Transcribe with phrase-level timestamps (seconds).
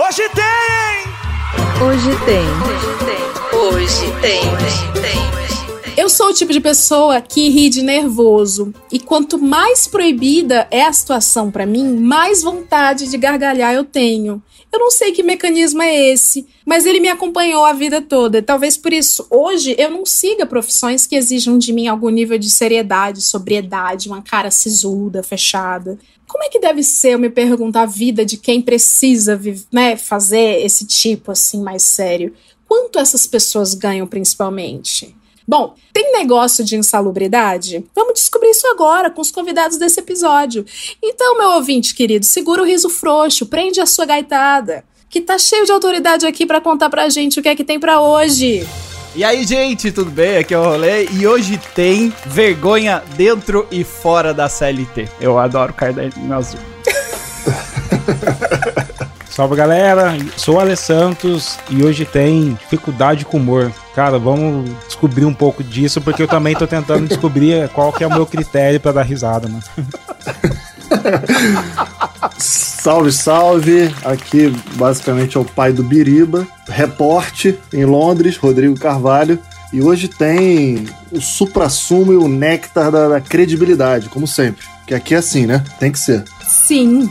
[0.00, 1.84] Hoje tem!
[1.84, 2.46] Hoje tem.
[2.62, 3.58] Hoje tem.
[3.58, 4.40] Hoje tem.
[4.54, 5.28] Hoje tem.
[5.96, 8.72] Eu sou o tipo de pessoa que ri de nervoso.
[8.92, 14.40] E quanto mais proibida é a situação para mim, mais vontade de gargalhar eu tenho.
[14.72, 18.42] Eu não sei que mecanismo é esse, mas ele me acompanhou a vida toda.
[18.42, 22.50] Talvez por isso, hoje, eu não siga profissões que exijam de mim algum nível de
[22.50, 25.98] seriedade, sobriedade, uma cara sisuda, fechada.
[26.26, 29.40] Como é que deve ser, eu me pergunto, a vida de quem precisa
[29.72, 32.34] né, fazer esse tipo assim mais sério?
[32.66, 35.16] Quanto essas pessoas ganham principalmente?
[35.48, 37.82] Bom, tem negócio de insalubridade?
[37.94, 40.62] Vamos descobrir isso agora com os convidados desse episódio.
[41.02, 45.64] Então, meu ouvinte querido, segura o riso frouxo, prende a sua gaitada, que tá cheio
[45.64, 48.68] de autoridade aqui para contar pra gente o que é que tem para hoje.
[49.16, 50.36] E aí, gente, tudo bem?
[50.36, 55.08] Aqui é o Rolê e hoje tem vergonha dentro e fora da CLT.
[55.18, 56.60] Eu adoro caderninho azul.
[59.38, 63.72] Salve galera, sou o Ale Santos e hoje tem dificuldade com humor.
[63.94, 68.06] Cara, vamos descobrir um pouco disso porque eu também tô tentando descobrir qual que é
[68.08, 69.60] o meu critério para dar risada, né?
[72.36, 73.94] salve, salve!
[74.04, 79.38] Aqui basicamente é o pai do Biriba, reporte em Londres, Rodrigo Carvalho.
[79.72, 84.66] E hoje tem o supra-sumo e o néctar da, da credibilidade, como sempre.
[84.84, 85.62] Que aqui é assim, né?
[85.78, 86.24] Tem que ser.
[86.44, 87.08] Sim,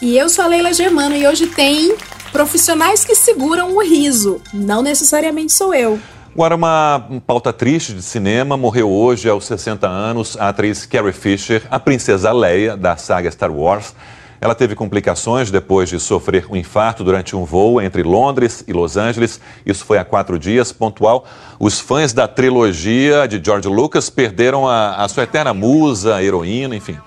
[0.00, 1.96] e eu sou a Leila Germano e hoje tem
[2.30, 4.40] profissionais que seguram o riso.
[4.52, 5.98] Não necessariamente sou eu.
[6.34, 8.56] Agora, uma pauta triste de cinema.
[8.56, 13.52] Morreu hoje, aos 60 anos, a atriz Carrie Fisher, a princesa Leia, da saga Star
[13.52, 13.94] Wars.
[14.40, 18.96] Ela teve complicações depois de sofrer um infarto durante um voo entre Londres e Los
[18.96, 19.40] Angeles.
[19.64, 21.26] Isso foi há quatro dias, pontual.
[21.60, 26.74] Os fãs da trilogia de George Lucas perderam a, a sua eterna musa, a heroína,
[26.74, 26.98] enfim.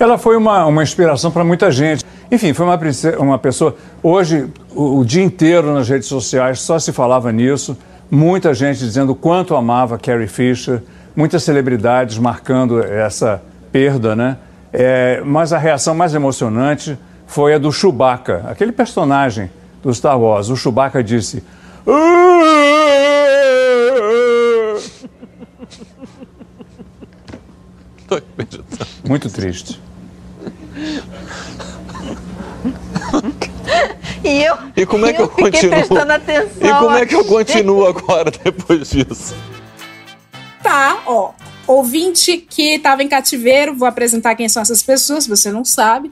[0.00, 2.06] Ela foi uma, uma inspiração para muita gente.
[2.32, 2.80] Enfim, foi uma,
[3.18, 3.76] uma pessoa.
[4.02, 7.76] Hoje, o, o, dia inteiro nas redes sociais só se falava nisso.
[8.10, 10.82] Muita gente dizendo o quanto amava Carrie Fisher,
[11.14, 14.38] muitas celebridades marcando essa perda, né?
[14.72, 19.50] É, mas a reação mais emocionante foi a do Chewbacca, aquele personagem
[19.82, 20.48] do Star Wars.
[20.48, 21.44] O Chewbacca disse.
[29.06, 29.89] Muito triste.
[34.22, 35.70] E eu, e como é que eu, eu continuo?
[35.70, 36.68] prestando atenção.
[36.68, 39.34] E como é que eu continuo agora depois disso?
[40.62, 41.32] Tá, ó.
[41.66, 46.10] Ouvinte que estava em cativeiro, vou apresentar quem são essas pessoas, se você não sabe.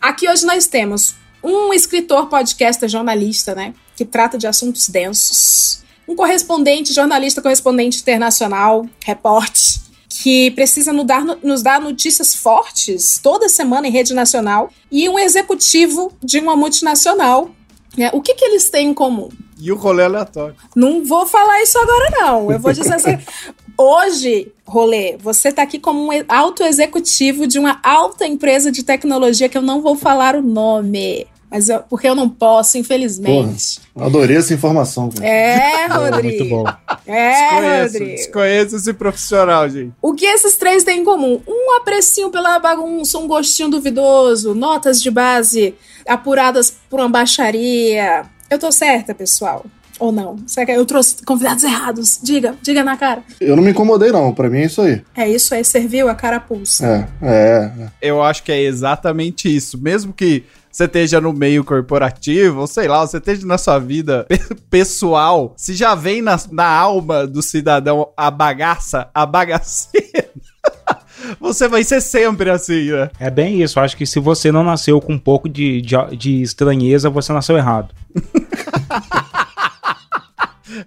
[0.00, 3.74] Aqui hoje nós temos um escritor, podcaster, jornalista, né?
[3.96, 5.82] Que trata de assuntos densos.
[6.06, 9.83] Um correspondente, jornalista correspondente internacional, repórter,
[10.22, 15.18] que precisa nos dar, nos dar notícias fortes toda semana em rede nacional, e um
[15.18, 17.50] executivo de uma multinacional.
[17.96, 18.10] Né?
[18.12, 19.28] O que, que eles têm em comum?
[19.58, 20.54] E o rolê aleatório.
[20.74, 22.52] Não vou falar isso agora, não.
[22.52, 23.18] Eu vou dizer assim.
[23.76, 29.48] Hoje, Rolê, você está aqui como um alto executivo de uma alta empresa de tecnologia
[29.48, 31.26] que eu não vou falar o nome.
[31.50, 33.80] Mas eu, porque eu não posso, infelizmente.
[33.92, 35.08] Porra, adorei essa informação.
[35.10, 35.26] Cara.
[35.26, 36.44] É, Rodrigo.
[36.44, 36.64] Muito bom.
[37.06, 38.16] É, desconheço, Rodrigo.
[38.16, 39.92] Desconheço esse profissional, gente.
[40.02, 41.40] O que esses três têm em comum?
[41.46, 45.74] Um aprecinho pela bagunça, um gostinho duvidoso, notas de base
[46.08, 48.24] apuradas por uma baixaria.
[48.50, 49.64] Eu tô certa, pessoal?
[50.00, 50.36] Ou não?
[50.46, 52.18] Será que eu trouxe convidados errados?
[52.22, 53.22] Diga, diga na cara.
[53.40, 54.34] Eu não me incomodei, não.
[54.34, 55.02] Pra mim é isso aí.
[55.16, 57.08] É isso aí, serviu a cara pulsa.
[57.22, 57.90] É, é, é.
[58.02, 59.80] Eu acho que é exatamente isso.
[59.80, 60.44] Mesmo que
[60.74, 64.26] você esteja no meio corporativo, ou sei lá, você esteja na sua vida
[64.68, 70.30] pessoal, se já vem na, na alma do cidadão a bagaça, a bagaceira.
[71.40, 73.10] Você vai ser sempre assim, né?
[73.18, 73.80] É bem isso.
[73.80, 77.56] Acho que se você não nasceu com um pouco de, de, de estranheza, você nasceu
[77.56, 77.94] errado.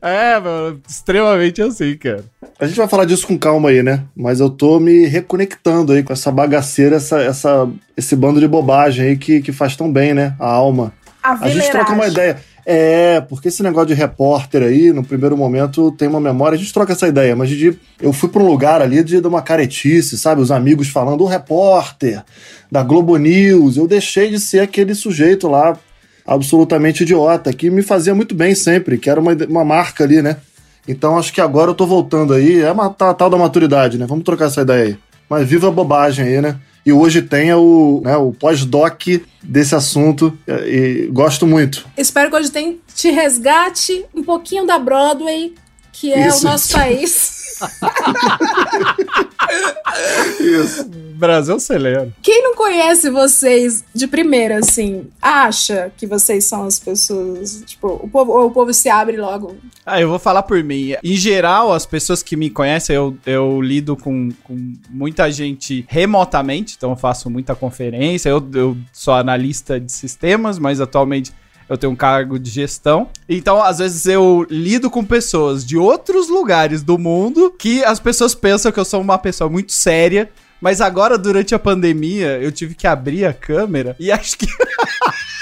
[0.01, 2.23] É, mano, extremamente assim, cara.
[2.59, 4.03] A gente vai falar disso com calma aí, né?
[4.15, 9.07] Mas eu tô me reconectando aí com essa bagaceira, essa, essa, esse bando de bobagem
[9.09, 10.35] aí que, que faz tão bem, né?
[10.39, 10.93] A alma.
[11.21, 12.37] A, a gente troca uma ideia.
[12.69, 16.73] É, porque esse negócio de repórter aí, no primeiro momento, tem uma memória, a gente
[16.73, 20.17] troca essa ideia, mas de, eu fui para um lugar ali de, de uma caretice,
[20.17, 20.41] sabe?
[20.41, 22.21] Os amigos falando, o repórter
[22.69, 25.79] da Globo News, eu deixei de ser aquele sujeito lá
[26.27, 30.37] absolutamente idiota, que me fazia muito bem sempre, que era uma, uma marca ali, né?
[30.85, 34.05] Então acho que agora eu tô voltando aí, é uma tal, tal da maturidade, né?
[34.05, 34.97] Vamos trocar essa ideia aí.
[35.29, 36.59] Mas viva a bobagem aí, né?
[36.85, 39.01] E hoje tem o, né, o pós-doc
[39.43, 41.85] desse assunto e gosto muito.
[41.97, 45.53] Espero que hoje tenha te resgate um pouquinho da Broadway,
[45.91, 46.47] que é Isso.
[46.47, 47.59] o nosso país.
[50.39, 50.89] Isso.
[51.17, 52.13] Brasil acelera.
[52.21, 57.63] Quem não conhece vocês de primeira, assim, acha que vocês são as pessoas.
[57.65, 59.55] Tipo, o povo, ou o povo se abre logo.
[59.85, 60.93] Ah, eu vou falar por mim.
[61.03, 66.75] Em geral, as pessoas que me conhecem, eu, eu lido com, com muita gente remotamente,
[66.77, 68.29] então eu faço muita conferência.
[68.29, 71.33] Eu, eu sou analista de sistemas, mas atualmente
[71.69, 73.09] eu tenho um cargo de gestão.
[73.27, 78.33] Então, às vezes, eu lido com pessoas de outros lugares do mundo que as pessoas
[78.33, 80.29] pensam que eu sou uma pessoa muito séria.
[80.61, 84.47] Mas agora, durante a pandemia, eu tive que abrir a câmera e acho que.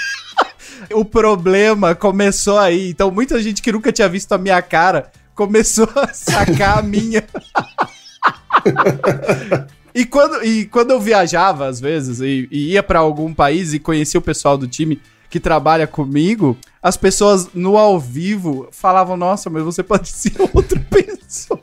[0.92, 2.90] o problema começou aí.
[2.90, 7.24] Então, muita gente que nunca tinha visto a minha cara começou a sacar a minha.
[9.94, 13.78] E quando, e quando eu viajava, às vezes, e, e ia pra algum país e
[13.78, 15.00] conhecia o pessoal do time
[15.36, 20.80] que trabalha comigo, as pessoas no ao vivo falavam: Nossa, mas você pode ser outra
[20.80, 21.60] pessoa.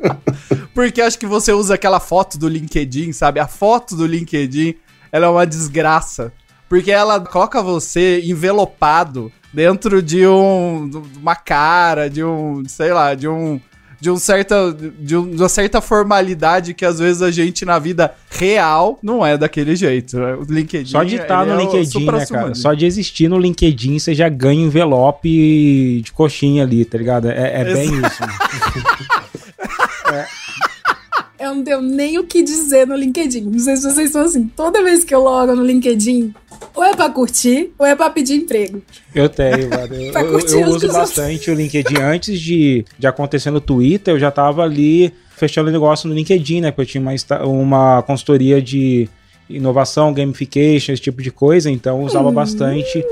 [0.72, 3.40] Porque acho que você usa aquela foto do LinkedIn, sabe?
[3.40, 4.74] A foto do LinkedIn,
[5.12, 6.32] ela é uma desgraça.
[6.66, 13.14] Porque ela coloca você envelopado dentro de um de uma cara, de um, sei lá,
[13.14, 13.60] de um
[14.00, 17.78] de, um certa, de, um- de uma certa formalidade que às vezes a gente na
[17.78, 20.16] vida real não é daquele jeito.
[20.18, 20.34] né?
[20.34, 20.90] O LinkedIn.
[20.90, 22.54] Só de estar ele no é LinkedIn, né, cara?
[22.54, 27.28] Só de existir no LinkedIn, você já ganha um envelope de coxinha ali, tá ligado?
[27.30, 28.22] É, é bem isso.
[30.12, 30.26] né?
[31.38, 33.42] Eu não tenho nem o que dizer no LinkedIn.
[33.42, 34.48] Não sei se vocês são assim.
[34.56, 36.34] Toda vez que eu logo no LinkedIn,
[36.78, 38.80] ou é pra curtir, ou é pra pedir emprego.
[39.14, 39.94] Eu tenho, mano.
[39.94, 42.00] Eu, eu- eu uso bastante o LinkedIn.
[42.00, 46.70] Antes de, de acontecer no Twitter, eu já tava ali fechando negócio no LinkedIn, né?
[46.70, 49.08] Porque eu tinha uma, uma consultoria de
[49.48, 51.70] inovação, gamification, esse tipo de coisa.
[51.70, 53.04] Então eu usava bastante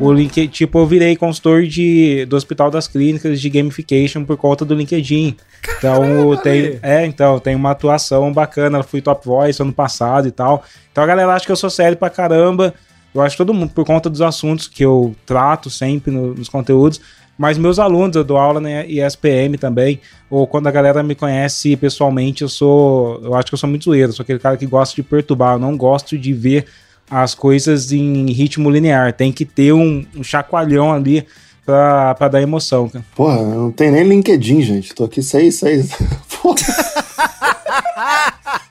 [0.00, 0.48] o LinkedIn.
[0.48, 5.36] Tipo, eu virei consultor de, do Hospital das Clínicas de gamification por conta do LinkedIn.
[5.78, 8.78] Então tem, é, então tem uma atuação bacana.
[8.78, 10.62] Eu fui top voice ano passado e tal.
[10.92, 12.72] Então a galera acha que eu sou sério pra caramba.
[13.14, 16.48] Eu acho que todo mundo, por conta dos assuntos que eu trato sempre no- nos
[16.48, 17.00] conteúdos,
[17.36, 21.74] mas meus alunos, eu dou aula na ESPM também, ou quando a galera me conhece
[21.76, 24.94] pessoalmente, eu sou, eu acho que eu sou muito zoeiro, sou aquele cara que gosta
[24.94, 26.66] de perturbar, eu não gosto de ver
[27.10, 31.26] as coisas em ritmo linear, tem que ter um, um chacoalhão ali
[31.66, 32.90] pra, pra dar emoção.
[33.16, 34.94] Porra, não tem nem LinkedIn, gente.
[34.94, 35.90] Tô aqui seis, seis.
[36.42, 36.56] Porra.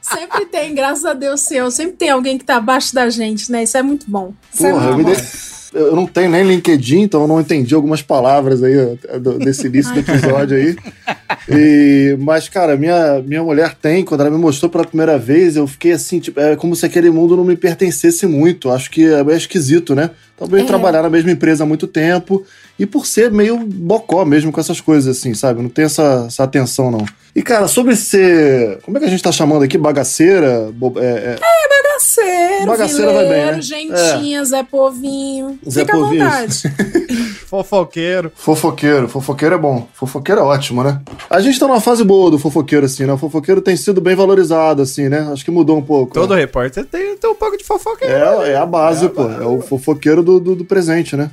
[0.01, 1.69] Sempre tem, graças a Deus, seu.
[1.71, 3.63] Sempre tem alguém que tá abaixo da gente, né?
[3.63, 4.33] Isso é muito bom.
[4.53, 5.79] Isso é Porra, eu, muito bom.
[5.79, 8.73] eu não tenho nem LinkedIn, então eu não entendi algumas palavras aí
[9.21, 10.75] do- desse início do episódio aí.
[11.51, 15.65] E- mas, cara, minha, minha mulher tem, quando ela me mostrou pela primeira vez, eu
[15.67, 18.69] fiquei assim, tipo, é como se aquele mundo não me pertencesse muito.
[18.69, 20.11] Acho que é meio esquisito, né?
[20.37, 20.65] Talvez É.
[20.67, 22.43] trabalhar na mesma empresa há muito tempo
[22.77, 25.61] e por ser meio bocó mesmo com essas coisas, assim, sabe?
[25.61, 27.05] Não tem essa, essa atenção, não.
[27.35, 28.79] E, cara, sobre ser.
[28.83, 29.77] Como é que a gente tá chamando aqui?
[29.77, 30.69] Bagaceira?
[30.73, 33.61] Bo- é- é- Bagaceiro, Bagaceira vai bem, né?
[33.61, 35.59] gentinha, Zé Povinho.
[35.69, 36.25] Zé Fica Povinho.
[36.25, 36.61] à vontade.
[37.45, 38.31] Fofoqueiro.
[38.35, 39.87] Fofoqueiro, fofoqueiro é bom.
[39.93, 41.01] Fofoqueiro é ótimo, né?
[41.29, 43.13] A gente tá numa fase boa do fofoqueiro, assim, né?
[43.13, 45.29] O fofoqueiro tem sido bem valorizado, assim, né?
[45.31, 46.13] Acho que mudou um pouco.
[46.13, 46.41] Todo né?
[46.41, 48.13] repórter tem, tem um pouco de fofoqueiro.
[48.13, 49.23] É, é a base, pô.
[49.29, 51.29] É o fofoqueiro do, do, do presente, né?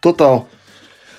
[0.00, 0.48] Total.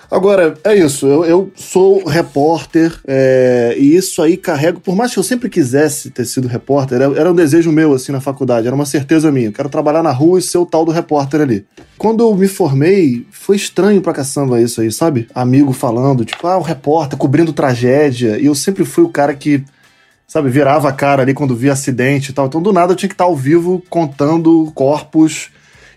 [0.10, 1.08] Agora, é isso.
[1.08, 4.80] Eu, eu sou repórter é, e isso aí carrego.
[4.80, 8.12] Por mais que eu sempre quisesse ter sido repórter, era, era um desejo meu, assim,
[8.12, 8.68] na faculdade.
[8.68, 9.48] Era uma certeza minha.
[9.48, 11.66] Eu quero trabalhar na rua e ser o tal do repórter ali.
[11.98, 15.28] Quando eu me formei, foi estranho pra caçamba isso aí, sabe?
[15.34, 18.38] Amigo falando, tipo, ah, o repórter cobrindo tragédia.
[18.38, 19.64] E eu sempre fui o cara que
[20.28, 22.48] sabe, virava a cara ali quando via acidente e tal.
[22.48, 25.50] Então, do nada, eu tinha que estar ao vivo contando corpos.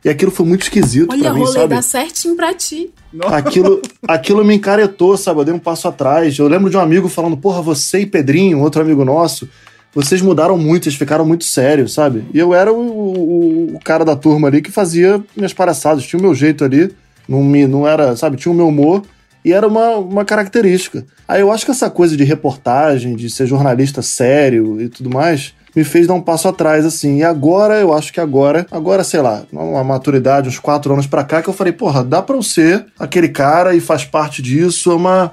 [0.08, 1.68] E aquilo foi muito esquisito Olha, pra mim, rolê, sabe?
[1.74, 2.90] dá certinho pra ti.
[3.26, 5.40] Aquilo, aquilo me encaretou, sabe?
[5.40, 6.38] Eu dei um passo atrás.
[6.38, 9.48] Eu lembro de um amigo falando, porra, você e Pedrinho, outro amigo nosso,
[9.94, 12.24] vocês mudaram muito, vocês ficaram muito sérios, sabe?
[12.32, 16.18] E eu era o, o- o cara da turma ali que fazia minhas palhaçadas, tinha
[16.18, 16.90] o meu jeito ali,
[17.28, 19.02] não, me, não era, sabe, tinha o meu humor.
[19.44, 21.06] E era uma, uma característica.
[21.26, 25.54] Aí eu acho que essa coisa de reportagem, de ser jornalista sério e tudo mais,
[25.74, 27.18] me fez dar um passo atrás, assim.
[27.18, 31.24] E agora, eu acho que agora, agora, sei lá, uma maturidade, uns quatro anos pra
[31.24, 34.90] cá, que eu falei, porra, dá pra eu ser aquele cara e faz parte disso,
[34.90, 35.32] é uma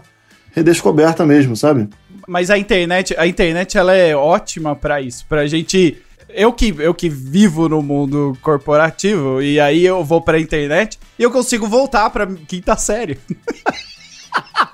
[0.52, 1.90] redescoberta mesmo, sabe?
[2.28, 5.98] Mas a internet, a internet ela é ótima pra isso, pra gente
[6.30, 11.24] eu que eu que vivo no mundo corporativo e aí eu vou pra internet e
[11.24, 13.20] eu consigo voltar pra quinta série.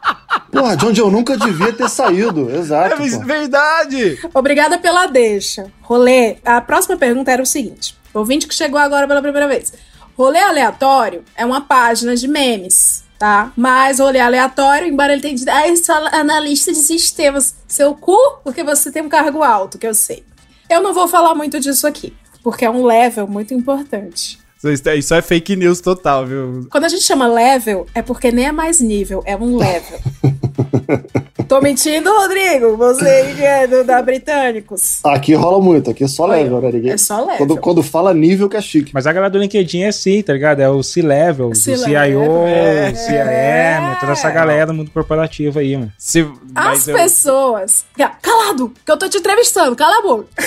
[0.51, 3.01] Porra, de onde eu nunca devia ter saído, exato.
[3.01, 3.19] É pô.
[3.25, 4.19] verdade.
[4.33, 5.71] Obrigada pela deixa.
[5.81, 9.71] Rolê, a próxima pergunta era o seguinte: ouvinte que chegou agora pela primeira vez.
[10.17, 13.03] Rolê aleatório é uma página de memes.
[13.17, 13.51] tá?
[13.55, 17.55] Mas rolê aleatório, embora ele tenha dito, ah, eu sou analista de sistemas.
[17.67, 20.23] Seu cu, porque você tem um cargo alto, que eu sei.
[20.69, 24.40] Eu não vou falar muito disso aqui, porque é um level muito importante.
[24.63, 26.67] Isso é- Isso é fake news total, viu?
[26.71, 29.99] Quando a gente chama level, é porque nem é mais nível, é um level.
[31.47, 32.77] Tô mentindo, Rodrigo?
[32.77, 34.99] Você é do, da Britânicos.
[35.03, 36.71] Aqui rola muito, aqui é só Olha, level, né?
[36.71, 36.91] Ninguém...
[36.93, 37.37] é só level.
[37.39, 38.91] Quando, quando fala nível que é chique.
[38.93, 40.61] Mas a galera do LinkedIn é assim, tá ligado?
[40.61, 42.91] É o C-Level, do C-level, CIO, é.
[42.93, 45.91] CRM, toda essa galera do mundo corporativo aí, mano.
[45.97, 46.25] Se,
[46.55, 47.83] As eu- pessoas.
[48.21, 50.27] Calado, que eu tô te entrevistando, cala a boca.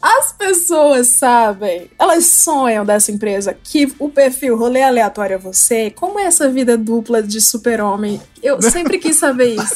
[0.00, 5.90] As pessoas sabem, elas sonham dessa empresa que o perfil rolê aleatório é você.
[5.90, 8.20] Como é essa vida dupla de super-homem?
[8.42, 9.74] Eu sempre quis saber isso.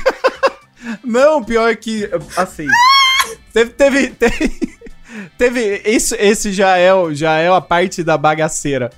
[1.02, 2.66] Não, pior que, assim.
[3.52, 3.70] teve.
[3.70, 4.08] Teve.
[4.10, 4.50] Teve.
[5.38, 8.90] teve- isso, esse já é, já é a parte da bagaceira.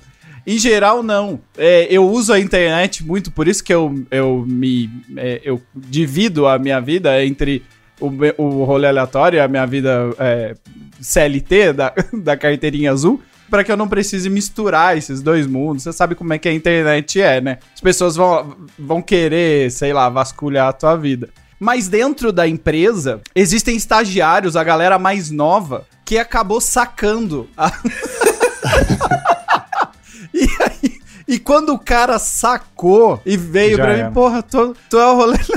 [0.45, 1.41] Em geral, não.
[1.57, 4.89] É, eu uso a internet muito, por isso que eu, eu me.
[5.17, 7.63] é, eu divido a minha vida entre
[7.99, 10.55] o, o rolê aleatório e a minha vida é,
[11.01, 13.21] CLT da, da carteirinha azul.
[13.49, 15.83] Pra que eu não precise misturar esses dois mundos.
[15.83, 17.59] Você sabe como é que a internet é, né?
[17.73, 21.29] As pessoas vão, vão querer, sei lá, vasculhar a tua vida.
[21.57, 27.47] Mas dentro da empresa, existem estagiários, a galera mais nova, que acabou sacando.
[27.57, 27.71] a-
[31.27, 34.07] e quando o cara sacou e veio Já pra era.
[34.07, 35.37] mim, porra, tu, tu é o rolê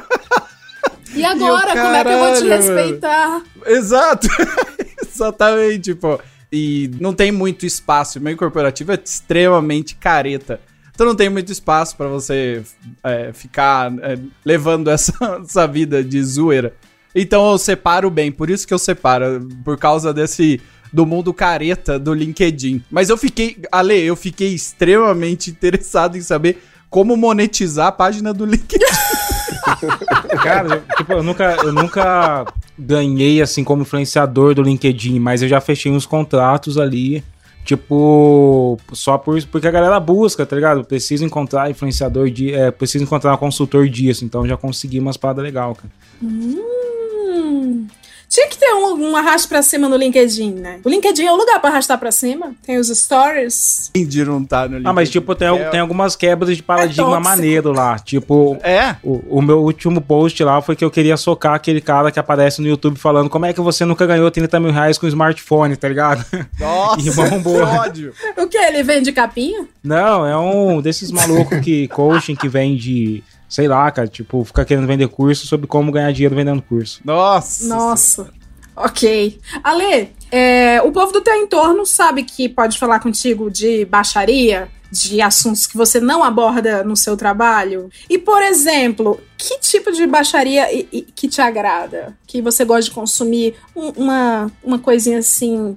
[1.14, 3.42] E agora, E o como é que eu vou te caralho, respeitar?
[3.66, 4.28] Exato.
[5.02, 6.20] Exatamente, pô.
[6.52, 8.18] E não tem muito espaço.
[8.18, 10.60] O meio corporativo é extremamente careta.
[10.94, 12.62] Então não tem muito espaço pra você
[13.02, 16.74] é, ficar é, levando essa, essa vida de zoeira.
[17.14, 20.60] Então eu separo bem, por isso que eu separo, por causa desse
[20.92, 22.82] do mundo careta do LinkedIn.
[22.90, 28.44] Mas eu fiquei, Ale, eu fiquei extremamente interessado em saber como monetizar a página do
[28.44, 28.84] LinkedIn.
[30.42, 32.44] Cara, eu, tipo, eu nunca, eu nunca
[32.76, 37.22] ganhei assim como influenciador do LinkedIn, mas eu já fechei uns contratos ali,
[37.64, 40.84] tipo, só por, porque a galera busca, tá ligado?
[40.84, 45.44] Preciso encontrar influenciador de, é, preciso encontrar um consultor disso, então já consegui umas paradas
[45.44, 45.92] legal, cara.
[46.22, 47.86] Hum.
[48.30, 50.78] Tinha que ter um, um arrasto pra cima no LinkedIn, né?
[50.84, 52.52] O LinkedIn é o lugar pra arrastar pra cima.
[52.64, 53.90] Tem os stories.
[53.92, 54.88] de não tá no LinkedIn.
[54.88, 57.24] Ah, mas tipo, tem, É- tem algumas quebras de paradigma tóxico.
[57.28, 58.94] maneiro lá, tipo, É?
[59.02, 62.60] O, o meu último post lá foi que eu queria socar aquele cara que aparece
[62.62, 65.88] no YouTube falando como é que você nunca ganhou 30 mil reais com smartphone, tá
[65.88, 66.24] ligado?
[66.58, 67.10] Nossa, E que
[67.48, 68.14] ódio.
[68.38, 68.56] O que?
[68.58, 69.66] Ele vende capinha?
[69.82, 74.86] Não, é um desses malucos que coaching que vende, sei lá, cara, tipo, fica querendo
[74.86, 77.00] vender curso sobre como ganhar dinheiro vendendo curso.
[77.04, 77.66] Nossa.
[77.68, 78.30] Nossa.
[78.76, 79.38] Ok.
[79.62, 85.20] Ale, é, o povo do teu entorno sabe que pode falar contigo de baixaria, de
[85.20, 87.90] assuntos que você não aborda no seu trabalho?
[88.08, 90.66] E, por exemplo, que tipo de baixaria
[91.14, 92.16] que te agrada?
[92.26, 95.76] Que você gosta de consumir Um- uma, uma coisinha assim,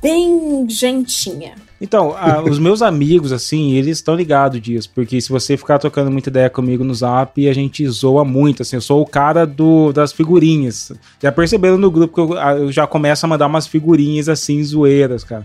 [0.00, 1.54] bem gentinha.
[1.80, 6.10] Então, a- os meus amigos, assim, eles estão ligados disso, porque se você ficar trocando
[6.10, 9.92] muita ideia comigo no zap, a gente zoa muito, assim, eu sou o cara do,
[9.92, 10.92] das figurinhas.
[11.22, 15.24] Já perceberam no grupo que eu, eu já começo a mandar umas figurinhas, assim, zoeiras,
[15.24, 15.42] cara.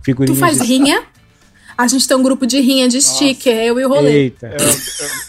[0.00, 1.02] Tu Figurinhas faz de- rinha?
[1.76, 4.10] A gente tem um grupo de rinha de sticker, eu e o rolê.
[4.12, 4.46] Eita.
[4.48, 4.66] Eu-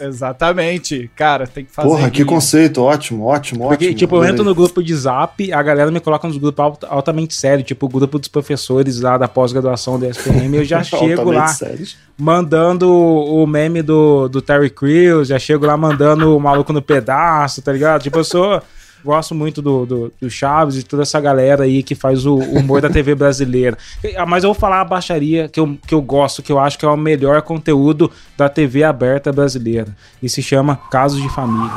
[0.06, 1.10] eu- exatamente.
[1.16, 1.88] Cara, tem que fazer.
[1.88, 2.28] Porra, que rinha.
[2.28, 3.98] conceito, ótimo, ótimo, Porque, ótimo.
[3.98, 7.34] tipo, eu entro no grupo de zap, a galera me coloca nos grupos alt- altamente
[7.36, 11.36] sérios, tipo o grupo dos professores lá da pós-graduação da SPM, eu já chego Altamente
[11.36, 11.98] lá sérios.
[12.18, 17.62] mandando o meme do, do Terry Crews, já chego lá mandando o maluco no pedaço,
[17.62, 18.02] tá ligado?
[18.04, 18.62] Tipo, eu sou.
[19.04, 22.82] Gosto muito do, do, do Chaves e toda essa galera aí que faz o humor
[22.82, 23.78] da TV brasileira.
[24.28, 26.86] Mas eu vou falar a baixaria que eu, que eu gosto, que eu acho que
[26.86, 29.96] é o melhor conteúdo da TV aberta brasileira.
[30.22, 31.72] E se chama Casos de Família.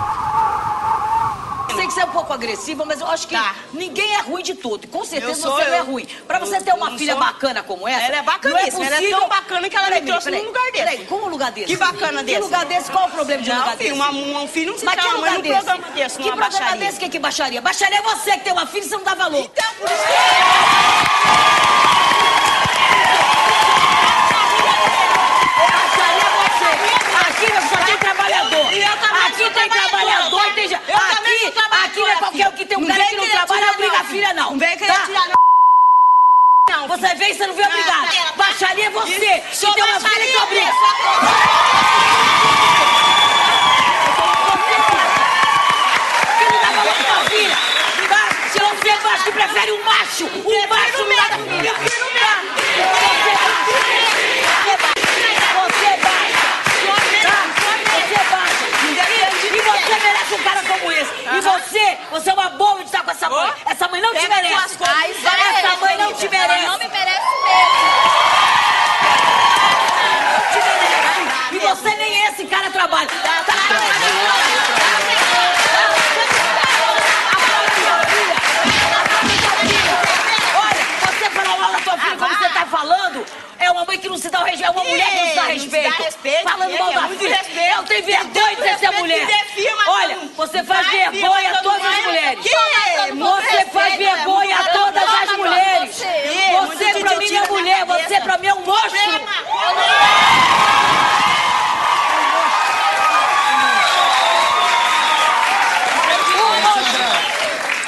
[1.75, 3.37] Sei que você é um pouco agressiva, mas eu acho que
[3.73, 4.85] ninguém é ruim de tudo.
[4.85, 6.07] E com certeza Eu sou, você não é eu- ruim.
[6.27, 8.05] Pra você eu- ter uma eu filha sou- bacana como essa.
[8.07, 10.65] Ela é bacaníssima, ela é tão bacana que ela me Peraí, trouxe peraí, num lugar
[10.73, 10.85] desse.
[10.85, 11.67] Peraí, como um lugar desse?
[11.69, 12.37] Que bacana desse.
[12.39, 12.91] Que lugar desse?
[12.91, 13.93] Qual o problema de um lugar filho, desse?
[13.93, 14.11] uma-
[14.43, 15.55] um filho não se Mas que lugar num desse?
[15.65, 16.77] programa desse, que programa baixaria.
[16.87, 17.61] desse que é que baixaria?
[17.63, 19.39] Baixaria é você que tem uma filha e você não dá valor.
[19.41, 21.67] Então, por isso que...
[25.73, 26.71] Baixaria é você.
[27.27, 28.73] Aqui só tem trabalhador.
[28.73, 30.55] E eu também Aqui tem trabalhador, trabalhador.
[30.55, 30.65] tem.
[30.73, 31.53] Eu Aqui,
[31.85, 34.05] aqui não é qualquer um que tem um cara que não trabalha, obriga a não,
[34.11, 34.51] filha, não.
[34.53, 35.01] Não vem querer Tá?
[35.07, 35.37] tirar, não.
[36.69, 38.07] Não, Você vem, você não vem obrigado.
[38.15, 38.37] Não, não.
[38.37, 39.13] Baixaria é você.
[39.13, 40.73] Que tem uma filha que baixaria, obriga.
[46.39, 47.57] Que não dá valor pra tua filha.
[48.09, 48.29] Tá?
[60.47, 61.13] cara como esse.
[61.13, 63.53] E você, você é uma boba de estar com essa mãe.
[63.67, 64.79] Essa mãe não te merece.
[64.87, 66.65] Ai, essa mãe não te merece.
[66.65, 67.87] Ela não me merece mesmo.
[71.51, 73.09] É e você nem esse cara trabalha.
[73.09, 74.46] Tá trabalhando.
[83.77, 85.43] Uma mãe que não se dá o respeito, é uma mulher que não se dá
[85.43, 86.03] não se dá respeito.
[86.03, 87.37] respeito, Falando é, mal é da muito filha.
[87.37, 87.77] respeito.
[87.77, 89.29] Eu tenho vergonha de ser essa respeito mulher.
[89.89, 92.45] Olha, você faz vergonha a todas as mulheres.
[92.45, 95.37] Você faz Respeito, vergonha a é todas as respeito.
[95.39, 95.95] mulheres.
[95.97, 98.97] Você, é, Você pra mim é mulher, você pra mim é um monstro.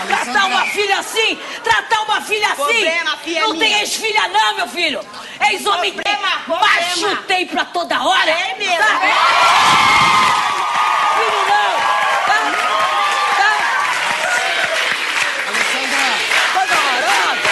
[0.07, 2.57] Tratar uma filha assim, tratar uma filha assim.
[2.57, 3.65] Problema, filha não minha.
[3.65, 5.01] tem ex-filha não, meu filho.
[5.49, 5.63] Tem.
[5.63, 6.67] Problema, problema.
[6.67, 8.31] Macho tem pra toda hora.
[8.31, 8.77] É mesmo.
[8.77, 9.01] Tá?
[11.17, 11.79] Filho não.
[12.27, 12.37] Tá?
[13.37, 13.53] Tá?
[16.53, 17.51] Coisa horrorosa.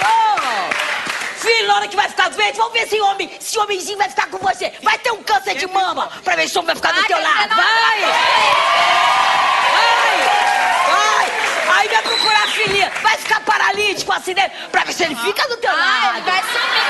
[0.00, 1.36] Oh.
[1.36, 4.28] Filho, na hora que vai ficar doente, vamos ver se homem, se homenzinho vai ficar
[4.28, 4.72] com você.
[4.82, 7.20] Vai ter um câncer de mama pra ver se o homem vai ficar do teu
[7.20, 7.48] lado.
[7.48, 8.00] 19 Vai!
[8.00, 9.13] Vai!
[12.04, 12.92] Procurar a filhinha.
[13.02, 16.16] Vai ficar paralítico, acidente, pra ver se ele fica do teu Ah, lado.
[16.18, 16.84] ele vai sumir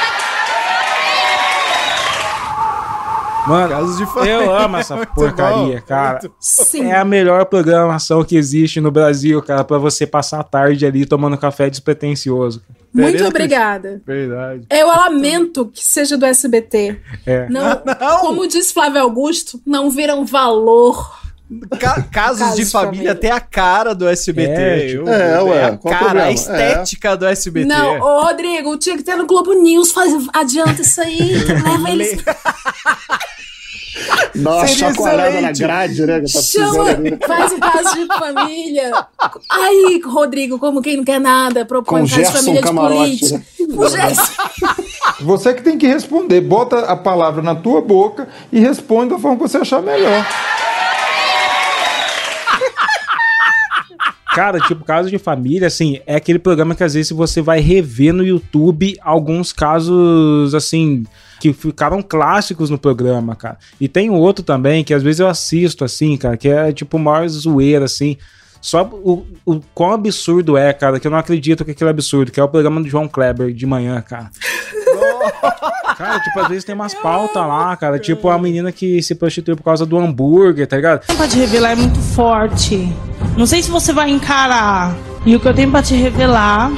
[3.47, 4.33] Mano, Casos de família.
[4.37, 6.19] eu amo essa Muito porcaria, bom, cara.
[6.83, 11.05] É a melhor programação que existe no Brasil, cara, pra você passar a tarde ali
[11.05, 12.63] tomando café despretensioso.
[12.93, 14.01] Muito Tereza obrigada.
[14.07, 14.67] Verdade.
[14.71, 16.99] Eu lamento que seja do SBT.
[17.27, 17.47] É.
[17.51, 18.19] Não, Não.
[18.21, 21.13] Como diz Flávio Augusto, não viram valor.
[21.79, 23.15] Ca- casos, Casos de de família família.
[23.15, 24.51] tem a cara do SBT.
[24.53, 26.27] É, tipo, Eu- é, ué, a o cara, problema?
[26.27, 27.67] a estética do SBT.
[27.67, 29.93] Não, ô Rodrigo, tinha que ter no Globo News.
[29.93, 31.35] Faz, adianta isso aí.
[31.45, 32.17] leva eles.
[34.35, 36.21] Nossa, chacoalhada na grade, né?
[36.21, 37.17] Tá Chama, né?
[37.25, 38.91] faz um caso de família.
[39.49, 43.39] Aí, Rodrigo, como quem não quer nada, propõe Com caso de família de Camarote, política.
[43.39, 43.45] né?
[45.19, 45.25] Com.
[45.27, 46.41] Você que tem que responder.
[46.41, 50.27] Bota a palavra na tua boca e responde da forma que você achar melhor.
[54.35, 58.13] Cara, tipo, caso de família, assim, é aquele programa que às vezes você vai rever
[58.13, 61.05] no YouTube alguns casos, assim,
[61.41, 63.57] que ficaram clássicos no programa, cara.
[63.81, 67.29] E tem outro também que às vezes eu assisto, assim, cara, que é tipo maior
[67.29, 68.17] zoeira, assim.
[68.61, 72.33] Só o, o quão absurdo é, cara, que eu não acredito que aquilo é absurdo,
[72.33, 74.31] que é o programa do João Kleber de manhã, cara.
[75.97, 79.57] Cara, tipo, às vezes tem umas pautas lá, cara, tipo a menina que se prostituiu
[79.57, 81.07] por causa do hambúrguer, tá ligado?
[81.17, 82.93] pra te revelar é muito forte.
[83.37, 84.95] Não sei se você vai encarar.
[85.27, 86.71] E o que eu tenho pra te revelar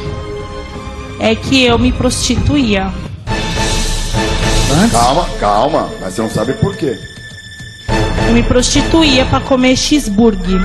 [1.19, 2.93] é que eu me prostituía.
[4.93, 6.99] Calma, calma, mas você não sabe por quê.
[8.29, 10.61] Eu me prostituía pra comer cheeseburger.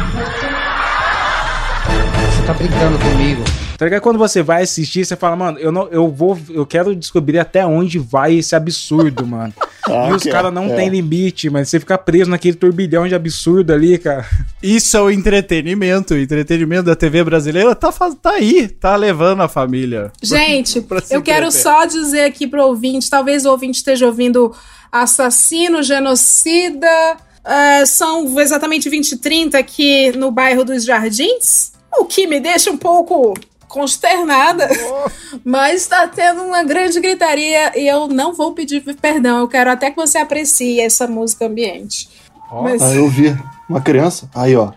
[2.30, 3.44] Você tá brincando comigo.
[3.82, 4.02] Tá ligado?
[4.04, 7.66] Quando você vai assistir, você fala, mano, eu não, eu vou, eu quero descobrir até
[7.66, 9.52] onde vai esse absurdo, mano.
[9.90, 10.76] Ah, e os caras não é.
[10.76, 11.66] tem limite, mano.
[11.66, 14.24] Você fica preso naquele turbilhão de absurdo ali, cara.
[14.62, 16.14] Isso é o entretenimento.
[16.14, 20.12] O entretenimento da TV brasileira tá, faz- tá aí, tá levando a família.
[20.22, 21.64] Gente, Pra se eu quero entreter.
[21.64, 24.54] só dizer aqui pro ouvinte, talvez o ouvinte esteja ouvindo
[24.92, 32.28] assassino, genocida, é, são exatamente 20 e 30 aqui no bairro dos Jardins, o que
[32.28, 33.34] me deixa um pouco
[33.72, 34.68] consternada,
[35.44, 39.90] mas tá tendo uma grande gritaria e eu não vou pedir perdão, eu quero até
[39.90, 42.10] que você aprecie essa música ambiente.
[42.52, 43.36] Mas- Ah, eu vi.
[43.70, 44.30] Uma criança.
[44.36, 44.74] Aí, ó.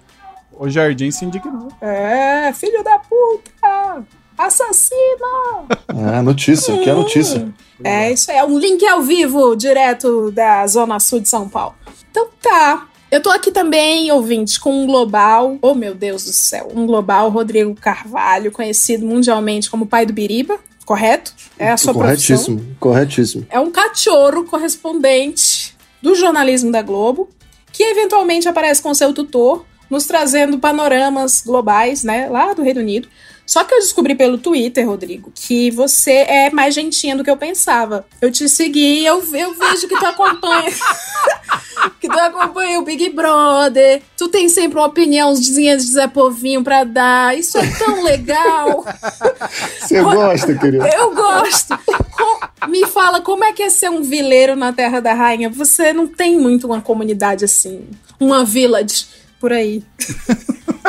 [0.56, 1.68] O Jardim se indignou.
[1.80, 4.04] É, filho da puta!
[4.38, 5.66] Assassino!
[6.16, 7.52] É, notícia, que é notícia.
[7.82, 8.36] É, isso aí.
[8.36, 11.74] É um link ao vivo, direto da Zona Sul de São Paulo.
[12.10, 12.86] Então tá.
[13.14, 15.56] Eu tô aqui também, ouvintes, com um global.
[15.62, 16.72] Oh, meu Deus do céu.
[16.74, 21.32] Um global, Rodrigo Carvalho, conhecido mundialmente como pai do Biriba, correto?
[21.56, 22.36] É a sua profissão.
[22.36, 23.46] corretíssimo, corretíssimo.
[23.48, 27.28] É um cachorro correspondente do jornalismo da Globo,
[27.72, 33.06] que eventualmente aparece com seu tutor, nos trazendo panoramas globais, né, lá do Reino Unido.
[33.46, 37.36] Só que eu descobri pelo Twitter, Rodrigo, que você é mais gentinha do que eu
[37.36, 38.06] pensava.
[38.20, 40.70] Eu te segui eu, eu vejo que tu acompanha.
[42.00, 44.00] que tu acompanha o Big Brother.
[44.16, 47.36] Tu tem sempre uma opiniãozinha de Zé Povinho pra dar.
[47.36, 48.84] Isso é tão legal.
[49.80, 50.86] Você gosta, querido?
[50.86, 51.78] Eu gosto.
[51.86, 55.50] Com- Me fala como é que é ser um vileiro na Terra da Rainha.
[55.50, 57.86] Você não tem muito uma comunidade assim,
[58.18, 59.06] uma village
[59.38, 59.82] por aí.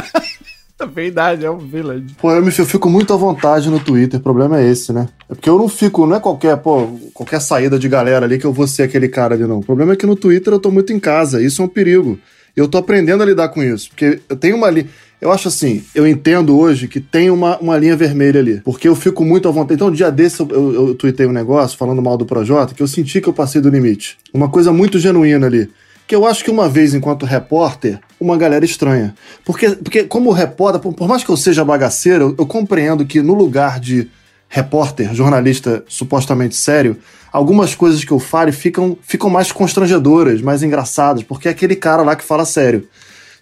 [0.80, 2.06] É verdade, é um village.
[2.20, 5.08] Pô, eu, me, eu fico muito à vontade no Twitter, o problema é esse, né?
[5.30, 8.46] É porque eu não fico, não é qualquer, pô, qualquer saída de galera ali que
[8.46, 9.60] eu vou ser aquele cara ali, não.
[9.60, 12.20] O problema é que no Twitter eu tô muito em casa, isso é um perigo.
[12.56, 14.90] E eu tô aprendendo a lidar com isso, porque eu tenho uma ali.
[15.20, 18.62] Eu acho assim, eu entendo hoje que tem uma, uma linha vermelha ali.
[18.62, 19.76] Porque eu fico muito à vontade.
[19.76, 22.84] Então, um dia desse eu, eu, eu tuitei um negócio falando mal do Projota que
[22.84, 24.18] eu senti que eu passei do limite.
[24.34, 25.70] Uma coisa muito genuína ali.
[26.06, 29.16] Que eu acho que uma vez, enquanto repórter, uma galera estranha.
[29.44, 33.22] Porque, porque como repórter, por, por mais que eu seja bagaceiro, eu, eu compreendo que
[33.22, 34.10] no lugar de
[34.48, 36.98] repórter, jornalista supostamente sério,
[37.32, 42.04] algumas coisas que eu falo ficam, ficam mais constrangedoras, mais engraçadas, porque é aquele cara
[42.04, 42.88] lá que fala sério.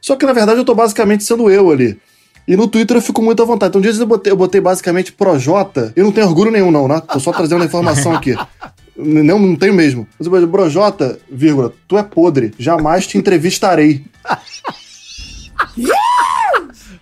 [0.01, 1.99] Só que na verdade eu tô basicamente sendo eu ali.
[2.47, 3.69] E no Twitter eu fico muito à vontade.
[3.69, 5.93] Então, um dia eu botei, eu botei basicamente Projota.
[5.95, 7.01] Eu não tenho orgulho nenhum, não, né?
[7.01, 8.35] Tô só trazendo a informação aqui.
[8.97, 10.05] Não, não tenho mesmo.
[10.19, 12.53] Mas eu botei, Projota, vírgula, tu é podre.
[12.59, 14.03] Jamais te entrevistarei.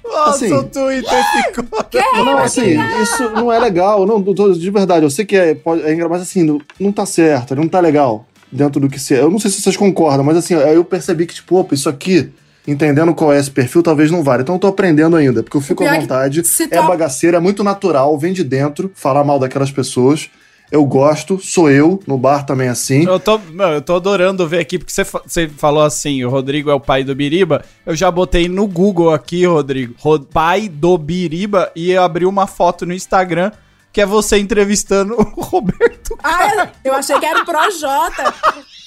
[0.04, 1.66] Nossa, Assim, o Twitter ficou.
[2.26, 4.06] Não, assim, isso não é legal.
[4.06, 7.56] Não, de verdade, eu sei que é, pode, é mas assim, não, não tá certo,
[7.56, 9.22] não tá legal dentro do que se é.
[9.22, 11.88] Eu não sei se vocês concordam, mas assim, aí eu percebi que, tipo, opa, isso
[11.90, 12.32] aqui,
[12.68, 14.44] entendendo qual é esse perfil, talvez não vale.
[14.44, 16.40] Então eu tô aprendendo ainda, porque eu fico à é que vontade.
[16.40, 20.30] É tu- bagaceira, é muito natural, vem de dentro, falar mal daquelas pessoas.
[20.72, 23.06] Eu gosto, sou eu, no bar também assim.
[23.06, 23.38] Eu tô,
[23.74, 26.80] eu tô adorando ver aqui, porque você, fa- você falou assim, o Rodrigo é o
[26.80, 27.66] pai do Biriba.
[27.86, 32.48] Eu já botei no Google aqui, Rodrigo, Ro- pai do Biriba, e eu abri uma
[32.48, 33.52] foto no Instagram,
[33.92, 38.34] que é você entrevistando o Roberto Ah, eu achei que era o Projota.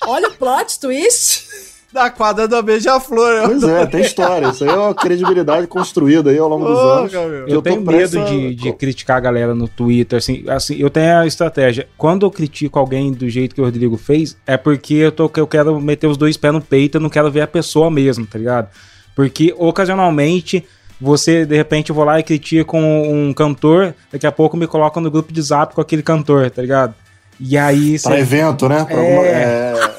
[0.06, 1.44] Olha o plot twist.
[1.94, 3.44] Da quadra da Beija-Flor.
[3.46, 4.48] Pois é, tem história.
[4.48, 7.10] Isso aí é uma credibilidade construída aí ao longo dos anos.
[7.12, 7.16] que
[7.52, 11.18] Eu, tenho tô medo de, de criticar a galera no Twitter, assim, assim, eu tenho
[11.20, 11.86] a estratégia.
[11.96, 15.46] Quando eu critico alguém do jeito que o Rodrigo fez, é porque eu, tô, eu
[15.46, 18.38] quero meter os dois pés no peito, eu não quero ver a pessoa mesmo, tá
[18.38, 18.68] ligado?
[19.14, 20.64] Porque ocasionalmente
[21.00, 24.66] você, de repente, eu vou lá e critico um, um cantor, daqui a pouco me
[24.66, 26.94] colocam no grupo de zap com aquele cantor, tá ligado?
[27.38, 28.84] E aí Pra evento, né?
[28.84, 29.06] Pra É.
[29.06, 29.93] alguma- é,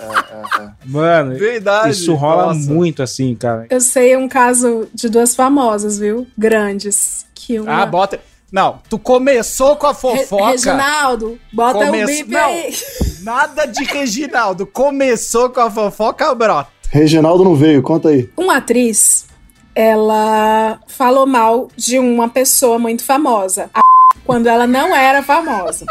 [0.86, 2.71] Mano, Verdade, isso rola nossa.
[2.71, 3.67] muito assim, cara.
[3.69, 6.28] Eu sei um caso de duas famosas, viu?
[6.38, 7.26] Grandes.
[7.34, 7.82] Que uma...
[7.82, 8.19] Ah, bota.
[8.52, 10.52] Não, tu começou com a Re- fofoca.
[10.52, 12.39] Reginaldo, bota o Come- bip Não.
[12.45, 12.74] aí.
[13.21, 14.65] Nada de Reginaldo.
[14.65, 16.69] Começou com a fofoca, brota.
[16.89, 18.30] Reginaldo não veio, conta aí.
[18.38, 19.26] Uma atriz,
[19.74, 23.82] ela falou mal de uma pessoa muito famosa, a
[24.26, 25.86] quando ela não era famosa.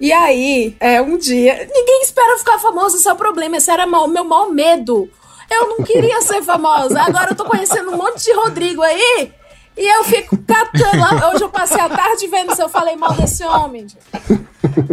[0.00, 1.68] E aí, é um dia.
[1.72, 3.56] Ninguém espera ficar famoso, esse é o problema.
[3.56, 5.08] Esse era o meu maior medo.
[5.50, 7.00] Eu não queria ser famosa.
[7.00, 9.32] Agora eu tô conhecendo um monte de Rodrigo aí.
[9.76, 11.26] E eu fico catando.
[11.26, 13.86] Hoje eu passei a tarde vendo se eu falei mal desse homem.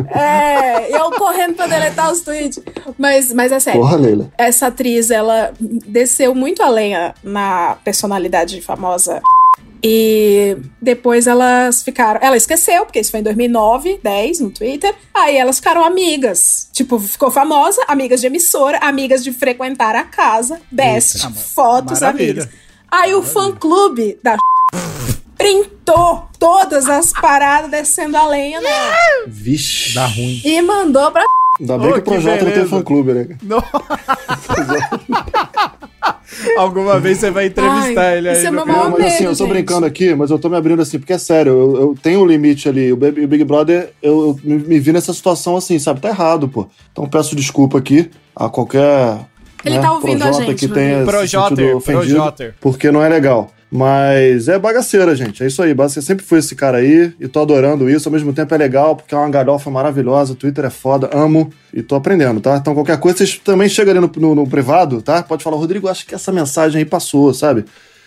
[0.10, 2.62] É, eu correndo pra deletar os tweets.
[2.98, 3.82] Mas, mas é sério.
[3.82, 4.30] Porra, Leila.
[4.38, 9.22] Essa atriz, ela desceu muito além na personalidade famosa.
[9.84, 12.20] E depois elas ficaram.
[12.24, 14.96] Ela esqueceu, porque isso foi em 2009, 10 no Twitter.
[15.14, 16.70] Aí elas ficaram amigas.
[16.72, 21.32] Tipo, ficou famosa, amigas de emissora, amigas de frequentar a casa, best, Eita.
[21.32, 22.44] fotos, Maravilha.
[22.44, 22.50] amigas.
[22.90, 24.38] Aí o fã-clube da
[25.38, 28.96] printou todas as paradas descendo a lenha nela.
[29.28, 29.94] Vixe.
[29.94, 30.42] Dá ruim.
[30.46, 31.24] E mandou pra.
[31.60, 33.28] Ainda bem Ô, que o projeto não tem fã-clube, né?
[36.58, 38.38] Alguma vez você vai entrevistar Ai, ele aí.
[38.38, 39.54] isso é meu maior Não, mas assim, medo, eu tô gente.
[39.54, 42.26] brincando aqui, mas eu tô me abrindo assim, porque é sério, eu, eu tenho um
[42.26, 42.92] limite ali.
[42.92, 46.02] O Big, o Big Brother, eu, eu me, me vi nessa situação assim, sabe?
[46.02, 46.68] Tá errado, pô.
[46.92, 49.20] Então peço desculpa aqui a qualquer.
[49.64, 51.04] Ele né, tá ouvindo a Projota gente, que não tenha
[51.78, 52.56] ofendido, Projoter.
[52.60, 53.52] porque não é legal.
[53.78, 55.44] Mas é bagaceira, gente.
[55.44, 55.74] É isso aí.
[55.74, 58.08] Basta- sempre fui esse cara aí e tô adorando isso.
[58.08, 60.34] Ao mesmo tempo é legal, porque é uma galhofa maravilhosa.
[60.34, 62.56] O Twitter é foda, amo e tô aprendendo, tá?
[62.58, 65.24] Então qualquer coisa, vocês também chegam ali no, no- no privado, tá?
[65.24, 67.66] Pode falar, Rodrigo, acho que essa mensagem aí passou, sabe?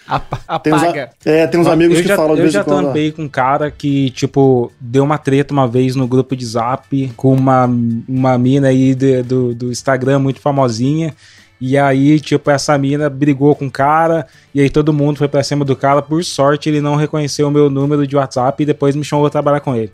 [0.09, 1.11] Apa- Tem uns, a- Apaga.
[1.25, 3.73] é, tem uns amigos eu que já, falam de Eu já tampei com um cara
[3.73, 7.69] que, tipo, deu uma treta uma vez no grupo de zap com uma,
[8.09, 11.13] uma mina aí de- do, do Instagram muito famosinha.
[11.61, 15.43] E aí, tipo, essa mina brigou com o cara, e aí todo mundo foi pra
[15.43, 16.03] cima do cara.
[16.03, 19.31] Por sorte, ele não reconheceu o meu número de WhatsApp e depois me chamou pra
[19.31, 19.91] trabalhar com ele.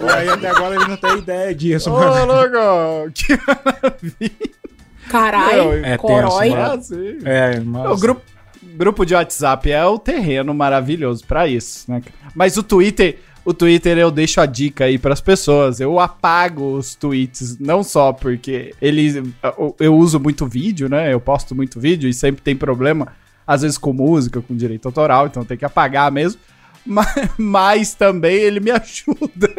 [0.00, 3.12] e aí, até agora ele não tem ideia disso, Ô, louco!
[3.14, 4.50] Que maravilha!
[5.08, 6.50] Caralho, É corói.
[6.50, 6.94] tenso.
[7.24, 7.28] Ah.
[7.28, 7.90] É, mas...
[7.92, 8.22] O grupo,
[8.76, 12.00] grupo de WhatsApp é o terreno maravilhoso pra isso, né?
[12.34, 15.80] Mas o Twitter, o Twitter eu deixo a dica aí pras pessoas.
[15.80, 21.12] Eu apago os tweets, não só porque eles eu, eu uso muito vídeo, né?
[21.12, 23.08] Eu posto muito vídeo e sempre tem problema,
[23.46, 26.40] às vezes com música, com direito autoral, então tem que apagar mesmo.
[26.84, 29.52] Mas, mas também ele me ajuda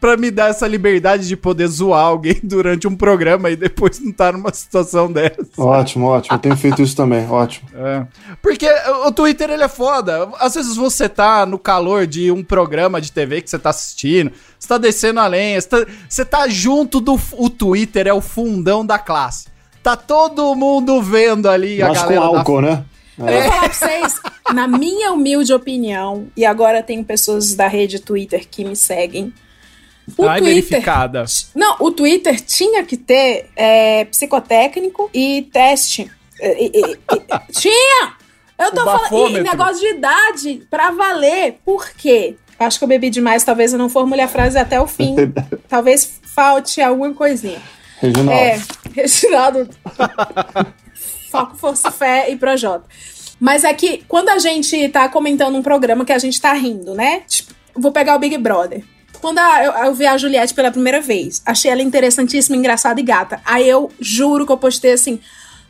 [0.00, 4.12] pra me dar essa liberdade de poder zoar alguém durante um programa e depois não
[4.12, 5.46] tá numa situação dessa.
[5.58, 6.34] Ótimo, ótimo.
[6.34, 7.68] Eu tenho feito isso também, ótimo.
[7.78, 8.06] É.
[8.42, 8.68] Porque
[9.06, 10.28] o Twitter ele é foda.
[10.40, 14.32] Às vezes você tá no calor de um programa de TV que você tá assistindo,
[14.58, 17.18] você tá descendo a lenha, você tá, você tá junto do.
[17.34, 19.46] O Twitter é o fundão da classe.
[19.80, 22.60] tá todo mundo vendo ali a Mas com galera da álcool,
[23.18, 23.38] né?
[23.38, 24.14] Eu vou falar pra vocês,
[24.54, 29.32] na minha humilde opinião, e agora tem pessoas da rede Twitter que me seguem.
[30.16, 31.24] O Ai, verificada.
[31.54, 36.10] Não, o Twitter tinha que ter é, psicotécnico e teste.
[36.40, 38.12] E- e- e- tinha!
[38.58, 39.36] Eu tô falando.
[39.38, 41.58] E negócio de idade pra valer.
[41.64, 42.36] Por quê?
[42.58, 45.14] Acho que eu bebi demais, talvez eu não formule a frase até o fim.
[45.68, 47.60] talvez falte alguma coisinha.
[48.00, 48.32] Reginaldo.
[48.32, 48.60] É,
[48.94, 49.68] Reginaldo.
[51.30, 52.84] Foco, Força, Fé e Projota.
[53.40, 56.94] Mas é que quando a gente tá comentando um programa que a gente tá rindo,
[56.94, 57.22] né?
[57.26, 58.82] Tipo, vou pegar o Big Brother.
[59.20, 63.02] Quando a- eu, eu vi a Juliette pela primeira vez, achei ela interessantíssima, engraçada e
[63.02, 63.40] gata.
[63.44, 65.20] Aí eu juro que eu postei assim.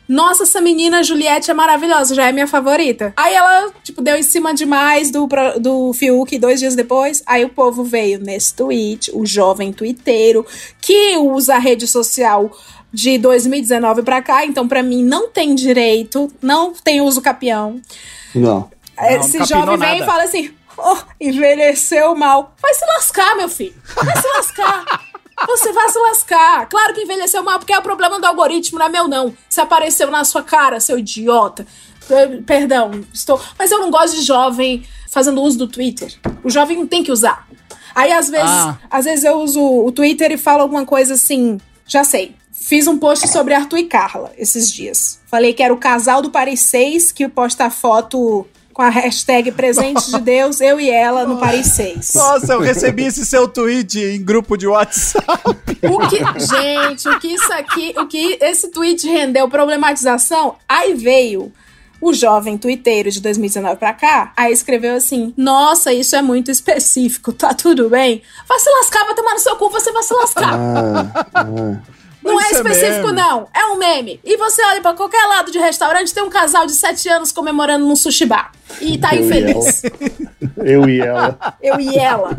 [0.07, 3.13] Nossa, essa menina Juliette é maravilhosa, já é minha favorita.
[3.15, 5.27] Aí ela, tipo, deu em cima demais do,
[5.59, 7.21] do Fiuk dois dias depois.
[7.27, 10.43] Aí o povo veio nesse tweet, o jovem twitteiro,
[10.81, 12.49] que usa a rede social
[12.91, 14.45] de 2019 pra cá.
[14.45, 17.79] Então, pra mim, não tem direito, não tem uso capião.
[18.33, 18.69] Não.
[19.01, 20.11] Esse capinou jovem vem e nada.
[20.11, 22.53] fala assim: oh, envelheceu mal.
[22.61, 23.75] Vai se lascar, meu filho.
[23.95, 25.09] Vai se lascar.
[25.47, 26.67] Você vai se lascar.
[26.67, 29.33] Claro que envelheceu mal, porque é o problema do algoritmo, não é meu, não.
[29.49, 31.65] Se apareceu na sua cara, seu idiota.
[32.09, 33.39] Eh, Perdão, estou.
[33.57, 36.13] Mas eu não gosto de jovem fazendo uso do Twitter.
[36.43, 37.47] O jovem não tem que usar.
[37.95, 38.77] Aí, às vezes, Ah.
[38.91, 41.57] às vezes eu uso o Twitter e falo alguma coisa assim.
[41.89, 42.35] Já sei.
[42.53, 45.19] Fiz um post sobre Arthur e Carla esses dias.
[45.25, 49.51] Falei que era o casal do Paris 6 que posta a foto com a hashtag
[49.51, 52.13] presente de Deus, eu e ela no Paris 6.
[52.15, 55.59] Nossa, eu recebi esse seu tweet em grupo de WhatsApp.
[55.83, 61.51] O que, gente, o que isso aqui, o que esse tweet rendeu problematização, aí veio
[62.01, 67.31] o jovem twitteiro de 2019 pra cá, aí escreveu assim: Nossa, isso é muito específico,
[67.33, 68.21] tá tudo bem?
[68.47, 70.53] Vai se lascar, vai tomar no seu cu, você vai se lascar.
[70.53, 71.77] Ah, ah.
[72.21, 73.21] Não é é específico, meme.
[73.21, 73.47] não.
[73.53, 74.19] É um meme.
[74.23, 77.85] E você olha pra qualquer lado de restaurante, tem um casal de 7 anos comemorando
[77.85, 78.51] num sushi bar.
[78.81, 79.81] E tá Eu e infeliz.
[80.57, 81.55] Eu e ela.
[81.61, 82.37] Eu e ela.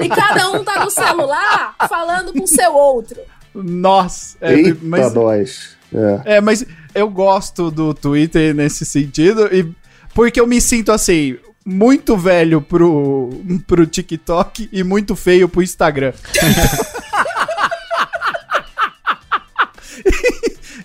[0.00, 3.18] E cada um tá no celular falando com o seu outro.
[3.54, 5.76] Nossa, é, Eita, mas, nós.
[5.94, 6.36] É.
[6.36, 6.66] é, mas
[6.96, 9.72] eu gosto do Twitter nesse sentido, e
[10.14, 13.30] porque eu me sinto assim, muito velho pro,
[13.66, 16.12] pro TikTok e muito feio pro Instagram.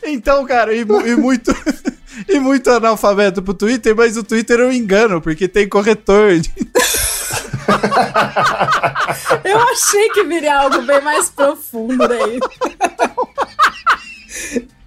[0.03, 1.51] Então, cara, e, e muito.
[2.27, 6.37] E muito analfabeto pro Twitter, mas o Twitter um engano, porque tem corretor.
[6.39, 6.51] de-
[9.49, 12.39] Eu achei que viria algo bem mais profundo daí.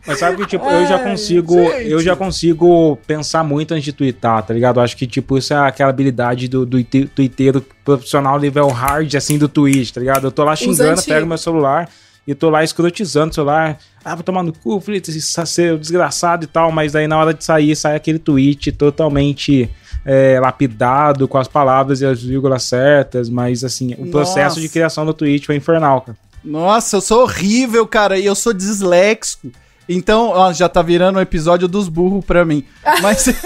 [0.07, 1.55] Mas sabe que, tipo, eu já consigo.
[1.55, 1.91] gente.
[1.91, 4.81] Eu já consigo pensar muito antes de twittar, tá ligado?
[4.81, 9.49] Acho que, tipo, isso é aquela habilidade do, do twitteiro profissional nível hard, assim, do
[9.49, 10.27] Twitch, tá ligado?
[10.27, 11.89] Eu tô lá xingando, pego meu celular
[12.27, 13.79] e tô lá escrotizando o celular.
[14.05, 15.09] Ah, vou tomar no cu, Fritz,
[15.47, 16.71] seu desgraçado e tal.
[16.71, 19.71] Mas daí na hora de sair, sai aquele tweet totalmente.
[20.05, 24.61] é, lapidado, com as palavras e as vírgulas certas, mas assim, o processo Nossa.
[24.61, 26.19] de criação do tweet foi infernal, cara.
[26.45, 29.51] Nossa, eu sou horrível, cara, e eu sou disléxico.
[29.89, 32.65] Então, ó, já tá virando um episódio dos burros pra mim.
[33.03, 33.27] Mas.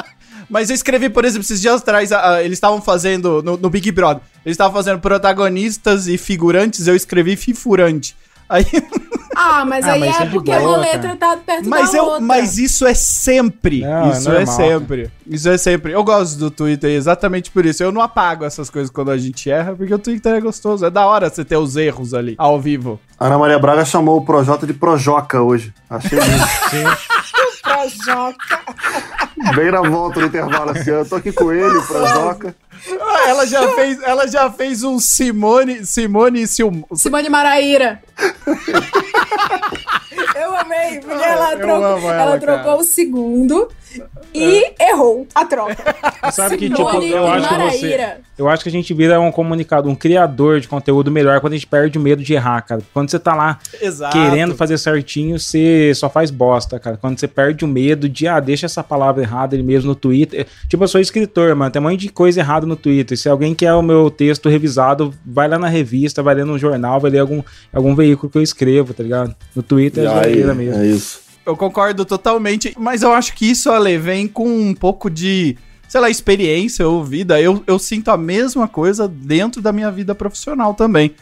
[0.48, 3.70] Mas eu escrevi, por exemplo, esses dias atrás, a- a- eles estavam fazendo, no, no
[3.70, 8.16] Big Brother, eles estavam fazendo protagonistas e figurantes, eu escrevi figurante.
[8.50, 8.66] Aí,
[9.36, 11.16] Ah, mas Ah, aí mas é é porque boa, uma letra cara.
[11.16, 12.20] tá perto mas, da eu, outra.
[12.20, 13.80] mas isso é sempre.
[13.80, 15.10] Não, é isso é, normal, sempre.
[15.26, 15.92] Isso é sempre.
[15.92, 17.82] Eu gosto do Twitter exatamente por isso.
[17.82, 20.84] Eu não apago essas coisas quando a gente erra, porque o Twitter é gostoso.
[20.84, 23.00] É da hora você ter os erros ali, ao vivo.
[23.18, 25.72] Ana Maria Braga chamou o Projota de Projoca hoje.
[25.88, 26.44] Achei lindo.
[27.62, 28.60] Projoca.
[29.54, 30.90] Bem na volta do intervalo assim.
[30.90, 32.54] Eu tô aqui com ele, o Projoca.
[33.00, 38.02] Ah, ela já fez, ela já fez um Simone, Simone e Sil, Simone Maraíra.
[40.50, 43.68] Eu amei, porque ela, eu trocou, ela, ela trocou o segundo
[44.34, 45.94] e errou a troca.
[46.32, 48.16] Sabe que, tipo, eu e acho que você.
[48.38, 51.56] Eu acho que a gente vira um comunicado, um criador de conteúdo melhor quando a
[51.56, 52.80] gente perde o medo de errar, cara.
[52.94, 54.16] Quando você tá lá Exato.
[54.16, 56.96] querendo fazer certinho, você só faz bosta, cara.
[56.96, 60.46] Quando você perde o medo de, ah, deixa essa palavra errada ali mesmo no Twitter.
[60.68, 61.70] Tipo, eu sou escritor, mano.
[61.70, 63.18] Tem um monte de coisa errada no Twitter.
[63.18, 66.98] Se alguém quer o meu texto revisado, vai lá na revista, vai ler no jornal,
[66.98, 69.34] vai ler algum, algum veículo que eu escrevo, tá ligado?
[69.54, 70.82] No Twitter é Aí, zoeira mesmo.
[70.82, 71.20] é isso.
[71.44, 75.56] Eu concordo totalmente, mas eu acho que isso, Ale, vem com um pouco de,
[75.88, 77.40] sei lá, experiência ou vida.
[77.40, 81.14] Eu, eu sinto a mesma coisa dentro da minha vida profissional também.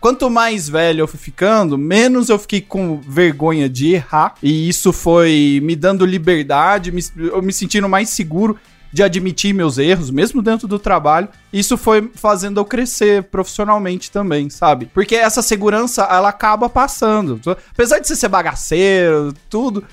[0.00, 4.34] Quanto mais velho eu fui ficando, menos eu fiquei com vergonha de errar.
[4.42, 8.58] E isso foi me dando liberdade, me, eu me sentindo mais seguro.
[8.92, 11.28] De admitir meus erros, mesmo dentro do trabalho.
[11.52, 14.86] Isso foi fazendo eu crescer profissionalmente também, sabe?
[14.86, 17.40] Porque essa segurança, ela acaba passando.
[17.72, 19.84] Apesar de você ser bagaceiro, tudo,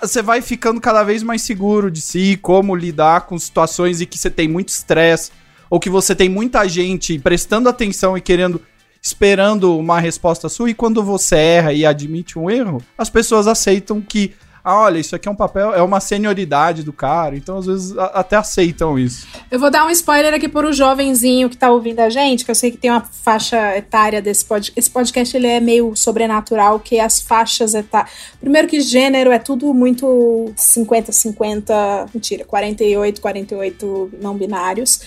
[0.00, 4.18] você vai ficando cada vez mais seguro de si, como lidar com situações em que
[4.18, 5.30] você tem muito estresse,
[5.70, 8.60] ou que você tem muita gente prestando atenção e querendo
[9.00, 14.00] esperando uma resposta sua e quando você erra e admite um erro, as pessoas aceitam
[14.00, 17.66] que ah, olha, isso aqui é um papel, é uma senioridade do cara, então às
[17.66, 19.26] vezes a, até aceitam isso.
[19.50, 22.50] Eu vou dar um spoiler aqui por o jovenzinho que tá ouvindo a gente, que
[22.50, 24.78] eu sei que tem uma faixa etária desse podcast.
[24.78, 28.10] Esse podcast ele é meio sobrenatural, que as faixas etárias.
[28.40, 35.00] Primeiro que gênero é tudo muito 50-50, mentira, 48, 48 não binários.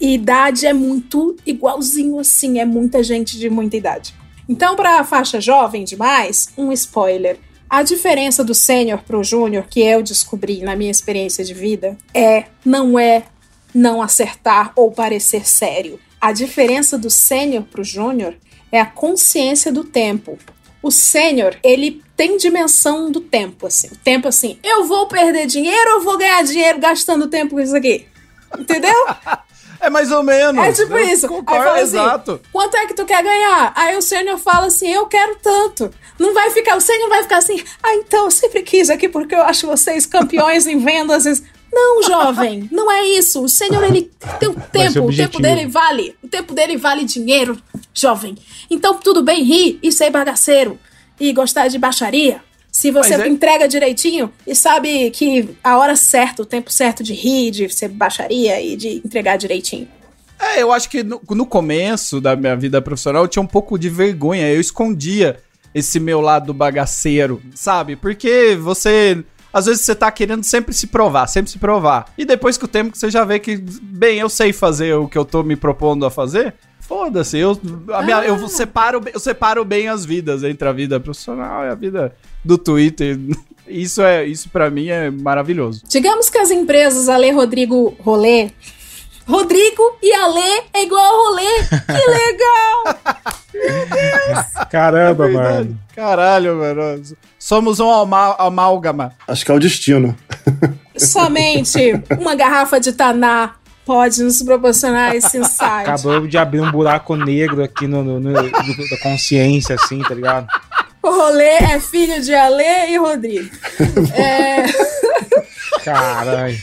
[0.00, 4.14] E idade é muito igualzinho assim, é muita gente de muita idade.
[4.48, 7.38] Então, para a faixa jovem demais, um spoiler.
[7.68, 12.44] A diferença do sênior pro júnior, que eu descobri na minha experiência de vida, é
[12.64, 13.24] não é
[13.74, 15.98] não acertar ou parecer sério.
[16.20, 18.34] A diferença do sênior pro júnior
[18.70, 20.38] é a consciência do tempo.
[20.82, 23.88] O sênior, ele tem dimensão do tempo, assim.
[23.88, 27.76] O tempo, assim, eu vou perder dinheiro ou vou ganhar dinheiro gastando tempo com isso
[27.76, 28.06] aqui?
[28.56, 28.94] Entendeu?
[29.80, 30.64] É mais ou menos.
[30.64, 31.28] É tipo Eu isso.
[31.28, 32.40] concordo, Aí fala assim, exato.
[32.52, 33.72] quanto é que tu quer ganhar?
[33.74, 35.90] Aí o sênior fala assim, eu quero tanto.
[36.18, 39.34] Não vai ficar, o sênior vai ficar assim, ah, então eu sempre quis aqui porque
[39.34, 41.42] eu acho vocês campeões em vendas.
[41.72, 43.42] Não, jovem, não é isso.
[43.42, 44.10] O sênior, ele
[44.40, 46.16] tem o ser tempo, o tempo dele vale.
[46.22, 47.60] O tempo dele vale dinheiro,
[47.92, 48.36] jovem.
[48.70, 50.78] Então tudo bem rir e ser bagaceiro
[51.20, 52.42] e gostar de baixaria.
[52.76, 57.14] Se você é- entrega direitinho e sabe que a hora certa, o tempo certo de
[57.14, 59.88] rir, de ser baixaria e de entregar direitinho.
[60.38, 63.78] É, eu acho que no, no começo da minha vida profissional eu tinha um pouco
[63.78, 64.52] de vergonha.
[64.52, 65.38] Eu escondia
[65.74, 67.96] esse meu lado bagaceiro, sabe?
[67.96, 69.24] Porque você.
[69.50, 72.12] Às vezes você tá querendo sempre se provar, sempre se provar.
[72.18, 75.08] E depois que o tempo que você já vê que, bem, eu sei fazer o
[75.08, 77.38] que eu tô me propondo a fazer, foda-se.
[77.38, 77.58] Eu,
[77.94, 81.74] a minha- eu, separo, eu separo bem as vidas entre a vida profissional e a
[81.74, 82.14] vida
[82.46, 83.18] do Twitter.
[83.68, 85.82] Isso é, isso para mim é maravilhoso.
[85.88, 88.48] Digamos que as empresas Ale Rodrigo Rolê.
[89.26, 91.64] Rodrigo e Ale é igual a rolê.
[91.68, 92.06] Que
[93.66, 94.66] legal!
[94.70, 95.80] Caramba, É mano.
[95.94, 97.02] Caralho, mano.
[97.38, 99.12] Somos um amálgama.
[99.26, 100.16] Acho que é o destino.
[100.96, 103.54] Somente uma garrafa de Taná
[103.84, 105.88] pode nos proporcionar esse insight.
[105.88, 110.14] Acabou de abrir um buraco negro aqui no, no, no- do- da consciência, assim, tá
[110.14, 110.46] ligado?
[111.06, 113.48] O rolê é filho de Ale e Rodrigo.
[114.14, 114.64] É,
[115.84, 116.56] Caralho.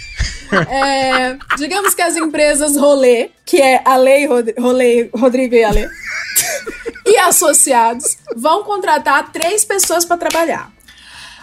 [0.70, 5.88] é, digamos que as empresas rolê, que é Ale e Rod- rolê, Rodrigo e Ale,
[7.06, 10.72] e associados, vão contratar três pessoas para trabalhar.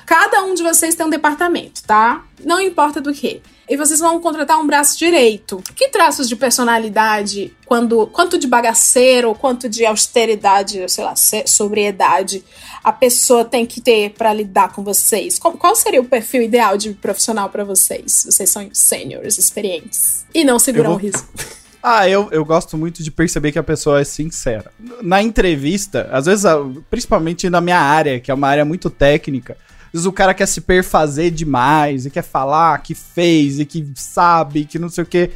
[0.07, 2.23] Cada um de vocês tem um departamento, tá?
[2.45, 3.41] Não importa do que.
[3.69, 5.63] E vocês vão contratar um braço direito.
[5.77, 11.15] Que traços de personalidade, quando, quanto de bagaceiro, quanto de austeridade, sei lá,
[11.47, 12.45] sobriedade,
[12.83, 15.39] a pessoa tem que ter pra lidar com vocês?
[15.39, 18.27] Qual, qual seria o perfil ideal de profissional pra vocês?
[18.29, 20.25] Vocês são seniors, experientes.
[20.35, 21.29] E não seguram Eu o vou- risco.
[21.83, 24.71] Ah, eu, eu gosto muito de perceber que a pessoa é sincera.
[25.01, 26.45] Na entrevista, às vezes,
[26.91, 30.45] principalmente na minha área, que é uma área muito técnica, às vezes o cara quer
[30.45, 35.07] se perfazer demais e quer falar que fez e que sabe, que não sei o
[35.07, 35.31] quê.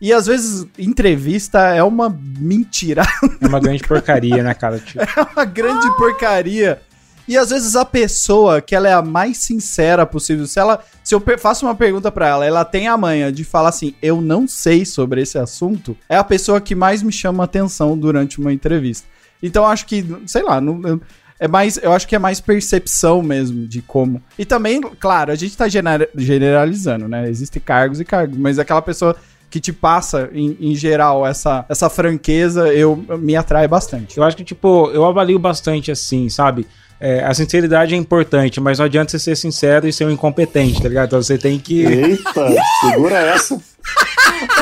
[0.00, 2.08] E às vezes, entrevista é uma
[2.38, 3.02] mentira.
[3.40, 4.78] É uma grande porcaria, né, cara?
[4.78, 6.80] Tipo, É uma grande porcaria.
[7.28, 11.14] E às vezes a pessoa que ela é a mais sincera possível, se ela, se
[11.14, 14.48] eu faço uma pergunta pra ela, ela tem a manha de falar assim, eu não
[14.48, 19.06] sei sobre esse assunto, é a pessoa que mais me chama atenção durante uma entrevista.
[19.40, 21.00] Então acho que, sei lá, não,
[21.38, 24.20] é mais, eu acho que é mais percepção mesmo de como.
[24.36, 27.28] E também, claro, a gente tá genera- generalizando, né?
[27.30, 29.14] Existem cargos e cargos, mas aquela pessoa
[29.50, 34.16] que te passa, em, em geral, essa, essa franqueza, eu me atrai bastante.
[34.16, 36.66] eu acho que, tipo, eu avalio bastante assim, sabe?
[37.00, 40.82] É, a sinceridade é importante, mas não adianta você ser sincero e ser um incompetente,
[40.82, 41.06] tá ligado?
[41.08, 41.84] Então você tem que.
[41.84, 42.46] Eita,
[42.82, 43.60] segura essa.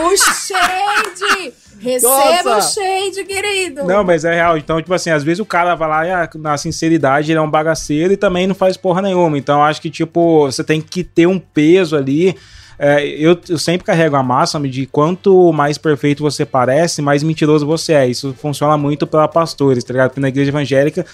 [0.01, 1.53] O shade!
[1.81, 2.81] Receba o Nossa!
[2.81, 3.85] shade, querido!
[3.85, 4.59] Não, mas é real.
[4.59, 7.51] Então, tipo assim, às vezes o cara vai lá e na sinceridade ele é um
[7.51, 9.39] bagaceiro e também não faz porra nenhuma.
[9.39, 12.37] Então, acho que, tipo, você tem que ter um peso ali.
[12.79, 17.67] É, eu, eu sempre carrego a máxima de quanto mais perfeito você parece, mais mentiroso
[17.67, 18.07] você é.
[18.07, 20.11] Isso funciona muito para pastores, tá ligado?
[20.11, 21.05] Porque na igreja evangélica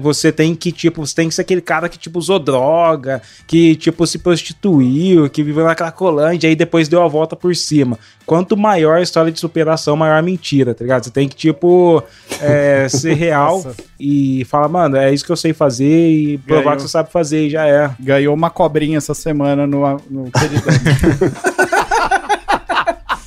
[0.00, 3.74] você tem que, tipo, você tem que ser aquele cara que, tipo, usou droga, que,
[3.76, 7.98] tipo, se prostituiu, que viveu na Cracolândia e aí depois deu a volta por cima.
[8.24, 11.04] Quanto maior a história de superação, maior a mentira, tá ligado?
[11.04, 12.02] Você tem que, tipo,
[12.40, 13.64] é, ser real
[13.98, 16.76] e falar, mano, é isso que eu sei fazer e provar Ganhou.
[16.76, 17.90] que você sabe fazer e já é.
[17.98, 20.30] Ganhou uma cobrinha essa semana no, no.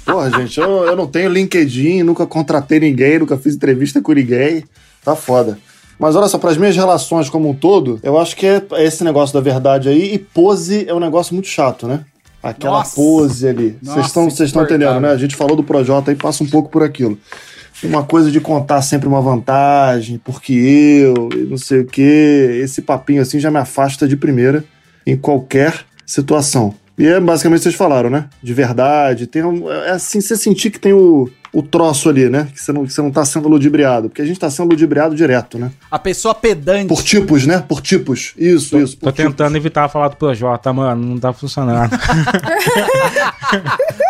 [0.05, 4.63] Porra, gente, eu, eu não tenho LinkedIn, nunca contratei ninguém, nunca fiz entrevista com ninguém.
[5.03, 5.57] Tá foda.
[5.99, 9.03] Mas olha só, para as minhas relações como um todo, eu acho que é esse
[9.03, 10.13] negócio da verdade aí.
[10.13, 12.05] E pose é um negócio muito chato, né?
[12.41, 12.95] Aquela Nossa.
[12.95, 13.77] pose ali.
[13.83, 14.07] Vocês
[14.39, 15.11] estão entendendo, né?
[15.11, 17.17] A gente falou do Projota aí, passa um pouco por aquilo.
[17.83, 22.61] Uma coisa de contar sempre uma vantagem, porque eu, não sei o quê.
[22.63, 24.63] Esse papinho assim já me afasta de primeira
[25.05, 26.73] em qualquer situação.
[26.97, 28.29] E é basicamente o que vocês falaram, né?
[28.41, 29.27] De verdade.
[29.27, 32.47] Tem um, é assim, você sentir que tem o, o troço ali, né?
[32.53, 34.09] Que você, não, que você não tá sendo ludibriado.
[34.09, 35.71] Porque a gente tá sendo ludibriado direto, né?
[35.89, 36.87] A pessoa pedante.
[36.87, 37.63] Por tipos, né?
[37.67, 38.33] Por tipos.
[38.37, 38.97] Isso, isso.
[38.97, 41.91] Tô tentando evitar falar do Projota, mano, não tá funcionando.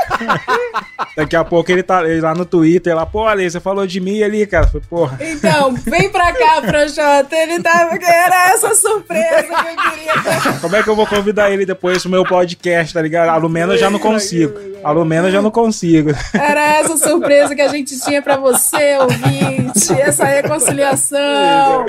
[1.15, 3.99] Daqui a pouco ele tá ele lá no Twitter, lá, pô, Ali, você falou de
[3.99, 4.67] mim ali, cara.
[4.67, 5.17] Falei, porra.
[5.21, 7.35] Então, vem pra cá, Projota.
[7.35, 7.95] Ele tava.
[8.01, 10.59] Era essa surpresa que eu queria.
[10.59, 13.29] Como é que eu vou convidar ele depois pro meu podcast, tá ligado?
[13.29, 14.57] A Lumena eu já não consigo.
[14.83, 16.11] A Lumena eu já não consigo.
[16.33, 19.93] Era essa surpresa que a gente tinha pra você, ouvinte.
[19.99, 21.85] Essa reconciliação.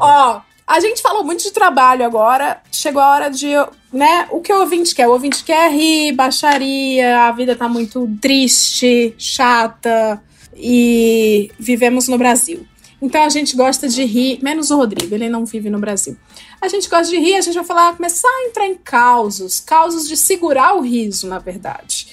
[0.00, 2.62] Ó, a gente falou muito de trabalho agora.
[2.70, 3.48] Chegou a hora de,
[3.92, 4.26] né?
[4.30, 5.08] O que o ouvinte quer?
[5.08, 10.22] O ouvinte quer rir, baixaria, a vida tá muito triste, chata
[10.56, 12.66] e vivemos no Brasil.
[13.00, 16.16] Então a gente gosta de rir, menos o Rodrigo, ele não vive no Brasil.
[16.60, 20.06] A gente gosta de rir, a gente vai falar, começar a entrar em causos, causos
[20.06, 22.06] de segurar o riso, na verdade.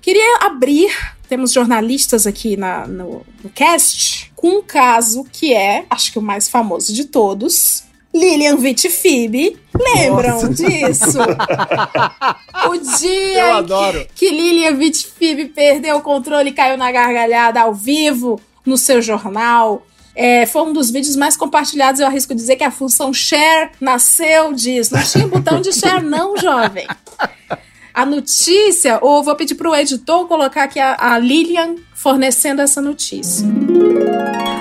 [0.00, 0.88] Queria abrir,
[1.28, 6.22] temos jornalistas aqui na, no, no cast, com um caso que é, acho que o
[6.22, 7.82] mais famoso de todos,
[8.18, 9.56] Lilian Vitfib.
[9.78, 10.48] Lembram Nossa.
[10.48, 11.18] disso?
[12.68, 14.08] o dia.
[14.14, 19.02] Que, que Lilian Vitfib perdeu o controle e caiu na gargalhada ao vivo no seu
[19.02, 19.86] jornal.
[20.14, 22.00] É, foi um dos vídeos mais compartilhados.
[22.00, 24.94] Eu arrisco dizer que a função share nasceu disso.
[24.94, 26.86] Não tinha botão de share, não, jovem.
[27.96, 32.78] A notícia, ou vou pedir para o editor colocar aqui a, a Lilian fornecendo essa
[32.78, 33.48] notícia.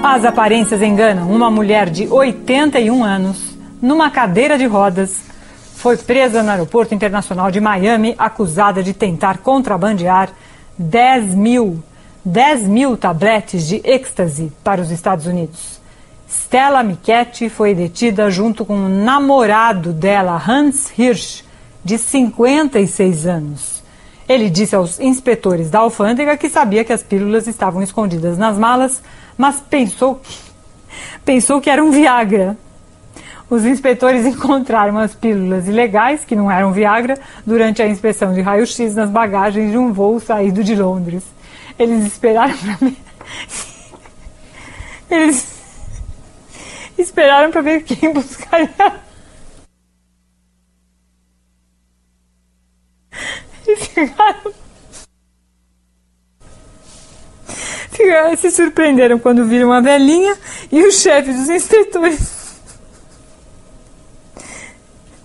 [0.01, 1.29] As aparências enganam.
[1.29, 5.25] Uma mulher de 81 anos, numa cadeira de rodas,
[5.75, 10.29] foi presa no Aeroporto Internacional de Miami, acusada de tentar contrabandear
[10.79, 11.83] 10 mil,
[12.23, 15.81] 10 mil tabletes de êxtase para os Estados Unidos.
[16.25, 21.44] Stella Michetti foi detida junto com o namorado dela, Hans Hirsch,
[21.85, 23.83] de 56 anos.
[24.27, 29.03] Ele disse aos inspetores da alfândega que sabia que as pílulas estavam escondidas nas malas,
[29.37, 30.35] mas pensou que,
[31.23, 32.57] pensou que era um Viagra.
[33.47, 38.95] Os inspetores encontraram as pílulas ilegais, que não eram Viagra, durante a inspeção de raio-x
[38.95, 41.23] nas bagagens de um voo saído de Londres.
[41.77, 42.95] Eles esperaram para ver.
[45.07, 45.55] Eles
[46.97, 49.05] esperaram para ver quem buscaria.
[53.67, 54.53] Eles ficaram.
[58.37, 60.37] Se surpreenderam quando viram a velhinha
[60.71, 62.35] e o chefe dos inspetores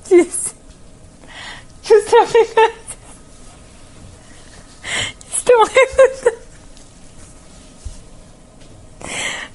[0.08, 0.54] disse
[1.82, 2.80] que os traficantes
[5.36, 6.40] estão recrutando.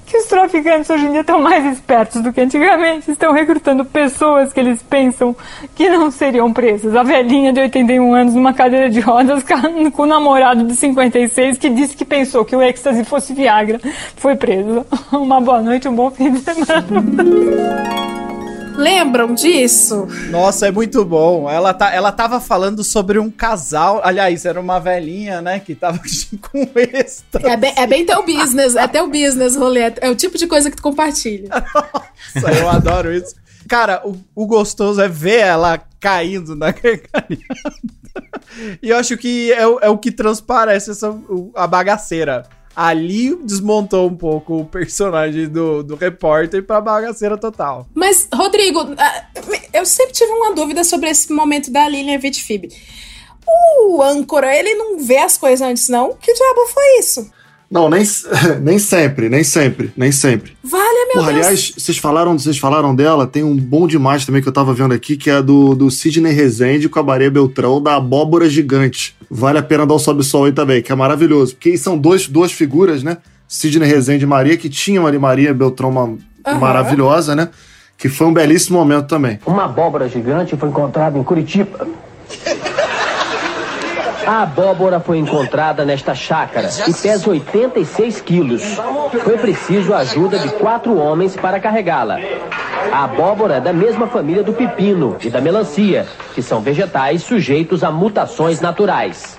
[0.06, 3.10] Que os traficantes hoje em dia estão mais espertos do que antigamente.
[3.10, 5.34] Estão recrutando pessoas que eles pensam
[5.74, 6.94] que não seriam presas.
[6.94, 9.44] A velhinha de 81 anos numa cadeira de rodas
[9.92, 13.80] com o namorado de 56 que disse que pensou que o êxtase fosse Viagra.
[14.16, 14.86] Foi presa.
[15.10, 16.94] Uma boa noite, um bom fim de semana.
[18.76, 20.06] Lembram disso?
[20.30, 21.48] Nossa, é muito bom.
[21.50, 24.00] Ela, tá, ela tava falando sobre um casal.
[24.04, 25.58] Aliás, era uma velhinha, né?
[25.60, 25.98] Que tava
[26.50, 27.50] com extra.
[27.50, 29.92] É bem, é bem teu business, é teu business, rolê.
[30.00, 31.48] É o tipo de coisa que tu compartilha.
[32.34, 33.34] Nossa, eu adoro isso.
[33.68, 37.76] Cara, o, o gostoso é ver ela caindo na gargalhada.
[38.82, 41.12] E eu acho que é, o- é o que transparece essa,
[41.54, 42.44] a bagaceira.
[42.76, 47.86] Ali desmontou um pouco o personagem do, do repórter pra bagaceira total.
[47.94, 49.26] Mas, Rodrigo, ah,
[49.72, 52.68] eu sempre tive uma dúvida sobre esse momento da Lilian Vitfib.
[53.46, 56.12] O âncora, ele não vê as coisas antes, não?
[56.14, 57.30] Que diabo foi isso?
[57.70, 58.04] Não, nem,
[58.62, 60.56] nem sempre, nem sempre, nem sempre.
[60.62, 61.46] Vale, meu Porra, Deus.
[61.46, 64.94] aliás, vocês falaram, vocês falaram dela, tem um bom demais também que eu tava vendo
[64.94, 69.16] aqui, que é do, do Sidney Rezende com a Maria Beltrão, da Abóbora Gigante.
[69.28, 71.54] Vale a pena dar um sobe-sol aí também, que é maravilhoso.
[71.54, 73.18] Porque são dois, duas figuras, né?
[73.48, 76.58] Sidney Rezende e Maria, que tinham ali Maria Beltrão uma, Aham.
[76.60, 77.48] maravilhosa, né?
[77.98, 79.38] Que foi um belíssimo momento também.
[79.46, 81.86] Uma abóbora gigante foi encontrada em Curitiba.
[84.26, 88.62] A abóbora foi encontrada nesta chácara e pesa 86 quilos.
[89.22, 92.18] Foi preciso a ajuda de quatro homens para carregá-la.
[92.92, 97.84] A abóbora é da mesma família do pepino e da melancia, que são vegetais sujeitos
[97.84, 99.38] a mutações naturais.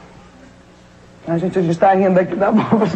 [1.27, 2.87] A gente está rindo aqui da boba.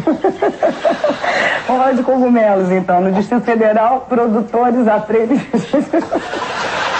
[1.68, 3.02] Hora de cogumelos, então.
[3.02, 5.40] No Distrito Federal, produtores, atores.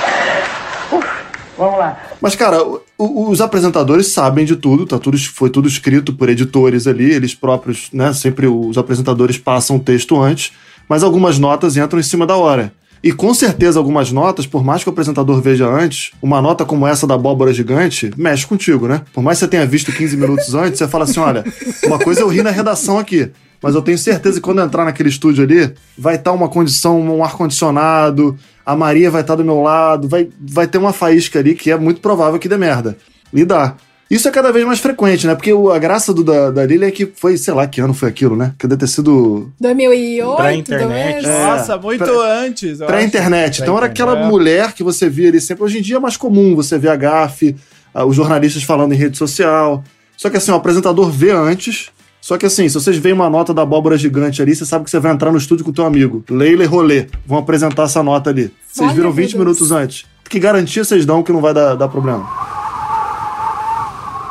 [1.62, 1.96] Vamos lá.
[2.20, 2.58] Mas, cara,
[2.98, 7.88] os apresentadores sabem de tudo, tá tudo, foi tudo escrito por editores ali, eles próprios,
[7.92, 8.12] né?
[8.12, 10.52] Sempre os apresentadores passam o texto antes,
[10.88, 12.72] mas algumas notas entram em cima da hora.
[13.00, 16.86] E com certeza algumas notas, por mais que o apresentador veja antes, uma nota como
[16.86, 19.02] essa da abóbora gigante mexe contigo, né?
[19.12, 21.44] Por mais que você tenha visto 15 minutos antes, você fala assim: olha,
[21.84, 23.30] uma coisa eu ri na redação aqui.
[23.62, 27.00] Mas eu tenho certeza que quando eu entrar naquele estúdio ali, vai estar uma condição,
[27.00, 28.36] um ar-condicionado,
[28.66, 31.76] a Maria vai estar do meu lado, vai, vai ter uma faísca ali que é
[31.76, 32.96] muito provável que dê merda.
[33.32, 33.74] E dá.
[34.10, 35.34] Isso é cada vez mais frequente, né?
[35.34, 37.94] Porque o- a graça do, da, da Lili é que foi, sei lá que ano
[37.94, 38.52] foi aquilo, né?
[38.58, 41.22] Que deve ter sido 2008, Pré-internet.
[41.22, 41.26] talvez.
[41.46, 42.78] Nossa, muito Pré- antes.
[42.78, 43.62] pré-internet.
[43.62, 44.26] Então era aquela É.
[44.26, 45.64] mulher que você via ali sempre.
[45.64, 47.56] Hoje em dia é mais comum você ver a gafe,
[47.94, 49.82] ah, os jornalistas falando em rede social.
[50.14, 51.88] Só que assim, o apresentador vê antes.
[52.22, 54.90] Só que assim, se vocês veem uma nota da abóbora gigante ali, você sabe que
[54.92, 56.24] você vai entrar no estúdio com o teu amigo.
[56.30, 57.08] Leila e Rolê.
[57.26, 58.54] Vão apresentar essa nota ali.
[58.70, 59.34] Vocês viram meu 20 Deus.
[59.40, 60.06] minutos antes.
[60.30, 62.24] Que garantia vocês dão que não vai dar, dar problema?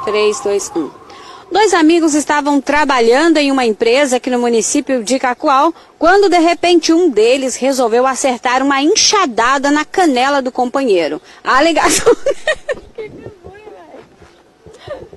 [0.05, 0.89] 3, 2, 1.
[1.51, 6.93] Dois amigos estavam trabalhando em uma empresa aqui no município de Cacoal, quando de repente
[6.93, 11.21] um deles resolveu acertar uma enxadada na canela do companheiro.
[11.43, 12.15] A alegação.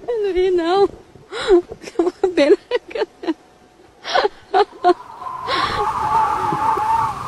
[0.08, 1.03] Eu não ri, não.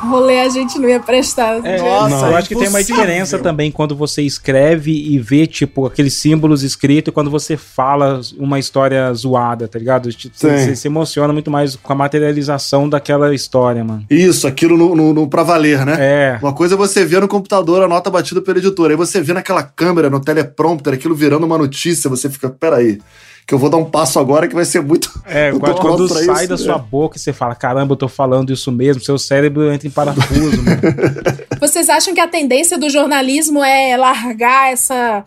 [0.07, 1.65] Rolê a gente não ia prestar.
[1.65, 5.45] É, Nossa, não, eu acho que tem uma diferença também quando você escreve e vê,
[5.45, 10.11] tipo, aqueles símbolos escritos e quando você fala uma história zoada, tá ligado?
[10.11, 10.37] Tipo.
[10.37, 14.05] Você você se emociona muito mais com a materialização daquela história, mano.
[14.09, 15.97] Isso, aquilo no, no, no pra valer, né?
[15.99, 16.39] É.
[16.41, 18.91] Uma coisa é você ver no computador a nota batida pelo editor.
[18.91, 22.99] Aí você vê naquela câmera, no teleprompter, aquilo virando uma notícia, você fica, peraí,
[23.47, 25.15] que eu vou dar um passo agora que vai ser muito.
[25.29, 26.63] É, quando, quando sai isso, da né?
[26.63, 29.91] sua boca e você fala, caramba, eu tô falando isso mesmo, seu cérebro entra em
[29.91, 30.81] parafuso, mano.
[31.59, 35.25] Vocês acham que a tendência do jornalismo é largar essa,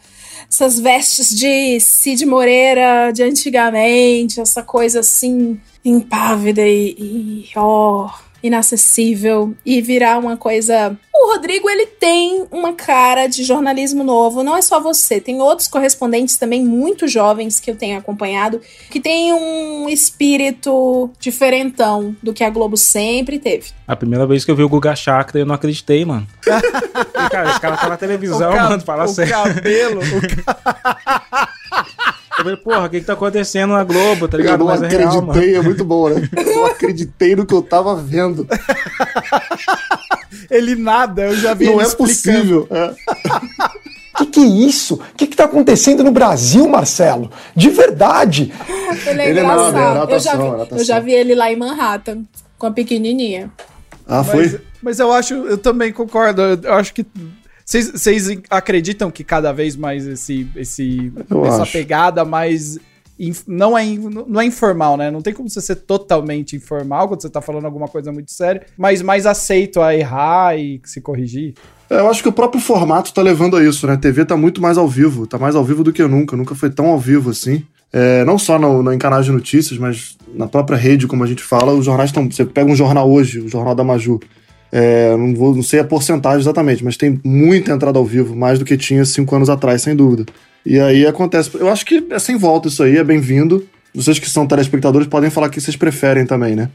[0.51, 8.09] essas vestes de Cid Moreira de antigamente, essa coisa assim, impávida e, e ó,
[8.43, 10.97] inacessível, e virar uma coisa.
[11.15, 15.69] O Rodrigo, ele tem uma cara de jornalismo novo, não é só você, tem outros
[15.69, 18.61] correspondentes também muito jovens que eu tenho acompanhado,
[18.91, 23.71] que tem um espírito diferentão do que a Globo sempre teve.
[23.87, 26.27] A primeira vez que eu vi o Guga Chakra, eu não acreditei, mano.
[27.21, 29.31] E, cara, esse cara tá na televisão, O mano, fala o sério.
[29.33, 30.05] cabelo, o
[32.41, 34.55] Eu falei, porra, o que que tá acontecendo na Globo, tá ligado?
[34.55, 35.43] eu não Mas é acreditei, real, mano.
[35.45, 36.29] é muito bom, né?
[36.37, 38.47] Eu não acreditei no que eu tava vendo.
[40.51, 42.67] Ele nada, eu já vi Não ele é explicando.
[42.67, 42.69] possível.
[42.71, 42.95] É.
[44.19, 44.97] Que que é isso?
[44.97, 47.31] O que que tá acontecendo no Brasil, Marcelo?
[47.57, 48.53] De verdade.
[49.07, 49.73] Ele é Ele é engraçado.
[49.73, 52.25] nada, é eu, já vi, é eu já vi ele lá em Manhattan,
[52.59, 53.51] com a pequenininha.
[54.07, 56.43] Ah, Mas, mas eu acho, eu também concordo.
[56.43, 57.07] Eu acho que.
[57.71, 61.73] Vocês acreditam que cada vez mais esse, esse, Eu essa acho.
[61.73, 62.79] pegada mais.
[63.47, 63.85] Não é,
[64.27, 65.11] não é informal, né?
[65.11, 68.63] Não tem como você ser totalmente informal quando você tá falando alguma coisa muito séria,
[68.79, 71.55] mas mais aceito a errar e se corrigir.
[71.89, 73.93] É, Eu acho que o próprio formato tá levando a isso, né?
[73.93, 76.55] A TV tá muito mais ao vivo, tá mais ao vivo do que nunca, nunca
[76.55, 77.63] foi tão ao vivo assim.
[77.93, 81.43] É, não só no, no encanal de notícias, mas na própria rede, como a gente
[81.43, 82.31] fala, os jornais estão.
[82.31, 84.19] Você pega um jornal hoje, o Jornal da Maju.
[84.73, 88.59] É, não, vou, não sei a porcentagem exatamente, mas tem muita entrada ao vivo, mais
[88.59, 90.27] do que tinha cinco anos atrás, sem dúvida.
[90.65, 91.51] E aí acontece.
[91.55, 93.67] Eu acho que é sem volta isso aí, é bem-vindo.
[93.95, 96.69] Vocês que são telespectadores podem falar que vocês preferem também, né?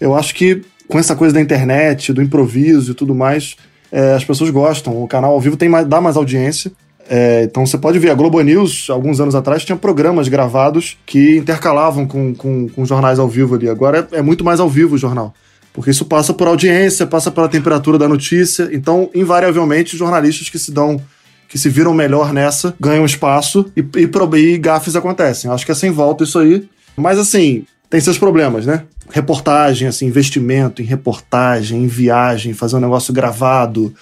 [0.00, 3.56] Eu acho que com essa coisa da internet, do improviso e tudo mais,
[3.90, 5.02] é, as pessoas gostam.
[5.02, 6.72] O canal ao vivo tem mais, dá mais audiência.
[7.08, 11.36] É, então você pode ver, a Globo News, alguns anos atrás, tinha programas gravados que
[11.36, 13.68] intercalavam com, com, com jornais ao vivo ali.
[13.68, 15.32] Agora é, é muito mais ao vivo o jornal.
[15.76, 18.70] Porque isso passa por audiência, passa pela temperatura da notícia.
[18.72, 20.98] Então, invariavelmente, jornalistas que se dão,
[21.50, 25.50] que se viram melhor nessa, ganham espaço e, e, e gafes acontecem.
[25.50, 26.66] Acho que é sem volta isso aí.
[26.96, 28.84] Mas assim, tem seus problemas, né?
[29.10, 33.94] Reportagem, assim, investimento em reportagem, em viagem, fazer um negócio gravado.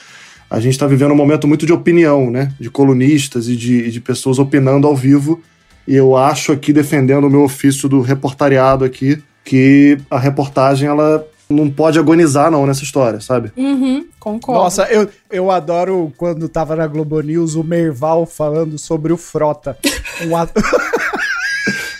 [0.49, 2.53] A gente está vivendo um momento muito de opinião, né?
[2.61, 5.43] De colunistas e de, de pessoas opinando ao vivo.
[5.89, 11.27] E eu acho aqui, defendendo o meu ofício do reportariado aqui, que a reportagem, ela
[11.55, 13.53] não pode agonizar, não, nessa história, sabe?
[13.57, 14.63] Uhum, concordo.
[14.63, 19.79] Nossa, eu, eu adoro quando tava na Globo News o Merval falando sobre o Frota.
[20.27, 20.61] Um ato...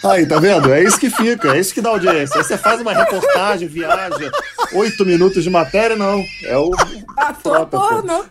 [0.05, 0.73] Aí, tá vendo?
[0.73, 2.37] É isso que fica, é isso que dá audiência.
[2.37, 4.31] Aí você faz uma reportagem, viaja,
[4.75, 6.23] oito minutos de matéria, não.
[6.45, 6.71] É o
[7.17, 8.25] Ator porno.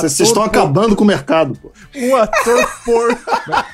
[0.00, 1.72] Vocês estão acabando com o mercado, pô.
[1.96, 3.18] Um ator porno.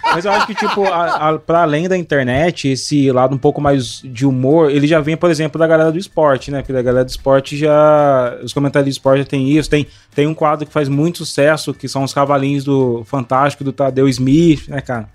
[0.05, 3.61] Mas eu acho que, tipo, a, a, pra além da internet, esse lado um pouco
[3.61, 6.63] mais de humor, ele já vem, por exemplo, da galera do esporte, né?
[6.63, 8.39] Porque a galera do esporte já.
[8.43, 9.71] Os comentários do esporte já tem isso.
[9.71, 13.73] Tem, tem um quadro que faz muito sucesso, que são os cavalinhos do Fantástico, do
[13.73, 15.09] Tadeu Smith, né, cara?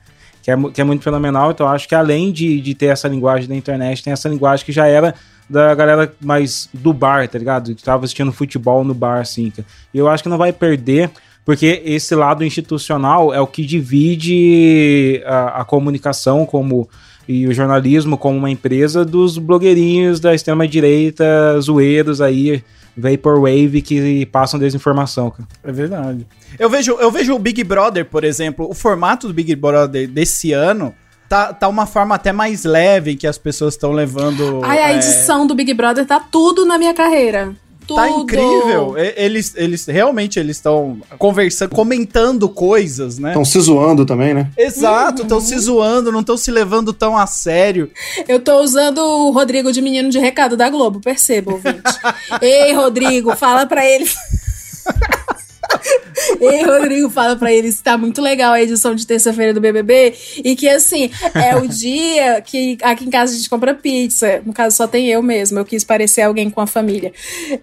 [0.46, 1.50] Que é, que é muito fenomenal.
[1.50, 4.72] Então, acho que além de, de ter essa linguagem da internet, tem essa linguagem que
[4.72, 5.16] já era
[5.50, 7.74] da galera mais do bar, tá ligado?
[7.74, 9.52] Que tava assistindo futebol no bar, assim.
[9.92, 11.10] E eu acho que não vai perder,
[11.44, 16.88] porque esse lado institucional é o que divide a, a comunicação como
[17.28, 22.64] e o jornalismo como uma empresa dos blogueirinhos da extrema direita, zoeiros aí,
[22.98, 25.48] vaporwave que passam desinformação, cara.
[25.64, 26.26] É verdade.
[26.58, 30.54] Eu vejo, eu vejo o Big Brother, por exemplo, o formato do Big Brother desse
[30.54, 30.94] ano
[31.28, 34.62] tá, tá uma forma até mais leve que as pessoas estão levando.
[34.64, 37.56] Ai, a é, edição do Big Brother tá tudo na minha carreira.
[37.88, 37.98] Tudo.
[37.98, 38.96] Tá incrível.
[38.98, 43.30] Eles, eles realmente eles estão conversando, comentando coisas, né?
[43.30, 44.50] Estão se zoando também, né?
[44.58, 47.92] Exato, estão se zoando, não estão se levando tão a sério.
[48.28, 51.82] Eu tô usando o Rodrigo de menino de recado da Globo, perceba, ouvinte.
[52.42, 54.06] Ei, Rodrigo, fala pra ele.
[56.40, 60.14] Ei, Rodrigo, fala pra ele se tá muito legal a edição de terça-feira do BBB
[60.44, 64.42] e que, assim, é o dia que aqui em casa a gente compra pizza.
[64.46, 65.60] No caso, só tem eu mesmo.
[65.60, 67.14] Eu quis parecer alguém com a família.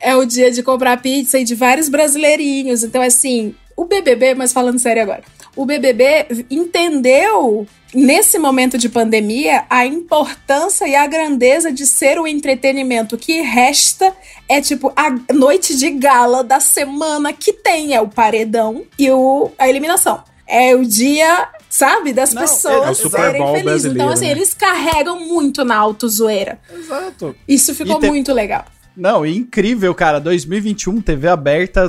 [0.01, 2.83] É o dia de comprar pizza e de vários brasileirinhos.
[2.83, 5.23] Então, assim, o BBB, mas falando sério agora,
[5.57, 12.27] o BBB entendeu nesse momento de pandemia a importância e a grandeza de ser o
[12.27, 14.13] entretenimento que resta
[14.49, 19.51] é tipo a noite de gala da semana que tem é o paredão e o,
[19.59, 20.23] a eliminação.
[20.47, 23.93] É o dia, sabe, das Não, pessoas é serem felizes.
[23.93, 24.33] Então, assim, né?
[24.33, 26.59] eles carregam muito na autozoeira.
[26.71, 27.35] Exato.
[27.49, 28.65] Isso ficou E tem- muito legal.
[28.95, 30.21] Não, e incrível, cara.
[30.21, 31.89] 2021, TV aberta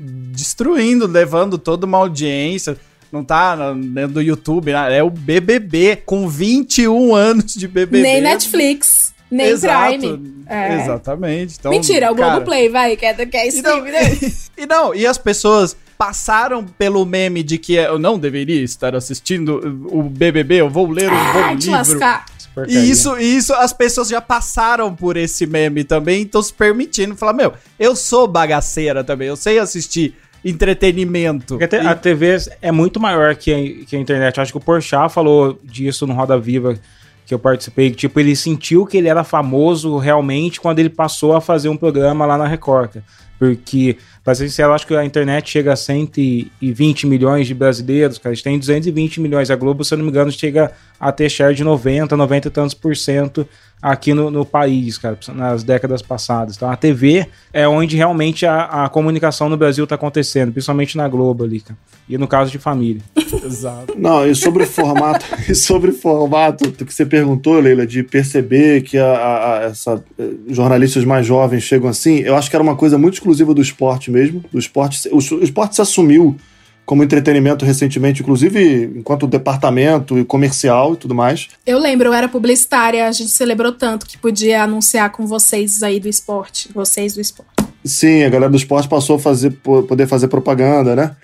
[0.00, 2.76] destruindo, levando toda uma audiência.
[3.12, 4.96] Não tá dentro do YouTube, né?
[4.96, 8.02] é o BBB, com 21 anos de BBB.
[8.02, 9.98] Nem Netflix, nem Exato.
[9.98, 10.42] Prime.
[10.46, 10.80] É.
[10.82, 11.56] Exatamente.
[11.60, 14.00] Então, Mentira, é o cara, Globoplay, vai, que é, que é E não, né?
[14.56, 19.60] e não, e as pessoas passaram pelo meme de que eu não deveria estar assistindo
[19.92, 21.70] o BBB, eu vou ler um Ah, bom te livro.
[21.72, 22.24] lascar.
[22.66, 27.14] E isso, e isso, as pessoas já passaram por esse meme também, estão se permitindo
[27.16, 31.58] falar, meu, eu sou bagaceira também, eu sei assistir entretenimento.
[31.58, 34.40] Porque a TV é muito maior que a, que a internet.
[34.40, 36.78] Acho que o Porchat falou disso no Roda Viva
[37.26, 37.90] que eu participei.
[37.90, 41.76] que, Tipo, ele sentiu que ele era famoso realmente quando ele passou a fazer um
[41.76, 42.96] programa lá na Record.
[43.38, 48.34] Porque, pra ser sincero, acho que a internet chega a 120 milhões de brasileiros, cara.
[48.34, 49.50] Gente tem 220 milhões.
[49.50, 50.70] A Globo, se eu não me engano, chega
[51.02, 53.44] a ter share de 90, 90 e tantos por cento
[53.82, 56.54] aqui no, no país, cara, nas décadas passadas.
[56.54, 61.08] Então a TV é onde realmente a, a comunicação no Brasil tá acontecendo, principalmente na
[61.08, 61.76] Globo ali, cara.
[62.08, 63.02] E no caso de família.
[63.44, 63.94] Exato.
[63.98, 68.82] Não, e sobre o formato, e sobre o formato que você perguntou, Leila, de perceber
[68.82, 72.62] que a, a- a- essa, eh, jornalistas mais jovens chegam assim, eu acho que era
[72.62, 74.44] uma coisa muito exclusiva do esporte mesmo.
[74.52, 76.36] Do esporte, o, o esporte se assumiu
[76.84, 81.48] como entretenimento recentemente, inclusive enquanto departamento e comercial e tudo mais.
[81.64, 86.00] Eu lembro, eu era publicitária, a gente celebrou tanto que podia anunciar com vocês aí
[86.00, 86.68] do esporte.
[86.74, 87.50] Vocês do esporte.
[87.84, 91.16] Sim, a galera do esporte passou a fazer, po- poder fazer propaganda, né?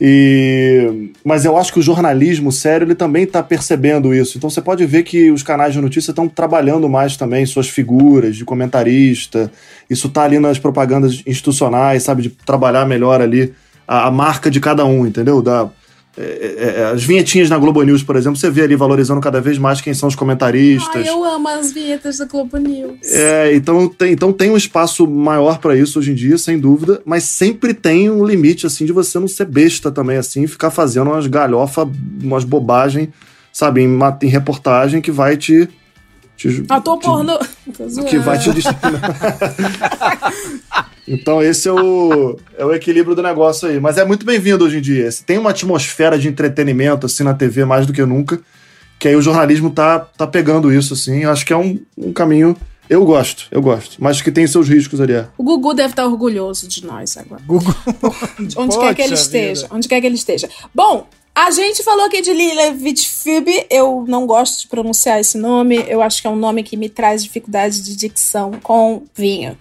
[0.00, 4.38] E, mas eu acho que o jornalismo sério ele também está percebendo isso.
[4.38, 8.36] Então você pode ver que os canais de notícia estão trabalhando mais também suas figuras
[8.36, 9.50] de comentarista.
[9.90, 13.52] Isso tá ali nas propagandas institucionais, sabe, de trabalhar melhor ali
[13.88, 15.40] a, a marca de cada um, entendeu?
[15.40, 15.70] Da,
[16.20, 19.40] é, é, é, as vinhetinhas na Globo News, por exemplo, você vê ali valorizando cada
[19.40, 21.06] vez mais quem são os comentaristas.
[21.06, 22.98] Ai, eu amo as vinhetas da Globo News.
[23.04, 27.00] É, então tem, então tem um espaço maior pra isso hoje em dia, sem dúvida,
[27.04, 31.08] mas sempre tem um limite, assim, de você não ser besta também, assim, ficar fazendo
[31.08, 31.88] umas galhofa,
[32.20, 33.12] umas bobagem,
[33.52, 35.68] sabe, em, em reportagem que vai te.
[36.36, 37.38] te Ator pornô.
[37.76, 38.10] Tô zoando.
[38.10, 39.00] que vai te destruir.
[41.08, 43.80] Então esse é o, é o equilíbrio do negócio aí.
[43.80, 45.10] Mas é muito bem-vindo hoje em dia.
[45.10, 48.40] Se Tem uma atmosfera de entretenimento assim na TV mais do que nunca,
[48.98, 51.20] que aí o jornalismo tá, tá pegando isso assim.
[51.22, 52.56] Eu acho que é um, um caminho...
[52.90, 53.96] Eu gosto, eu gosto.
[53.98, 55.12] Mas que tem seus riscos ali.
[55.12, 55.26] é.
[55.36, 57.42] O Gugu deve estar orgulhoso de nós agora.
[57.46, 57.74] Gugu.
[58.56, 59.62] Onde quer que ele Poxa esteja.
[59.62, 59.74] vida.
[59.76, 60.48] Onde quer que ele esteja.
[60.74, 61.06] Bom,
[61.38, 63.66] a gente falou aqui de Lila Vitfib.
[63.70, 65.84] Eu não gosto de pronunciar esse nome.
[65.86, 69.56] Eu acho que é um nome que me traz dificuldade de dicção com vinho.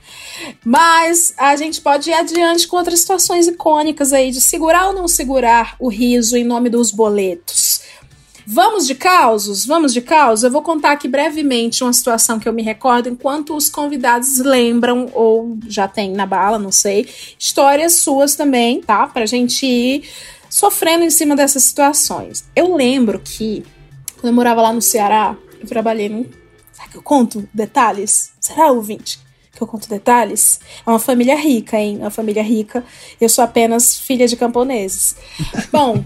[0.66, 5.08] Mas a gente pode ir adiante com outras situações icônicas aí de segurar ou não
[5.08, 7.82] segurar o riso em nome dos boletos.
[8.50, 9.66] Vamos de causos?
[9.66, 10.46] Vamos de causos?
[10.46, 15.12] Eu vou contar aqui brevemente uma situação que eu me recordo enquanto os convidados lembram
[15.14, 17.08] ou já tem na bala, não sei.
[17.38, 19.06] Histórias suas também, tá?
[19.06, 20.10] Pra gente ir
[20.58, 22.44] sofrendo em cima dessas situações.
[22.56, 23.64] Eu lembro que
[24.16, 26.26] quando eu morava lá no Ceará, eu trabalhei num.
[26.72, 28.32] Será que eu conto detalhes?
[28.40, 29.20] Será, ouvinte?
[29.52, 30.60] Que eu conto detalhes?
[30.86, 31.98] É uma família rica, hein?
[32.00, 32.84] Uma família rica.
[33.22, 35.16] Eu sou apenas filha de camponeses.
[35.72, 36.04] Bom,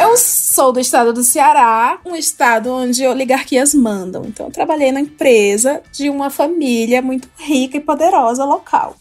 [0.00, 4.24] eu sou do estado do Ceará, um estado onde oligarquias mandam.
[4.24, 8.96] Então, eu trabalhei na empresa de uma família muito rica e poderosa local.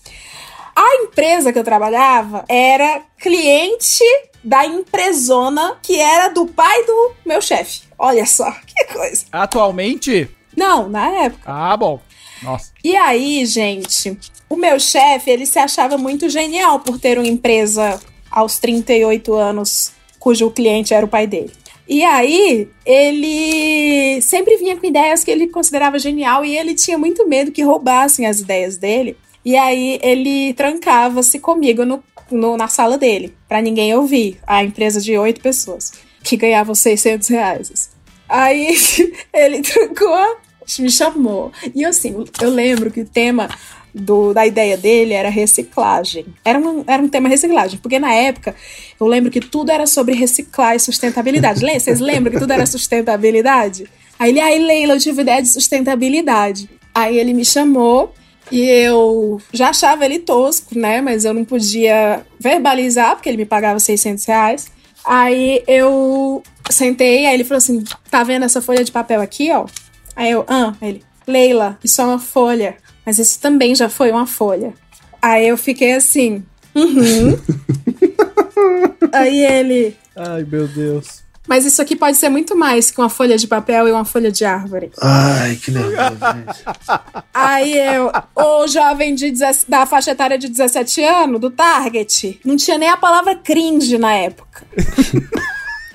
[0.76, 4.04] A empresa que eu trabalhava era cliente
[4.44, 7.84] da empresona que era do pai do meu chefe.
[7.98, 9.26] Olha só, que coisa.
[9.32, 10.30] Atualmente?
[10.56, 11.44] Não, na época.
[11.46, 12.00] Ah, bom.
[12.44, 12.72] Nossa.
[12.84, 14.18] E aí, gente,
[14.50, 18.00] o meu chefe, ele se achava muito genial por ter uma empresa
[18.30, 21.52] aos 38 anos cujo cliente era o pai dele.
[21.88, 27.28] E aí, ele sempre vinha com ideias que ele considerava genial e ele tinha muito
[27.28, 29.16] medo que roubassem as ideias dele.
[29.46, 34.40] E aí, ele trancava-se comigo no, no- na sala dele, pra ninguém ouvir.
[34.48, 35.94] A empresa de oito pessoas,
[36.24, 37.90] que ganhavam 600 reais.
[38.28, 38.76] Aí,
[39.32, 40.38] ele trancou,
[40.80, 41.52] me chamou.
[41.76, 43.48] E assim, eu lembro que o tema
[43.94, 46.26] do, da ideia dele era reciclagem.
[46.44, 48.56] Era um, era um tema reciclagem, porque na época
[49.00, 51.62] eu lembro que tudo era sobre reciclar e sustentabilidade.
[51.62, 53.86] Vocês lembram que tudo era sustentabilidade?
[54.18, 56.70] Aí ele, aí Leila, eu tive ideia de sustentabilidade.
[56.94, 58.14] Aí ele me chamou
[58.52, 61.02] e eu já achava ele tosco, né?
[61.02, 64.68] Mas eu não podia verbalizar, porque ele me pagava 600 reais.
[65.04, 69.66] Aí eu sentei, aí ele falou assim: tá vendo essa folha de papel aqui, ó?
[70.16, 74.26] Aí eu, ah, ele, Leila, isso é uma folha, mas isso também já foi uma
[74.26, 74.74] folha.
[75.22, 76.44] Aí eu fiquei assim,
[76.74, 77.38] uhum.
[79.12, 81.25] aí ele, Ai, meu Deus.
[81.48, 84.32] Mas isso aqui pode ser muito mais que uma folha de papel e uma folha
[84.32, 84.92] de árvore.
[85.02, 85.86] Ai, que gente.
[87.34, 92.56] Aí eu, o jovem de 17 da faixa etária de 17 anos, do Target, não
[92.56, 94.66] tinha nem a palavra cringe na época.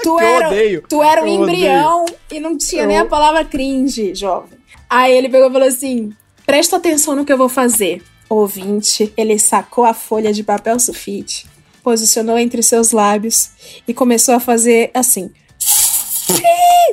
[0.03, 0.83] Tu era, odeio.
[0.89, 1.43] tu era um Eu odeio.
[1.59, 4.59] embrião e não tinha Eu- nem a palavra cringe, jovem.
[4.89, 6.11] Aí ele pegou e falou assim:
[6.47, 8.03] presta atenção no que eu vou fazer.
[8.27, 11.47] Ouvinte, ele sacou a folha de papel sulfite,
[11.83, 13.51] posicionou entre seus lábios
[13.87, 15.31] e começou a fazer assim.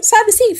[0.01, 0.55] Sabe assim?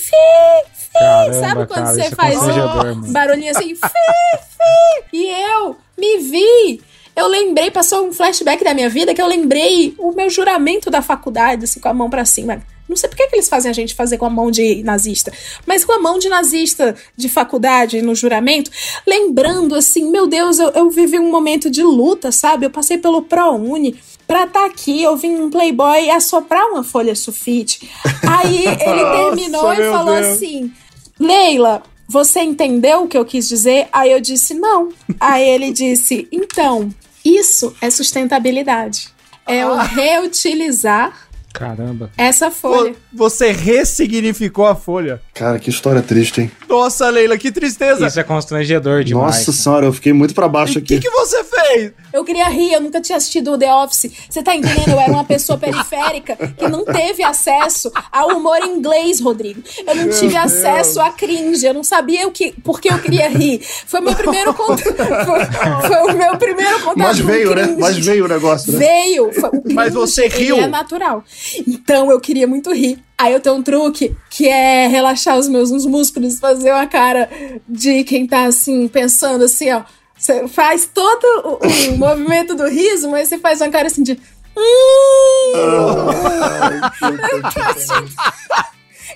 [0.93, 3.75] Caramba, sabe quando cara, você é faz um barulhinho assim?
[3.75, 5.17] Fi, fi.
[5.17, 6.81] E eu me vi.
[7.15, 11.01] Eu lembrei, passou um flashback da minha vida que eu lembrei o meu juramento da
[11.01, 12.61] faculdade, assim, com a mão pra cima.
[12.87, 15.31] Não sei por que, que eles fazem a gente fazer com a mão de nazista,
[15.65, 18.71] mas com a mão de nazista de faculdade no juramento,
[19.05, 22.65] lembrando assim, meu Deus, eu, eu vivi um momento de luta, sabe?
[22.65, 27.89] Eu passei pelo ProUni pra estar aqui, eu vim um Playboy assoprar uma folha sulfite.
[28.27, 28.75] Aí ele
[29.35, 30.27] terminou Nossa, e falou Deus.
[30.27, 30.71] assim:
[31.19, 33.87] Leila, você entendeu o que eu quis dizer?
[33.91, 34.89] Aí eu disse: não.
[35.19, 36.89] Aí ele disse: então,
[37.23, 39.09] isso é sustentabilidade.
[39.45, 41.26] É o reutilizar
[41.57, 42.09] Caramba.
[42.17, 42.95] essa folha.
[43.13, 45.21] Você ressignificou a folha.
[45.33, 46.51] Cara, que história triste, hein?
[46.69, 48.05] Nossa, Leila, que tristeza.
[48.07, 49.37] Isso é constrangedor demais.
[49.37, 51.03] Nossa senhora, eu fiquei muito pra baixo O que, aqui.
[51.07, 51.91] que você fez?
[52.13, 54.11] Eu queria rir, eu nunca tinha assistido o The Office.
[54.29, 54.89] Você tá entendendo?
[54.91, 59.61] Eu era uma pessoa periférica que não teve acesso ao humor inglês, Rodrigo.
[59.85, 60.45] Eu não Meu tive Deus.
[60.45, 61.65] acesso a cringe.
[61.65, 63.59] Eu não sabia o que, por que eu queria rir.
[63.85, 64.77] Foi meu primeiro contato.
[65.27, 65.45] Foi,
[65.87, 66.97] foi o meu primeiro contato.
[66.97, 67.75] Mas com veio, né?
[67.79, 68.79] Mas veio o negócio, né?
[68.79, 69.31] Veio.
[69.33, 70.57] Foi, o Mas você ele riu?
[70.57, 71.23] É natural.
[71.67, 72.99] Então eu queria muito rir.
[73.17, 77.29] Aí eu tenho um truque que é relaxar os meus músculos, fazer uma cara
[77.67, 79.81] de quem tá assim, pensando assim, ó.
[80.17, 81.59] Você faz todo o,
[81.91, 84.13] o movimento do riso, mas você faz uma cara assim de.
[84.57, 85.53] "Hum".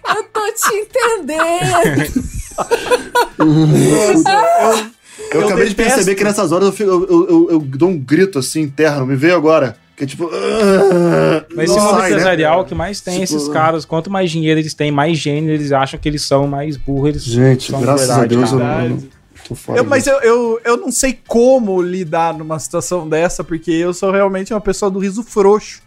[0.09, 2.21] eu, tô te, entendendo.
[5.31, 7.89] Eu, Eu acabei de perceber que nessas horas eu, fico- eu, eu- eu- eu dou
[7.89, 9.77] um grito assim interno, me veio agora.
[10.01, 10.31] Que é tipo.
[11.55, 12.09] Mas não esse mundo né?
[12.09, 15.71] empresarial que mais tem Tipo, esses caras, quanto mais dinheiro eles têm, mais gênio eles
[15.71, 18.57] acham que eles são, mais burro eles Gente, são de graças a verdade, Deus eu
[18.57, 18.75] cara.
[18.79, 19.03] não, eu não
[19.47, 19.77] tô fora.
[19.79, 24.09] Eu- mas eu, eu, eu não sei como lidar numa situação dessa, porque eu sou
[24.11, 25.83] realmente uma pessoa do riso frouxo.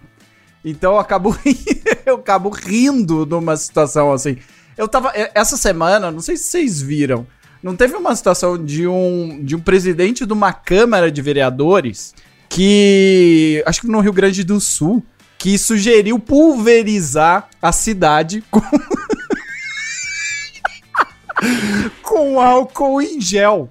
[0.64, 1.36] Então eu acabo,
[2.06, 4.36] eu acabo rindo numa situação assim.
[4.78, 5.10] Eu tava.
[5.34, 7.26] Essa semana, não sei se vocês viram,
[7.60, 12.14] não teve uma situação de um, de um presidente de uma Câmara de Vereadores
[12.54, 13.62] que.
[13.66, 15.02] Acho que no Rio Grande do Sul.
[15.36, 18.62] Que sugeriu pulverizar a cidade com.
[22.02, 23.68] com álcool em gel.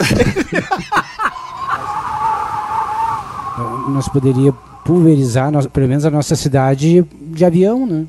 [3.90, 4.52] Nós poderia
[4.86, 8.06] pulverizar, pelo menos a nossa cidade, de avião, né?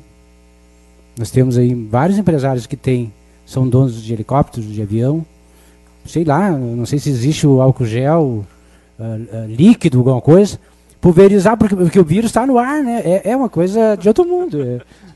[1.17, 3.11] Nós temos aí vários empresários que têm,
[3.45, 5.25] são donos de helicópteros, de avião.
[6.05, 8.45] Sei lá, não sei se existe o álcool gel
[8.99, 10.59] uh, uh, líquido, alguma coisa.
[10.99, 13.01] Pulverizar, porque, porque o vírus está no ar, né?
[13.05, 14.61] É, é uma coisa de outro mundo.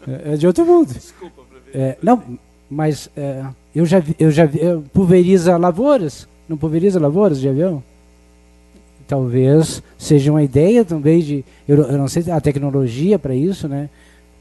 [0.07, 0.93] É, é de outro mundo.
[0.93, 1.41] Desculpa,
[1.73, 2.21] é, Não,
[2.69, 4.59] mas é, eu já vi, eu já vi,
[4.93, 6.27] pulveriza lavouras.
[6.47, 7.83] Não pulveriza lavouras de avião?
[9.07, 11.45] Talvez seja uma ideia também de.
[11.67, 13.89] Eu, eu não sei a tecnologia para isso, né?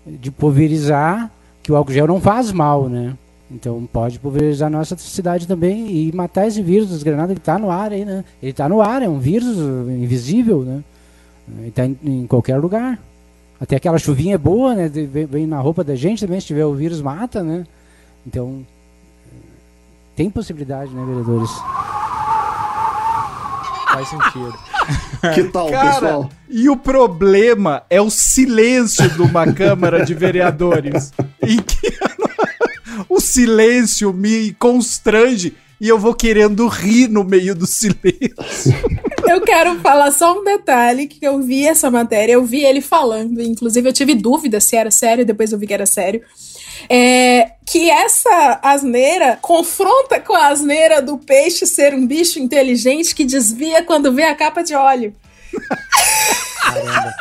[0.07, 1.31] De pulverizar,
[1.63, 3.15] que o álcool gel não faz mal, né?
[3.51, 7.59] Então pode pulverizar a nossa cidade também e matar esse vírus das granadas que está
[7.59, 8.25] no ar aí, né?
[8.43, 9.57] Ele está no ar, é um vírus
[9.89, 10.85] invisível, né?
[11.59, 12.99] Ele está em, em, qualquer lugar.
[13.59, 14.89] Até aquela chuvinha é boa, né?
[14.89, 17.65] Vem, vem, na roupa da gente também, se tiver o vírus mata, né?
[18.27, 18.65] Então
[20.15, 21.51] tem possibilidade, né, vereadores?
[23.93, 24.55] Faz sentido.
[25.35, 26.31] Que tal, Cara, pessoal?
[26.49, 31.13] E o problema é o silêncio de uma Câmara de Vereadores.
[31.43, 31.98] em que
[33.09, 38.35] o silêncio me constrange e eu vou querendo rir no meio do silêncio.
[39.29, 43.43] Eu quero falar só um detalhe que eu vi essa matéria, eu vi ele falando,
[43.43, 46.23] inclusive eu tive dúvida se era sério, depois eu vi que era sério.
[46.89, 53.23] É, que essa asneira confronta com a asneira do peixe ser um bicho inteligente que
[53.23, 55.13] desvia quando vê a capa de óleo.
[56.63, 57.13] Caramba.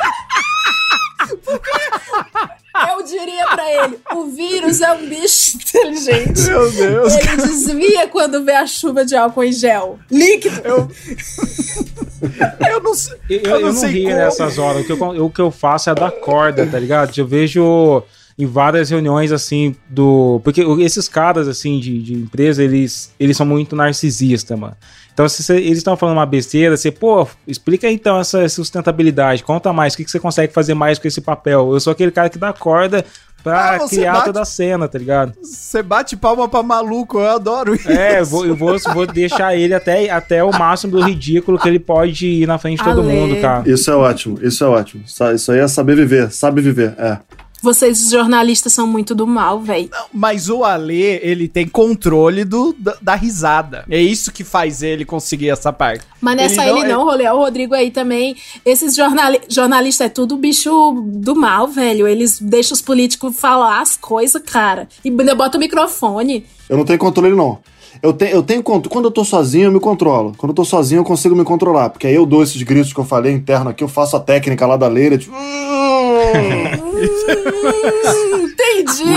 [2.90, 6.42] Eu diria pra ele: o vírus é um bicho inteligente.
[6.42, 7.14] Meu Deus.
[7.14, 9.98] Ele desvia quando vê a chuva de álcool em gel.
[10.10, 10.60] Líquido.
[10.64, 10.88] Eu,
[12.70, 13.18] eu não sei.
[13.28, 14.16] Eu, eu, eu não, sei rio como.
[14.16, 14.82] nessas horas.
[14.82, 17.16] O que, eu, o que eu faço é dar corda, tá ligado?
[17.16, 18.02] Eu vejo
[18.38, 20.40] em várias reuniões, assim, do.
[20.44, 24.76] Porque esses caras, assim, de, de empresa, eles, eles são muito narcisistas, mano.
[25.12, 29.72] Então, se cê, eles estão falando uma besteira, você, pô, explica então essa sustentabilidade, conta
[29.72, 31.72] mais, o que, que você consegue fazer mais com esse papel?
[31.72, 33.04] Eu sou aquele cara que dá corda
[33.42, 35.32] pra Ah, criar bate- toda a cena, tá ligado?
[35.42, 37.90] Você bate palma pra maluco, eu adoro isso.
[37.90, 41.68] É, eu vou, eu vou, vou deixar ele até, até o máximo do ridículo que
[41.68, 43.12] ele pode ir na frente de todo Ale.
[43.12, 43.68] mundo, cara.
[43.68, 45.02] Isso é ótimo, isso é ótimo.
[45.34, 47.18] Isso aí é saber viver, sabe viver, é.
[47.62, 49.90] Vocês, jornalistas, são muito do mal, velho.
[50.12, 53.84] Mas o Ale, ele tem controle do, da, da risada.
[53.90, 56.04] É isso que faz ele conseguir essa parte.
[56.20, 57.24] Mas não é só ele, não, rolê.
[57.24, 58.36] É o Rodrigo aí também.
[58.64, 62.06] Esses jornali jornalistas é tudo bicho do mal, velho.
[62.06, 64.88] Eles deixam os políticos falar as coisas, cara.
[65.04, 66.46] E ainda bota o microfone.
[66.68, 67.58] Eu não tenho controle, não.
[68.02, 68.92] Eu tenho, eu tenho controle.
[68.92, 70.32] Quando eu tô sozinho, eu me controlo.
[70.36, 71.90] Quando eu tô sozinho, eu consigo me controlar.
[71.90, 74.66] Porque aí eu dou esses gritos que eu falei interno aqui, eu faço a técnica
[74.66, 75.34] lá da leira, tipo.
[75.34, 76.18] Hum,
[78.44, 79.12] entendi.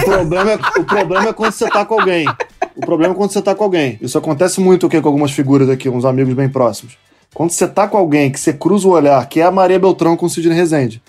[0.00, 2.26] O problema, é, o problema é quando você tá com alguém.
[2.74, 3.98] O problema é quando você tá com alguém.
[4.02, 6.98] Isso acontece muito aqui com algumas figuras aqui, uns amigos bem próximos.
[7.32, 10.16] Quando você tá com alguém que você cruza o olhar, que é a Maria Beltrão
[10.16, 11.02] com o Sidney Rezende,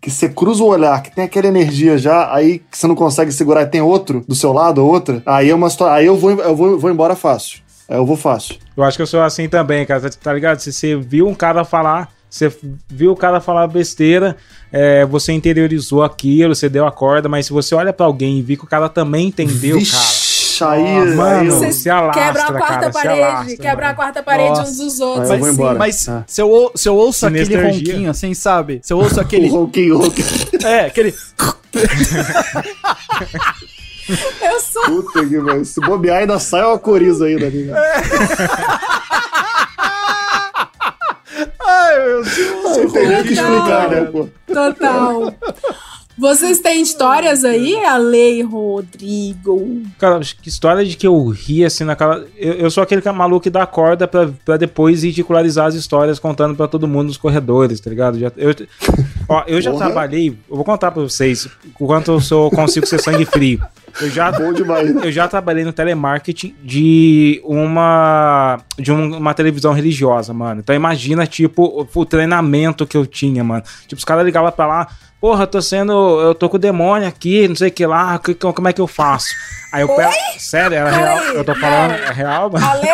[0.00, 3.30] que você cruza o olhar, que tem aquela energia já, aí que você não consegue
[3.32, 5.94] segurar e tem outro do seu lado ou outra, aí é uma história.
[5.94, 7.60] Aí eu vou, eu vou, vou embora fácil.
[7.88, 8.56] Aí eu vou fácil.
[8.76, 10.00] Eu acho que eu sou assim também, cara.
[10.00, 10.60] Tá- Tá ligado?
[10.60, 12.50] Se você viu um cara falar, você
[12.88, 14.36] viu o cara falar besteira,
[14.72, 18.42] é, você interiorizou aquilo, você deu a corda, mas se você olha pra alguém e
[18.42, 20.04] vê que o cara também entendeu, Vixe, cara.
[20.64, 23.22] Aí, Nossa, mano, aí eu- se alastra, Quebra a quarta cara, parede.
[23.22, 23.90] alastra, quebra mano.
[23.90, 24.62] a quarta parede Nossa.
[24.62, 25.30] uns dos outros.
[25.30, 25.50] Aí assim.
[25.50, 25.78] embora.
[25.78, 26.24] Mas É.
[26.26, 28.80] se, eu, se eu ouço aquele ronquinho assim, sabe?
[28.82, 29.48] Se eu ouço aquele.
[29.48, 30.26] O ronquinho, o ronquinho.
[30.64, 31.14] É, aquele.
[34.42, 34.82] Eu sou.
[34.86, 35.64] Puta que pariu.
[35.64, 37.48] Se bobear, ainda sai uma coriza ainda.
[37.48, 37.72] Né?
[41.64, 42.92] Ai, meu Deus.
[42.92, 44.28] Tem que explicar, né, pô?
[44.52, 45.32] Total.
[46.20, 49.82] Vocês têm histórias aí, Ale e Rodrigo?
[49.98, 52.26] Cara, que história de que eu ri assim naquela.
[52.36, 55.74] Eu, eu sou aquele que é maluco que dá corda pra, pra depois ridicularizar as
[55.74, 58.18] histórias contando pra todo mundo nos corredores, tá ligado?
[58.18, 58.54] Já, eu,
[59.28, 59.86] ó, eu já Porra.
[59.86, 61.48] trabalhei, eu vou contar pra vocês
[61.78, 63.58] o quanto eu sou, consigo ser sangue frio.
[64.00, 64.94] Eu já, Bom demais.
[65.02, 70.60] eu já trabalhei no telemarketing de uma de um- uma televisão religiosa, mano.
[70.60, 73.62] Então imagina, tipo, o, o treinamento que eu tinha, mano.
[73.88, 74.88] Tipo, os caras ligavam pra lá,
[75.20, 75.92] porra, eu tô sendo.
[76.20, 78.72] Eu tô com o demônio aqui, não sei o que lá, que- que- como é
[78.72, 79.28] que eu faço?
[79.72, 80.12] Aí eu pego.
[80.38, 81.18] Sério, era real.
[81.18, 82.66] Peraí, Eu tô falando, é real, mano.
[82.66, 82.88] Ale,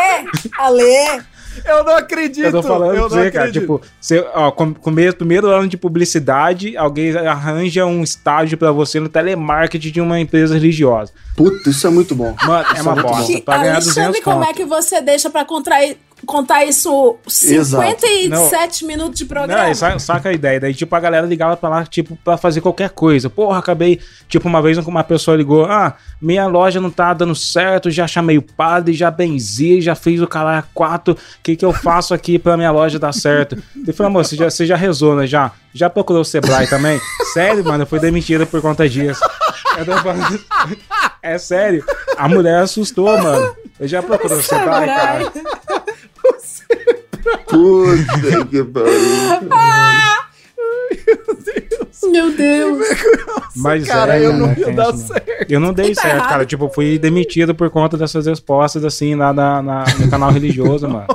[0.58, 1.22] Ale.
[1.64, 2.44] Eu não acredito.
[2.44, 3.50] Eu tô falando eu pra você, cara.
[3.50, 9.00] Tipo, você, ó, com, começo, primeiro ano de publicidade, alguém arranja um estágio pra você
[9.00, 11.12] no telemarketing de uma empresa religiosa.
[11.34, 12.34] Puta, isso é muito bom.
[12.44, 13.32] Mano, é Isso uma muito bosta.
[13.32, 13.40] bom.
[13.40, 14.50] Pra ganhar 200 Alexandre, como conto.
[14.50, 15.96] é que você deixa pra contrair,
[16.26, 17.86] contar isso Exato.
[17.86, 19.66] 57 minutos de programa.
[19.68, 20.60] Não, saca, saca a ideia.
[20.60, 23.30] Daí, tipo, a galera ligava pra lá, tipo, pra fazer qualquer coisa.
[23.30, 24.00] Porra, acabei.
[24.28, 28.36] Tipo, uma vez uma pessoa ligou: Ah, minha loja não tá dando certo, já chamei
[28.38, 31.14] o padre, já benzi, já fiz o caralho 4.
[31.14, 33.56] O que que eu faço aqui pra minha loja dar certo?
[33.74, 35.26] Ele falou, amor, você já, você já rezou, né?
[35.26, 35.52] Já?
[35.72, 37.00] Já procurou o Sebrae também?
[37.34, 39.20] sério, mano, eu fui demitida por conta disso.
[39.78, 40.40] Eu tô falando-
[41.22, 41.84] É sério.
[42.16, 43.54] A mulher assustou, mano.
[43.78, 45.32] Eu já procurei o Sebrae, cara.
[47.48, 48.90] Puta que pariu.
[52.10, 52.86] Meu Deus.
[53.56, 55.20] Mas Cara, é, eu não né, ia dar isso, né?
[55.24, 55.50] certo.
[55.50, 56.28] Eu não dei tá certo, errado.
[56.28, 56.46] cara.
[56.46, 61.06] Tipo, fui demitido por conta dessas respostas, assim, lá na, na- no canal religioso, mano.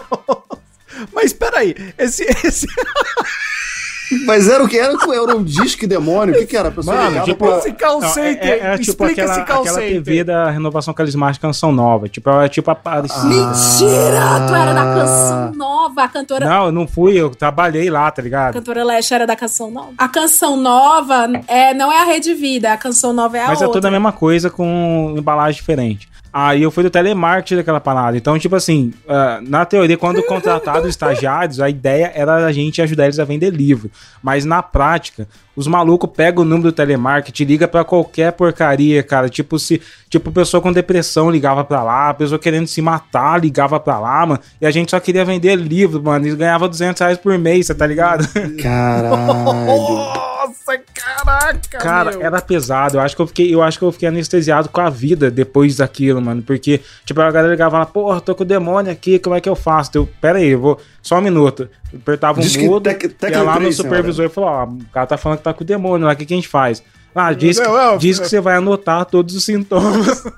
[1.13, 2.67] Mas peraí, esse, esse
[4.25, 4.77] Mas era o que?
[4.77, 6.35] Era, era um disque demônio?
[6.35, 6.69] O que, que era?
[6.69, 8.47] A pessoa Mano, ligava tipo, pra- esse call Não, center.
[8.47, 10.03] é, é, é tipo Explica aquela, esse call aquela center.
[10.03, 12.07] TV da renovação carismática Canção Nova.
[12.09, 13.25] Tipo, ela é tipo a Aparecida.
[13.25, 14.47] Mentira!
[14.47, 16.03] Tu era da canção nova.
[16.03, 16.45] A cantora.
[16.45, 18.53] Não, eu não fui, eu trabalhei lá, tá A ligado?
[18.53, 19.89] cantora Leste era da canção nova.
[19.97, 23.61] A canção nova é, não é a Rede Vida, a canção nova é a Mas
[23.61, 23.79] é outra.
[23.81, 26.09] tudo a mesma coisa com embalagem diferente.
[26.33, 28.15] Aí eu fui do telemarketing daquela parada.
[28.15, 32.81] Então, tipo assim, ah, na teoria, quando contratado os estagiários, a ideia era a gente
[32.81, 33.91] ajudar eles a vender livro.
[34.23, 39.27] Mas na prática, os malucos pegam o número do telemarketing, liga pra qualquer porcaria, cara.
[39.27, 43.99] Tipo, se, tipo, pessoa com depressão ligava pra lá, pessoa querendo se matar ligava pra
[43.99, 44.39] lá, mano.
[44.61, 46.25] E a gente só queria vender livro, mano.
[46.25, 48.25] E ganhava 200 reais por mês, você tá ligado?
[48.61, 50.21] Caralho.
[50.77, 52.21] Nossa, caraca, Cara, meu.
[52.21, 52.97] era pesado.
[52.97, 55.77] Eu acho que eu fiquei, eu acho que eu fiquei anestesiado com a vida depois
[55.77, 56.41] daquilo, mano.
[56.41, 59.49] Porque, tipo, a galera ligava lá, porra, tô com o demônio aqui, como é que
[59.49, 59.91] eu faço?
[59.95, 60.79] Eu, pera aí, eu vou.
[61.01, 61.69] Só um minuto.
[61.91, 64.63] Eu apertava um Diz que mudo, tec- ia lá no três, supervisor e falou, ó,
[64.65, 66.47] o cara tá falando que tá com o demônio lá, o que, que a gente
[66.47, 66.81] faz?
[67.13, 70.23] Ah, diz, que, Não, diz que você vai anotar todos os sintomas.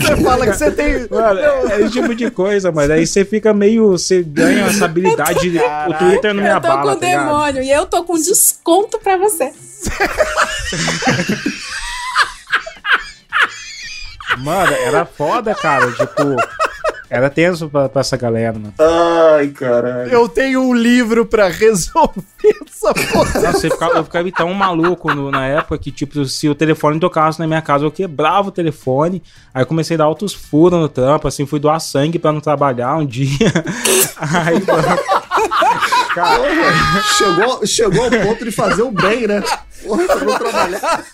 [0.00, 1.06] Você fala que você tem.
[1.10, 3.90] Mano, é esse tipo de coisa, mas aí você fica meio.
[3.92, 5.50] Você ganha essa habilidade.
[5.50, 7.24] de- o Twitter não me Eu tô abala, com tá ligado?
[7.26, 9.52] demônio e eu tô com desconto pra você.
[14.38, 15.90] Mano, era foda, cara.
[15.92, 16.36] Tipo,
[17.14, 18.74] era tenso pra, pra essa galera, mano.
[18.78, 20.10] Ai, caralho.
[20.10, 22.22] Eu tenho um livro pra resolver
[22.66, 23.40] essa porra.
[23.40, 26.98] Nossa, eu ficava, eu ficava tão maluco no- na época que, tipo, se o telefone
[26.98, 29.22] tocasse na minha casa, eu quebrava o telefone.
[29.54, 32.40] Aí eu comecei a dar altos furos no trampo, assim, fui doar sangue pra não
[32.40, 33.28] trabalhar um dia.
[34.18, 34.98] Aí, mano,
[36.14, 36.42] cara,
[37.16, 39.42] Chegou, chegou ao ponto de fazer o bem, né?
[39.84, 41.04] Porra, pra não trabalhar.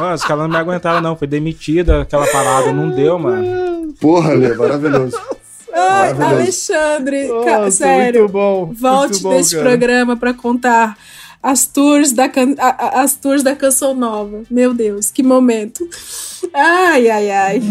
[0.00, 1.16] Mano, os caras não me aguentaram, não.
[1.16, 3.92] Foi demitida aquela parada, não deu, mano.
[4.00, 5.16] Porra, Lê, maravilhoso.
[5.72, 6.22] Ai, Maravilhoso.
[6.72, 8.20] Alexandre, Nossa, sério.
[8.22, 9.68] muito bom, Volte muito bom, nesse cara.
[9.68, 10.96] programa pra contar
[11.42, 14.42] as tours da can- as tours da canção nova.
[14.50, 15.86] Meu Deus, que momento.
[16.54, 17.62] Ai, ai, ai.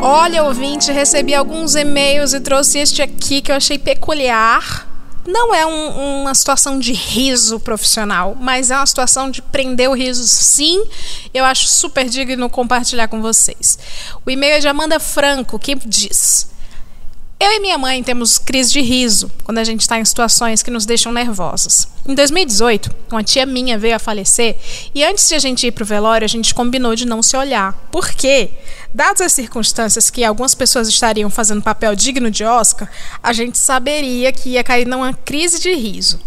[0.00, 4.88] Olha, ouvinte, recebi alguns e-mails e trouxe este aqui que eu achei peculiar.
[5.26, 9.94] Não é um- uma situação de riso profissional, mas é uma situação de prender o
[9.94, 10.84] riso, sim.
[11.32, 13.78] Eu acho super digno compartilhar com vocês.
[14.26, 16.50] O e-mail é de Amanda Franco, que diz:
[17.38, 20.70] eu e minha mãe temos crise de riso quando a gente está em situações que
[20.72, 21.86] nos deixam nervosas.
[22.06, 24.56] Em 2018, uma tia minha veio a falecer
[24.92, 27.72] e antes de a gente ir pro velório, a gente combinou de não se olhar.
[27.92, 28.50] Por quê?
[28.94, 32.90] Dadas as circunstâncias que algumas pessoas estariam fazendo papel digno de Oscar,
[33.22, 36.20] a gente saberia que ia cair numa crise de riso.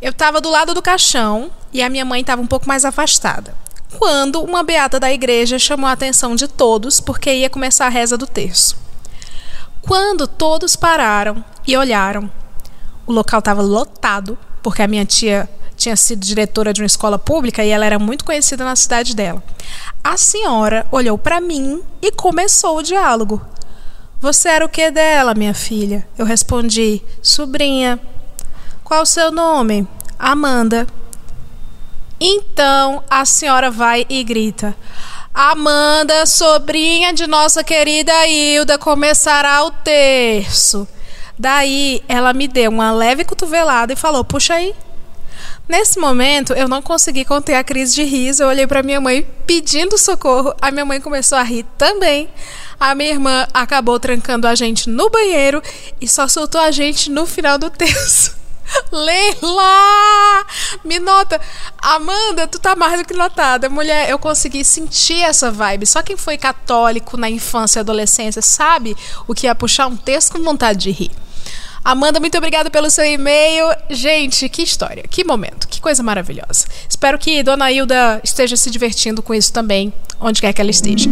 [0.00, 3.54] Eu estava do lado do caixão e a minha mãe estava um pouco mais afastada.
[3.98, 8.16] Quando uma beata da igreja chamou a atenção de todos porque ia começar a reza
[8.16, 8.76] do terço.
[9.80, 12.30] Quando todos pararam e olharam,
[13.06, 17.64] o local estava lotado, porque a minha tia tinha sido diretora de uma escola pública
[17.64, 19.42] e ela era muito conhecida na cidade dela.
[20.02, 23.40] A senhora olhou para mim e começou o diálogo.
[24.20, 26.08] Você era o que dela, minha filha?
[26.16, 28.00] Eu respondi: Sobrinha.
[28.82, 29.86] Qual o seu nome?
[30.18, 30.86] Amanda.
[32.18, 34.74] Então a senhora vai e grita:
[35.34, 40.88] Amanda, sobrinha de nossa querida Hilda, começará o terço.
[41.38, 44.74] Daí ela me deu uma leve cotovelada e falou: Puxa aí.
[45.68, 48.42] Nesse momento, eu não consegui conter a crise de riso.
[48.42, 50.54] Eu olhei para minha mãe pedindo socorro.
[50.60, 52.28] A minha mãe começou a rir também.
[52.78, 55.60] A minha irmã acabou trancando a gente no banheiro
[56.00, 58.36] e só soltou a gente no final do terço.
[58.92, 60.46] Leila!
[60.84, 61.40] Me nota.
[61.78, 63.68] Amanda, tu tá mais do que notada.
[63.68, 65.86] Mulher, eu consegui sentir essa vibe.
[65.86, 68.96] Só quem foi católico na infância e adolescência sabe
[69.26, 71.25] o que é puxar um texto com vontade de rir.
[71.86, 73.64] Amanda, muito obrigada pelo seu e-mail.
[73.88, 76.66] Gente, que história, que momento, que coisa maravilhosa.
[76.88, 81.08] Espero que Dona Hilda esteja se divertindo com isso também, onde quer que ela esteja.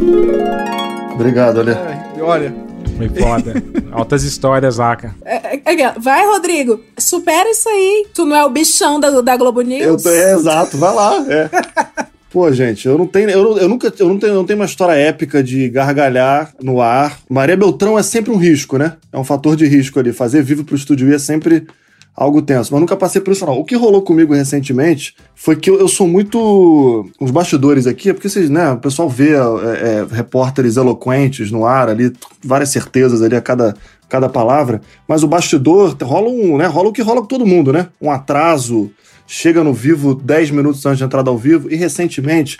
[1.12, 1.78] Obrigado, olha.
[2.20, 2.54] Olha.
[2.96, 3.54] Foi foda.
[3.92, 5.14] Altas histórias lá, cara.
[5.24, 8.08] É, é, é, Vai, Rodrigo, supera isso aí.
[8.12, 10.02] Tu não é o bichão da, da Globo Eu News?
[10.02, 11.24] tô, é, exato, vai lá.
[11.28, 12.04] É.
[12.34, 14.64] Pô, gente, eu não tenho, eu, eu nunca, eu não tenho, eu não tenho uma
[14.64, 17.20] história épica de gargalhar no ar.
[17.30, 18.96] Maria Beltrão é sempre um risco, né?
[19.12, 20.12] É um fator de risco ali.
[20.12, 21.64] Fazer vivo pro estúdio é sempre
[22.12, 22.72] algo tenso.
[22.72, 23.56] Mas nunca passei por isso, não.
[23.56, 27.08] O que rolou comigo recentemente foi que eu, eu sou muito.
[27.20, 28.72] Os bastidores aqui, é porque vocês, né?
[28.72, 32.12] O pessoal vê é, é, repórteres eloquentes no ar ali,
[32.44, 33.76] várias certezas ali a cada,
[34.08, 34.80] cada palavra.
[35.06, 36.66] Mas o bastidor rola um, né?
[36.66, 37.86] Rola o que rola com todo mundo, né?
[38.02, 38.90] Um atraso.
[39.26, 41.70] Chega no vivo 10 minutos antes de entrada ao vivo.
[41.70, 42.58] E recentemente,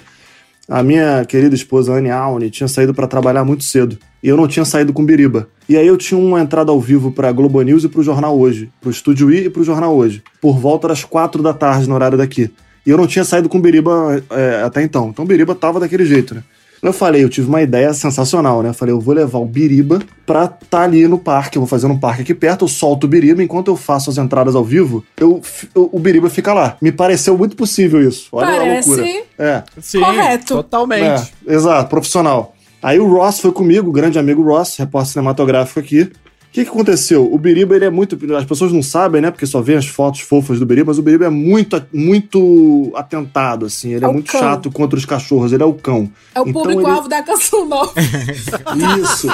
[0.69, 3.99] a minha querida esposa Anne Aune tinha saído para trabalhar muito cedo.
[4.23, 5.49] E eu não tinha saído com Biriba.
[5.69, 8.71] E aí eu tinha uma entrada ao vivo pra Globo News e pro Jornal Hoje.
[8.81, 10.23] Pro Estúdio I e pro Jornal Hoje.
[10.41, 12.51] Por volta das quatro da tarde, no horário daqui.
[12.87, 15.09] E eu não tinha saído com Biriba é, até então.
[15.09, 16.43] Então Biriba tava daquele jeito, né?
[16.85, 18.69] Eu falei, eu tive uma ideia sensacional, né?
[18.69, 21.57] Eu falei, eu vou levar o Biriba pra tá ali no parque.
[21.57, 23.43] Eu vou fazer um parque aqui perto, eu solto o Biriba.
[23.43, 25.41] Enquanto eu faço as entradas ao vivo, eu,
[25.75, 26.77] eu- o Biriba fica lá.
[26.83, 28.29] Me pareceu muito possível isso.
[28.31, 29.09] Olha Parece a loucura.
[29.39, 29.63] É.
[29.81, 30.55] Sim, Correto.
[30.57, 31.33] Totalmente.
[31.47, 32.55] É, exato, profissional.
[32.83, 36.13] Aí o Ross foi comigo, o grande amigo Ross, repórter cinematográfico aqui.
[36.55, 37.29] O que, que aconteceu?
[37.35, 38.17] O Biriba, ele é muito.
[38.37, 39.29] As pessoas não sabem, né?
[39.29, 43.67] Porque só vêem as fotos fofas do Biriba, mas o Biriba é muito, muito atentado,
[43.67, 43.93] assim.
[43.93, 44.41] Ele é, É muito cão.
[44.41, 46.09] chato contra os cachorros, ele é o cão.
[46.33, 47.93] É o Então público-alvo da canção nova.
[49.03, 49.27] Isso.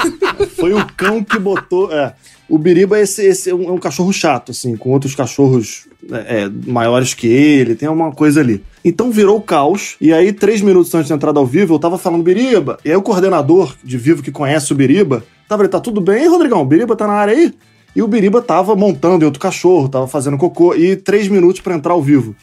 [0.59, 1.93] Foi o cão que botou.
[1.93, 2.15] É.
[2.49, 6.45] O Biriba esse, esse é, um, é um cachorro chato, assim, com outros cachorros é,
[6.45, 8.63] é, maiores que ele, tem uma coisa ali.
[8.83, 12.23] Então virou caos, e aí, três minutos antes da entrada ao vivo, eu tava falando
[12.23, 15.99] Biriba, e aí o coordenador de vivo que conhece o Biriba, tava ele, tá tudo
[15.99, 16.61] bem, Rodrigão?
[16.61, 17.53] O Biriba tá na área aí?
[17.93, 21.75] E o Biriba tava montando em outro cachorro, tava fazendo cocô, e três minutos pra
[21.75, 22.33] entrar ao vivo.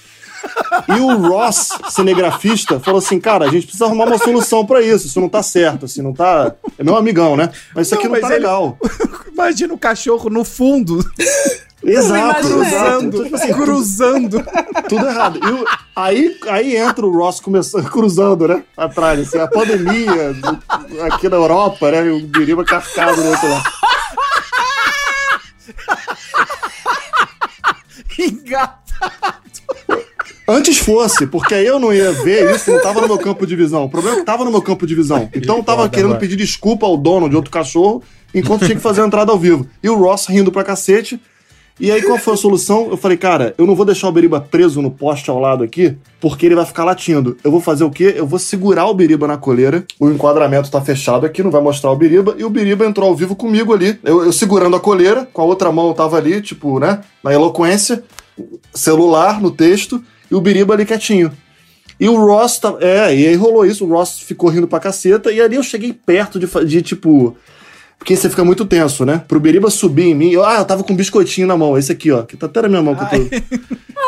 [0.88, 5.06] E o Ross, cinegrafista, falou assim: cara, a gente precisa arrumar uma solução pra isso.
[5.06, 6.54] Isso não tá certo, assim, não tá.
[6.78, 7.50] É meu amigão, né?
[7.74, 8.78] Mas isso aqui Não, não, mas tá ele- legal.
[9.32, 10.98] Imagina o cachorro no fundo.
[11.84, 13.04] Exato, cruzando, exato.
[13.04, 14.44] Então, tipo assim, cruzando.
[14.88, 15.38] Tudo errado.
[15.42, 15.64] E o-
[15.94, 18.64] aí, aí entra o Ross começando, cruzando, né?
[18.76, 22.06] Atrás, assim, a pandemia do- aqui na Europa, né?
[22.06, 23.64] E o Biriba cascado do outro lado.
[28.18, 28.78] Engatado.
[30.46, 33.54] Antes fosse, porque aí eu não ia ver isso, não tava no meu campo de
[33.54, 33.84] visão.
[33.84, 35.28] O problema é que tava no meu campo de visão.
[35.34, 36.20] Então eu tava foda, querendo mano.
[36.20, 38.02] pedir desculpa ao dono de outro cachorro,
[38.34, 39.66] enquanto tinha que fazer a entrada ao vivo.
[39.82, 41.20] E o Ross rindo pra cacete.
[41.80, 42.88] E aí, qual foi a solução?
[42.90, 45.96] Eu falei, cara, eu não vou deixar o Beriba preso no poste ao lado aqui,
[46.20, 47.36] porque ele vai ficar latindo.
[47.44, 48.14] Eu vou fazer o quê?
[48.16, 49.84] Eu vou segurar o Beriba na coleira.
[49.98, 52.34] O enquadramento tá fechado aqui, não vai mostrar o Beriba.
[52.36, 53.98] E o Beriba entrou ao vivo comigo ali.
[54.02, 57.00] Eu, eu segurando a coleira, com a outra mão eu tava ali, tipo, né?
[57.22, 58.02] Na eloquência.
[58.74, 60.02] Celular no texto.
[60.30, 61.32] E o Beriba ali quietinho.
[62.00, 65.32] E o Ross, tá, é, e aí rolou isso, o Ross ficou rindo pra caceta,
[65.32, 67.36] e ali eu cheguei perto de, de tipo.
[67.98, 69.22] Porque você fica muito tenso, né?
[69.26, 71.92] Pro Beriba subir em mim, eu, ah, eu tava com um biscoitinho na mão, esse
[71.92, 73.16] aqui, ó, que tá até na minha mão que eu tô.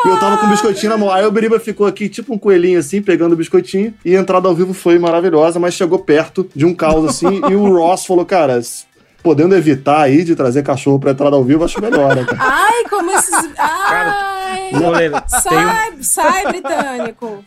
[0.07, 1.11] E eu tava com um biscoitinho na mão.
[1.11, 4.49] Aí o Beriba ficou aqui, tipo um coelhinho assim, pegando o biscoitinho, e a entrada
[4.49, 8.25] ao vivo foi maravilhosa, mas chegou perto de um caos assim, e o Ross falou,
[8.25, 8.61] cara,
[9.23, 12.39] podendo evitar aí de trazer cachorro pra entrada ao vivo, acho melhor, né, cara?
[12.41, 13.51] Ai, como esses.
[13.59, 14.71] Ai!
[14.73, 17.45] Moleira, sai, sai, britânico.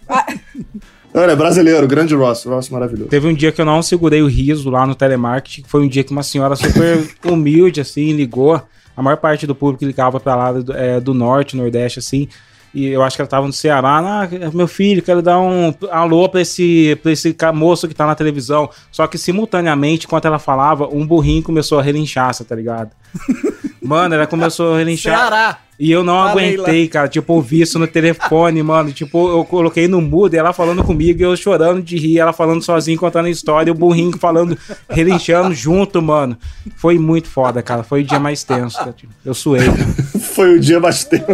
[1.13, 3.09] Olha, é brasileiro, grande Ross, Ross maravilhoso.
[3.09, 6.03] Teve um dia que eu não segurei o riso lá no telemarketing, foi um dia
[6.03, 8.59] que uma senhora super humilde, assim, ligou.
[8.95, 12.27] A maior parte do público ligava pra lá do, é, do norte, nordeste, assim.
[12.73, 13.99] E eu acho que ela tava no Ceará.
[13.99, 18.15] Ah, meu filho, quero dar um alô pra esse, pra esse moço que tá na
[18.15, 18.67] televisão.
[18.91, 22.89] Só que simultaneamente, enquanto ela falava, um burrinho começou a relinchar, tá ligado?
[23.83, 25.17] Mano, ela começou a relinchar.
[25.17, 25.57] Ceará.
[25.79, 26.87] E eu não A aguentei, Leila.
[26.89, 27.07] cara.
[27.07, 28.93] Tipo, ouvi isso no telefone, mano.
[28.93, 32.31] Tipo, eu coloquei no mudo, e ela falando comigo, e eu chorando de rir, ela
[32.31, 34.57] falando sozinha, contando a história, e o burrinho falando,
[34.89, 36.37] relinchando junto, mano.
[36.77, 37.83] Foi muito foda, cara.
[37.83, 38.77] Foi o dia mais tenso.
[38.77, 38.95] cara.
[39.25, 39.77] Eu suei, cara.
[40.21, 41.25] Foi o dia mais tenso.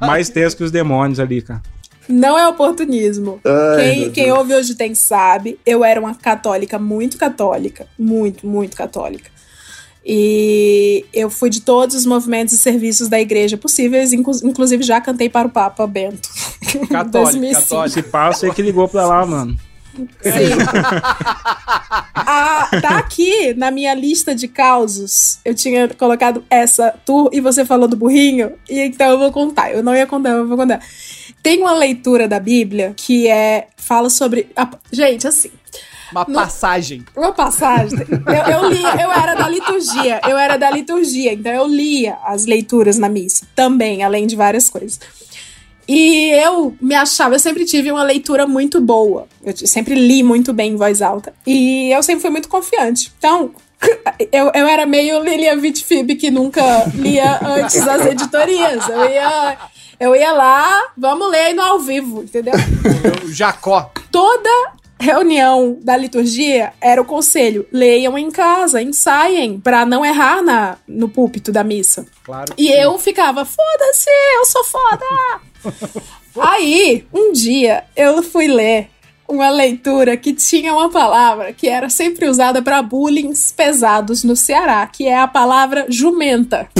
[0.00, 1.60] Mais tenso que os demônios ali, cara.
[2.08, 3.38] Não é oportunismo.
[3.44, 5.58] Ai, quem, quem ouve hoje tem sabe.
[5.66, 7.86] Eu era uma católica muito católica.
[7.98, 9.30] Muito, muito católica.
[10.04, 15.00] E eu fui de todos os movimentos e serviços da igreja possíveis, inclu- inclusive já
[15.00, 16.28] cantei para o Papa Bento.
[16.88, 17.10] Católico,
[17.40, 17.60] 2005.
[17.62, 17.94] católico.
[17.94, 19.56] Se passa, é que ligou pra lá, mano.
[20.22, 20.30] Sim.
[22.14, 25.38] Ah, tá aqui na minha lista de causos.
[25.44, 28.52] Eu tinha colocado essa tour e você falou do burrinho.
[28.68, 29.72] E então eu vou contar.
[29.72, 30.80] Eu não ia contar, eu vou contar.
[31.42, 33.68] Tem uma leitura da Bíblia que é.
[33.76, 34.48] Fala sobre.
[34.54, 35.50] a- gente, assim.
[36.12, 37.04] Uma No- passagem.
[37.16, 37.98] Uma passagem.
[38.26, 42.46] Eu, eu lia, eu era da liturgia, eu era da liturgia, então eu lia as
[42.46, 44.98] leituras na missa também, além de várias coisas.
[45.86, 49.26] E eu me achava, eu sempre tive uma leitura muito boa.
[49.42, 51.32] Eu sempre li muito bem em voz alta.
[51.46, 53.10] E eu sempre fui muito confiante.
[53.16, 53.52] Então,
[54.30, 56.62] eu, eu era meio Lilia Vitfib que nunca
[56.94, 58.86] lia antes das editorias.
[58.86, 59.56] Eu ia,
[59.98, 62.52] eu ia lá, vamos ler aí no ao vivo, entendeu?
[63.28, 63.90] Jacó.
[64.12, 70.76] Toda reunião da liturgia era o conselho: leiam em casa, ensaiem, pra não errar na,
[70.86, 72.06] no púlpito da missa.
[72.24, 72.52] Claro.
[72.56, 75.04] E eu ficava, foda-se, eu sou foda!
[76.40, 78.90] Aí, um dia, eu fui ler
[79.28, 84.86] uma leitura que tinha uma palavra que era sempre usada pra bullying pesados no Ceará,
[84.86, 86.68] que é a palavra jumenta.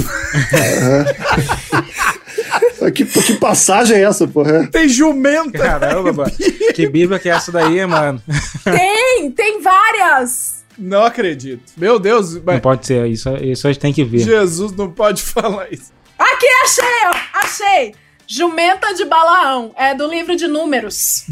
[2.93, 4.67] que, que passagem é essa, porra?
[4.71, 5.59] Tem jumenta.
[5.59, 6.33] Caramba, mano.
[6.75, 8.23] Que bíblia que é essa daí, mano?
[8.65, 10.59] tem, tem várias!
[10.79, 11.63] Não acredito.
[11.77, 14.21] Meu Deus, Não mas pode ser, isso, isso a gente tem que ver.
[14.21, 15.93] Jesus não pode falar isso.
[16.19, 16.85] Aqui, achei!
[17.07, 17.95] ó, Achei!
[18.27, 19.73] Jumenta de Balaão.
[19.77, 21.25] É do livro de números.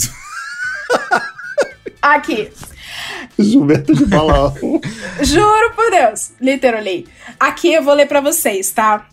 [2.00, 2.50] Aqui.
[3.38, 4.54] Jumenta de Balaão.
[5.22, 6.32] Juro por Deus.
[6.40, 7.06] Literally.
[7.38, 9.06] Aqui eu vou ler pra vocês, tá?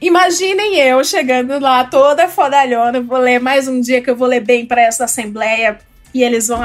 [0.00, 3.00] Imaginem eu chegando lá toda fodalhona.
[3.02, 5.78] Vou ler mais um dia que eu vou ler bem pra essa assembleia.
[6.14, 6.60] E eles vão.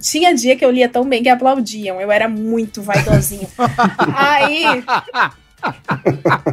[0.00, 2.00] Tinha dia que eu lia tão bem que aplaudiam.
[2.00, 3.48] Eu era muito vaidosinho.
[4.16, 4.64] Aí.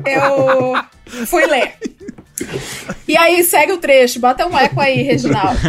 [0.06, 1.74] Eu fui ler.
[3.08, 4.20] E aí segue o trecho.
[4.20, 5.60] Bota um eco aí, Reginaldo.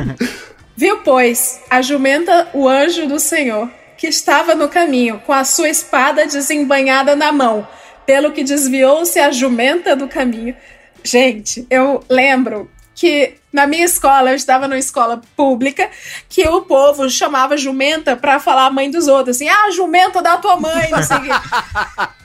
[0.77, 5.69] Viu, pois, a jumenta, o anjo do Senhor, que estava no caminho, com a sua
[5.69, 7.67] espada desembanhada na mão,
[8.07, 10.55] pelo que desviou-se a jumenta do caminho.
[11.03, 15.91] Gente, eu lembro que na minha escola, eu estava numa escola pública,
[16.29, 20.37] que o povo chamava jumenta pra falar a mãe dos outros, assim, ah, jumenta da
[20.37, 21.31] tua mãe, não sei o quê.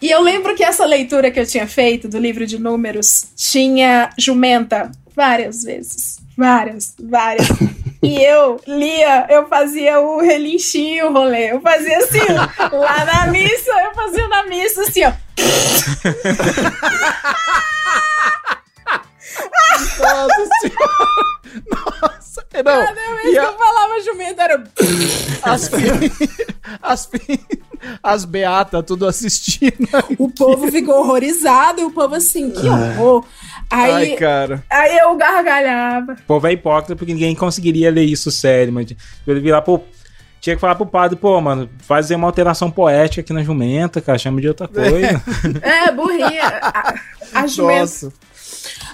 [0.00, 4.08] E eu lembro que essa leitura que eu tinha feito do livro de números tinha
[4.16, 6.20] jumenta várias vezes.
[6.36, 7.48] Várias, várias.
[8.02, 11.50] E eu lia, eu fazia o relinchinho, o rolê.
[11.52, 12.20] Eu fazia assim,
[12.72, 15.12] lá na missa, eu fazia na missa assim, ó.
[19.98, 21.08] Nossa senhora.
[21.70, 22.38] Nossa.
[22.54, 22.86] Não.
[22.86, 24.64] Cada vez e que a- eu falava jumenta era.
[25.42, 25.70] as,
[26.82, 27.10] as,
[28.02, 29.88] as beatas tudo assistindo.
[30.18, 33.24] O povo ficou horrorizado e o povo assim, que horror.
[33.70, 34.64] Aí, Ai, cara.
[34.70, 36.12] aí eu gargalhava.
[36.14, 38.86] O povo é hipócrita porque ninguém conseguiria ler isso sério, mas
[39.26, 39.82] ele virar pro.
[40.40, 44.16] Tinha que falar pro padre, pô, mano, fazer uma alteração poética aqui na jumenta, cara,
[44.16, 45.20] chama de outra coisa.
[45.62, 46.44] É, burrinha.
[46.62, 46.94] A,
[47.34, 47.80] a jumenta.
[47.80, 48.12] Nossa.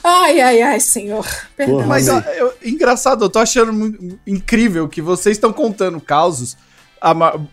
[0.03, 1.27] Ai, ai, ai, senhor.
[1.57, 1.87] Perdão.
[1.87, 6.57] Mas ó, eu- engraçado, eu tô achando muito incrível que vocês estão contando causos,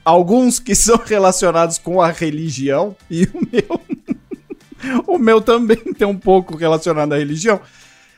[0.04, 3.81] alguns que são relacionados com a religião, e o meu.
[5.08, 7.60] O meu também tem um pouco relacionado à religião.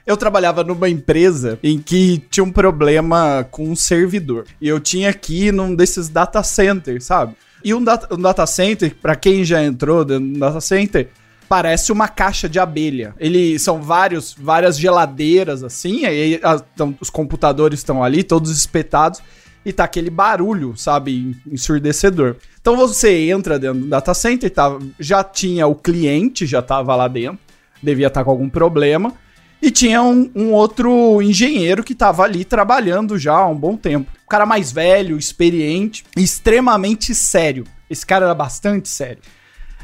[0.06, 4.46] Eu trabalhava numa empresa em que tinha um problema com um servidor.
[4.60, 7.36] E eu tinha ir num desses data centers, sabe?
[7.64, 11.10] E um data, um data center, pra quem já entrou dentro do data center,
[11.48, 13.16] parece uma caixa de abelha.
[13.18, 16.42] Ele são vários, várias geladeiras assim, aí
[16.74, 19.22] então, os computadores estão ali, todos espetados,
[19.66, 22.36] e tá aquele barulho, sabe, ensurdecedor.
[22.60, 27.08] Então você entra dentro do data center, tá, já tinha o cliente, já tava lá
[27.08, 27.40] dentro,
[27.82, 29.14] devia estar com algum problema,
[29.62, 34.12] e tinha um, um outro engenheiro que tava ali trabalhando já há um bom tempo.
[34.26, 37.64] Um cara mais velho, experiente, extremamente sério.
[37.90, 39.20] Esse cara era bastante sério.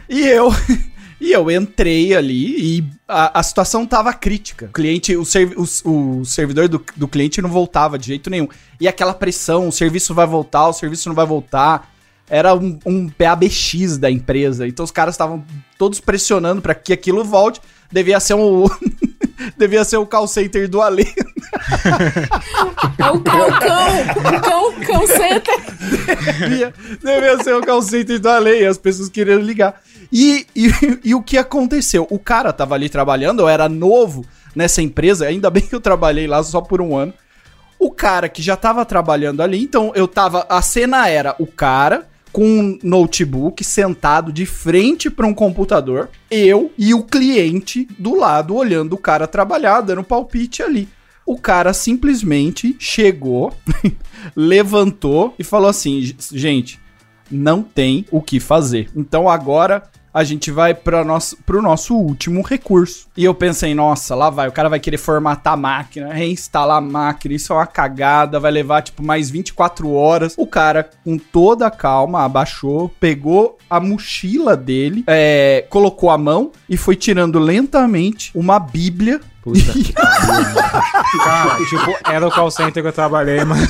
[0.10, 0.50] E eu.
[1.20, 4.68] E eu entrei ali e a, a situação tava crítica.
[4.68, 8.48] O cliente, o, servi- o- o servidor do, do cliente não voltava de jeito nenhum.
[8.80, 11.92] E aquela pressão, o serviço vai voltar, o serviço não vai voltar.
[12.30, 14.68] Era um, um PABX da empresa.
[14.68, 15.44] Então os caras estavam
[15.78, 17.60] todos pressionando para que aquilo volte.
[17.92, 18.66] Devia ser um.
[19.58, 21.06] devia ser o call center do Ale.
[22.98, 25.08] É o cão, o cão, cão
[26.40, 28.62] devia, devia ser o call center do Ale.
[28.62, 29.82] E as pessoas queriam ligar.
[30.12, 30.70] E, e,
[31.04, 32.08] e o que aconteceu?
[32.10, 34.26] O cara tava ali trabalhando, eu era novo
[34.56, 37.14] nessa empresa, ainda bem que eu trabalhei lá só por um ano.
[37.78, 40.46] O cara que já tava trabalhando ali, então eu tava.
[40.50, 46.72] A cena era o cara com um notebook sentado de frente para um computador, eu
[46.78, 50.88] e o cliente do lado olhando o cara trabalhar, dando palpite ali.
[51.30, 53.54] O cara simplesmente chegou,
[54.36, 56.02] levantou e falou assim:
[56.34, 56.80] gente,
[57.30, 58.90] não tem o que fazer.
[58.96, 63.08] Então agora a gente vai para nosso, nosso último recurso.
[63.16, 66.82] E eu pensei, nossa, lá vai, o cara vai querer formatar a máquina, reinstalar a
[66.82, 70.34] máquina, isso é uma cagada, vai levar tipo mais 24 horas.
[70.36, 76.52] O cara, com toda a calma, abaixou, pegou a mochila dele, é, colocou a mão
[76.68, 80.54] e foi tirando lentamente uma bíblia Puta que pariu, mano.
[81.24, 83.62] Cara, tipo, era o call center que eu trabalhei, mano.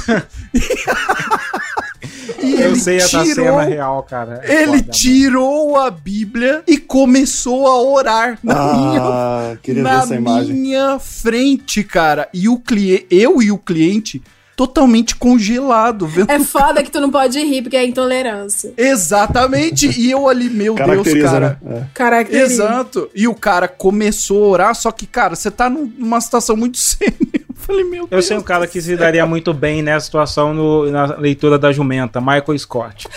[2.41, 4.41] E eu ele sei essa tirou- cena real, cara.
[4.43, 9.89] É Ele foda, tirou a Bíblia e começou a orar na Ah, minha, queria ver
[9.89, 10.53] na essa imagem.
[10.55, 12.29] minha frente, cara.
[12.33, 14.21] E o cliente, eu e o cliente
[14.59, 18.73] totalmente congelado, vendo É foda que tu não pode rir, porque é intolerância.
[18.75, 19.87] Exatamente.
[19.97, 21.57] E eu ali, meu Deus, cara.
[21.61, 21.77] né?
[21.77, 21.83] É.
[21.93, 22.43] Caracteriza.
[22.65, 23.09] Exato.
[23.15, 26.75] E o cara começou a orar, só que, cara, você tá num- numa situação muito
[26.83, 27.15] séria.
[27.33, 28.25] Eu falei, meu Eu Deus.
[28.25, 32.19] sei um cara que se daria muito bem nessa situação no- na leitura da jumenta,
[32.19, 33.07] Michael Scott.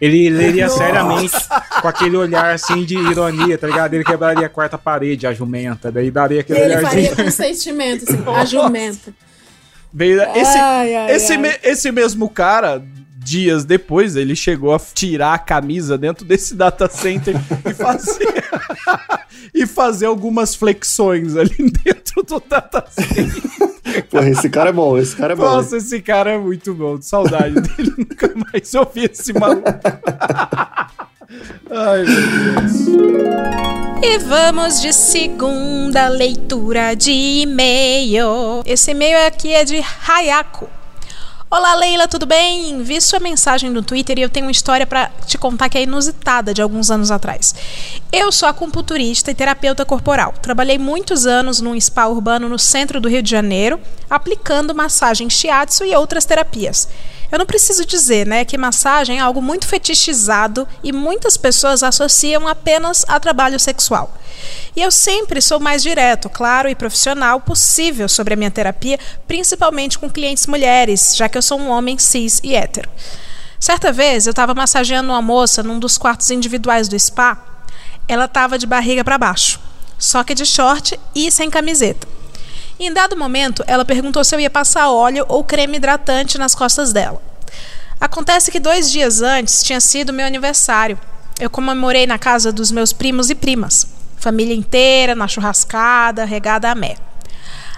[0.00, 0.78] Ele leria Nossa.
[0.78, 1.36] seriamente
[1.82, 3.92] com aquele olhar assim de ironia, tá ligado?
[3.92, 8.22] Ele quebraria a quarta parede, a jumenta, daí daria aquele Ele faria com sentimento, assim,
[8.26, 9.12] a jumenta.
[9.92, 11.38] Veio- Esse, Ai, ai, esse, ai.
[11.38, 12.82] me- esse mesmo cara,
[13.18, 17.34] dias depois, ele chegou a tirar a camisa dentro desse data center
[17.64, 18.44] e fazer,
[19.54, 23.42] e fazer algumas flexões ali dentro do data center.
[24.10, 25.42] Porra, esse cara é bom, esse cara é bom.
[25.42, 27.00] Nossa, esse cara é muito bom.
[27.00, 27.94] Saudade dele.
[27.98, 29.62] Nunca mais ouvi esse maluco.
[31.30, 32.72] Ai, meu Deus.
[34.02, 38.62] E vamos de segunda leitura de e-mail.
[38.64, 40.70] Esse e-mail aqui é de Hayako.
[41.50, 42.82] Olá, Leila, tudo bem?
[42.82, 45.82] Vi sua mensagem no Twitter e eu tenho uma história pra te contar que é
[45.82, 47.54] inusitada de alguns anos atrás.
[48.10, 50.32] Eu sou acupunturista e terapeuta corporal.
[50.40, 53.78] Trabalhei muitos anos num spa urbano no centro do Rio de Janeiro,
[54.08, 56.88] aplicando massagem shiatsu e outras terapias.
[57.30, 62.48] Eu não preciso dizer, né, que massagem é algo muito fetichizado e muitas pessoas associam
[62.48, 64.14] apenas a trabalho sexual.
[64.74, 69.98] E eu sempre sou mais direto, claro e profissional possível sobre a minha terapia, principalmente
[69.98, 72.88] com clientes mulheres, já que eu sou um homem cis e hétero.
[73.60, 77.36] Certa vez eu estava massageando uma moça num dos quartos individuais do spa.
[78.06, 79.60] Ela estava de barriga para baixo,
[79.98, 82.06] só que de short e sem camiseta.
[82.80, 86.92] Em dado momento, ela perguntou se eu ia passar óleo ou creme hidratante nas costas
[86.92, 87.20] dela.
[88.00, 90.98] Acontece que dois dias antes tinha sido meu aniversário.
[91.40, 93.86] Eu comemorei na casa dos meus primos e primas.
[94.16, 96.96] Família inteira, na churrascada, regada a mé.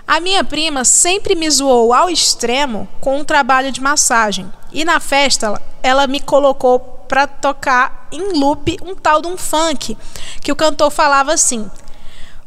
[0.07, 4.53] A minha prima sempre me zoou ao extremo com um trabalho de massagem.
[4.71, 6.79] E na festa, ela, ela me colocou
[7.09, 9.97] pra tocar em loop um tal de um funk,
[10.43, 11.71] que o cantor falava assim: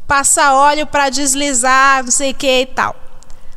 [0.06, 2.94] passa óleo pra deslizar, não sei o que e tal.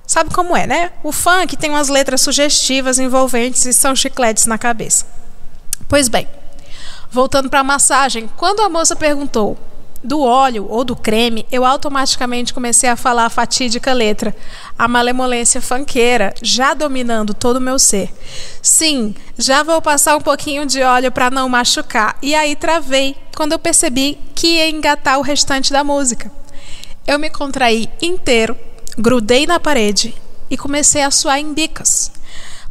[0.06, 0.92] Sabe como é, né?
[1.04, 5.06] O funk tem umas letras sugestivas, envolventes e são chicletes na cabeça.
[5.88, 6.28] Pois bem,
[7.12, 9.58] voltando para a massagem, quando a moça perguntou
[10.04, 14.36] do óleo ou do creme, eu automaticamente comecei a falar a fatídica letra,
[14.78, 18.14] a malemolência fanqueira, já dominando todo o meu ser.
[18.62, 22.18] Sim, já vou passar um pouquinho de óleo para não machucar.
[22.22, 26.32] E aí travei quando eu percebi que ia engatar o restante da música.
[27.06, 28.58] Eu me contraí inteiro,
[28.98, 30.14] grudei na parede
[30.50, 32.12] e comecei a suar em bicas.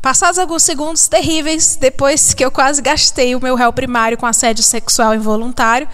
[0.06, 4.62] Passados alguns segundos terríveis, depois que eu quase gastei o meu réu primário com assédio
[4.62, 5.88] sexual involuntário,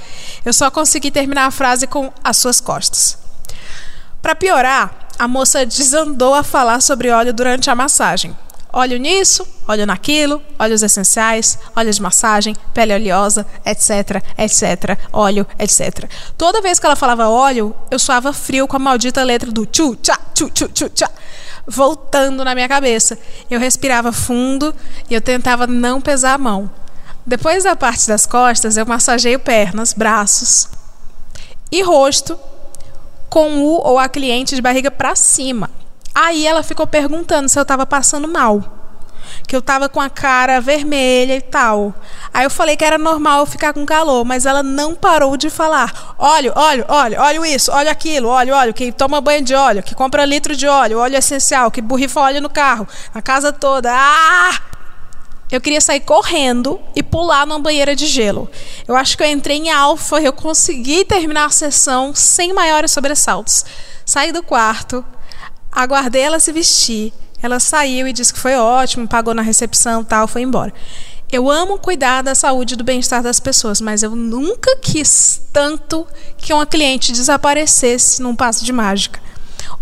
[0.45, 3.17] eu só consegui terminar a frase com as suas costas.
[4.21, 8.37] Para piorar, a moça desandou a falar sobre óleo durante a massagem.
[8.71, 16.07] Óleo nisso, óleo naquilo, óleos essenciais, óleo de massagem, pele oleosa, etc, etc, óleo, etc.
[16.37, 19.97] Toda vez que ela falava óleo, eu suava frio com a maldita letra do tchu,
[19.97, 21.11] tchá, tchu, tchu, tchu, tchá,
[21.67, 23.19] voltando na minha cabeça.
[23.51, 24.75] Eu respirava fundo
[25.09, 26.71] e eu tentava não pesar a mão.
[27.27, 30.69] Depois da parte das costas, eu massageio pernas, braços
[31.71, 32.39] e rosto
[33.31, 35.71] com o ou a cliente de barriga para cima.
[36.15, 38.82] Aí ela ficou perguntando se eu estava passando mal.
[39.47, 41.95] Que eu estava com a cara vermelha e tal.
[42.33, 45.51] Aí eu falei que era normal eu ficar com calor, mas ela não parou de
[45.51, 46.15] falar.
[46.19, 49.95] Óleo, óleo, óleo, óleo isso, óleo aquilo, óleo, óleo, que toma banho de óleo, que
[49.95, 53.91] compra litro de óleo, óleo essencial, que borrifa óleo no carro, na casa toda.
[53.93, 54.73] Ah!
[55.53, 58.51] Eu queria sair correndo e pular numa banheira de gelo.
[58.89, 62.91] Eu acho que eu entrei em alfa e eu consegui terminar a sessão sem maiores
[62.91, 63.63] sobressaltos.
[64.07, 65.05] Saí do quarto,
[65.71, 67.13] aguardei ela se vestir.
[67.43, 70.73] Ela saiu e disse que foi ótimo, pagou na recepção tal, foi embora.
[71.31, 76.07] Eu amo cuidar da saúde e do bem-estar das pessoas, mas eu nunca quis tanto
[76.37, 79.19] que uma cliente desaparecesse num passo de mágica.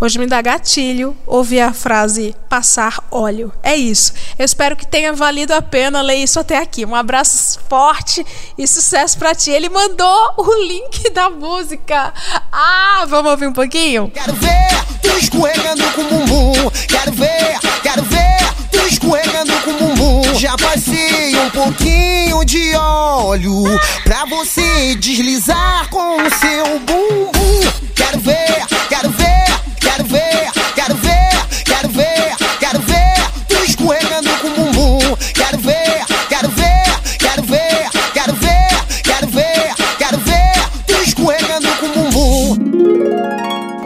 [0.00, 3.52] Hoje me dá gatilho ouvir a frase passar óleo.
[3.62, 4.12] É isso.
[4.38, 6.84] Eu espero que tenha valido a pena ler isso até aqui.
[6.84, 8.24] Um abraço forte
[8.56, 9.50] e sucesso pra ti.
[9.50, 12.12] Ele mandou o link da música.
[12.50, 14.10] Ah, vamos ouvir um pouquinho?
[14.10, 16.70] Quero ver tu escorregando com o bumbum.
[16.88, 20.34] Quero ver, quero ver tu escorregando com o bumbum.
[20.38, 23.64] Já passei um pouquinho de óleo
[24.04, 27.60] pra você deslizar com o seu bumbum.
[27.94, 29.49] Quero ver, quero ver,
[29.90, 34.98] quero ver, quero ver, quero ver, quero ver tu escorregando com o bumbum.
[35.34, 36.84] Quero ver, quero ver,
[37.18, 42.56] quero ver, quero ver, quero ver, quero ver tu escorregando com o bumbum.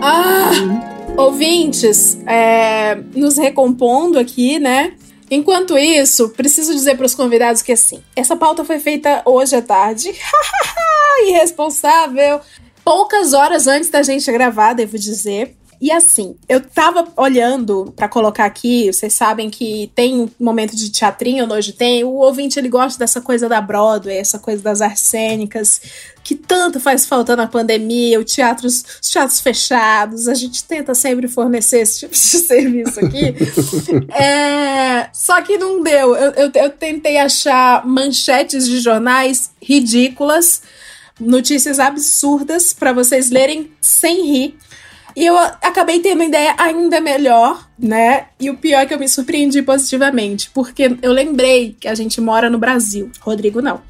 [0.03, 0.51] Ah,
[1.17, 4.95] ouvintes, é, nos recompondo aqui, né?
[5.31, 9.63] Enquanto isso, preciso dizer para os convidados que assim, essa pauta foi feita hoje à
[9.63, 10.13] tarde.
[11.29, 12.41] Irresponsável.
[12.85, 15.57] Poucas horas antes da gente gravar, devo dizer.
[15.85, 20.89] E assim, eu tava olhando para colocar aqui, vocês sabem que tem um momento de
[20.89, 22.03] teatrinho, hoje tem.
[22.03, 25.83] O ouvinte ele gosta dessa coisa da Broadway, essa coisa das arcênicas,
[26.23, 30.27] que tanto faz falta na pandemia, o teatros, os teatros fechados.
[30.27, 33.35] A gente tenta sempre fornecer esse tipo de serviço aqui.
[34.15, 36.17] É, só que não deu.
[36.17, 40.63] Eu, eu, eu tentei achar manchetes de jornais ridículas,
[41.21, 44.59] notícias absurdas para vocês lerem sem rir.
[45.17, 48.27] E eu acabei tendo uma ideia ainda melhor, né?
[48.41, 52.21] E o pior é que eu me surpreendi positivamente, porque eu lembrei que a gente
[52.21, 53.11] mora no Brasil.
[53.21, 53.81] Rodrigo não.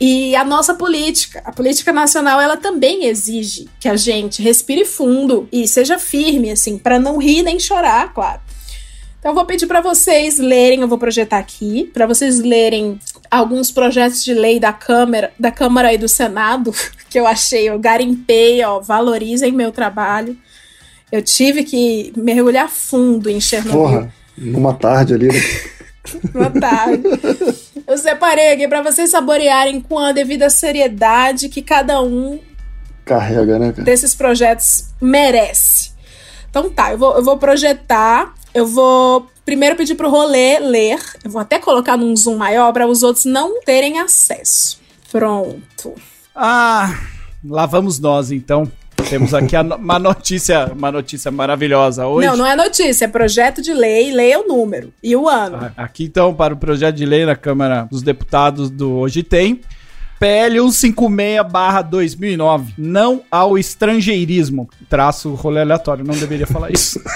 [0.00, 5.46] E a nossa política, a política nacional, ela também exige que a gente respire fundo
[5.52, 8.40] e seja firme, assim, para não rir nem chorar, claro.
[9.18, 12.98] Então eu vou pedir para vocês lerem, eu vou projetar aqui, para vocês lerem
[13.30, 16.74] alguns projetos de lei da Câmara, da Câmara e do Senado
[17.08, 20.36] que eu achei, eu garimpei, ó, valorizem meu trabalho.
[21.10, 23.80] Eu tive que mergulhar fundo em Chernobyl.
[23.80, 25.28] Porra, numa tarde ali.
[25.28, 25.40] Né?
[26.32, 27.02] Boa tarde.
[27.86, 32.38] Eu separei aqui para vocês saborearem com a devida seriedade que cada um
[33.04, 33.82] Carrega, né, cara?
[33.82, 35.90] desses projetos merece.
[36.48, 41.30] Então tá, eu vou, eu vou projetar, eu vou primeiro pedir pro rolê ler, eu
[41.30, 44.78] vou até colocar num zoom maior para os outros não terem acesso.
[45.10, 45.94] Pronto.
[46.34, 46.94] Ah,
[47.44, 48.70] lá vamos nós então.
[49.08, 52.28] Temos aqui a no- uma notícia, uma notícia maravilhosa hoje.
[52.28, 55.72] Não, não é notícia, é projeto de lei, leia o número e o ano.
[55.76, 59.60] Aqui então, para o projeto de lei na Câmara dos Deputados do Hoje Tem.
[60.20, 62.74] PL 156-2009.
[62.76, 64.68] Não ao estrangeirismo.
[64.88, 67.00] Traço rolê aleatório, não deveria falar isso.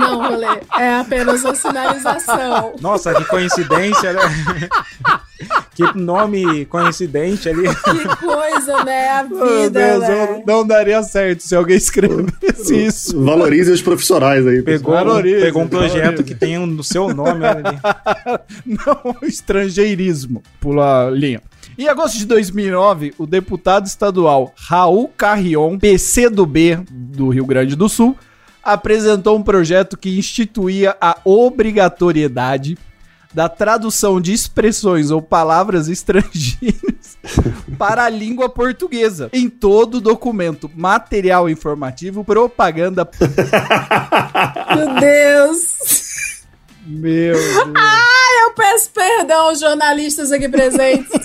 [0.00, 2.74] Não, rolê, é apenas uma sinalização.
[2.80, 4.20] Nossa, que coincidência, né?
[5.74, 7.62] que nome coincidente ali.
[7.68, 9.08] Que coisa, né?
[9.10, 10.42] A Meu vida, Deus, né?
[10.46, 13.22] não, daria certo se alguém escrevesse isso.
[13.24, 14.62] Valorize os profissionais aí.
[14.62, 15.04] Pegou, pessoal.
[15.04, 16.24] Valorize, pegou um projeto valorize.
[16.24, 17.78] que tem no seu nome ali.
[18.66, 20.42] Não, estrangeirismo.
[20.60, 21.42] Pula a linha.
[21.78, 27.74] Em agosto de 2009, o deputado estadual Raul Carrion, PC do B do Rio Grande
[27.74, 28.16] do Sul,
[28.62, 32.78] apresentou um projeto que instituía a obrigatoriedade
[33.32, 37.16] da tradução de expressões ou palavras estrangeiras
[37.78, 43.08] para a língua portuguesa em todo documento, material informativo, propaganda.
[44.74, 46.09] Meu Deus.
[46.90, 47.56] Meu Deus.
[47.76, 51.08] Ai, eu peço perdão aos jornalistas aqui presentes.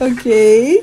[0.00, 0.82] ok.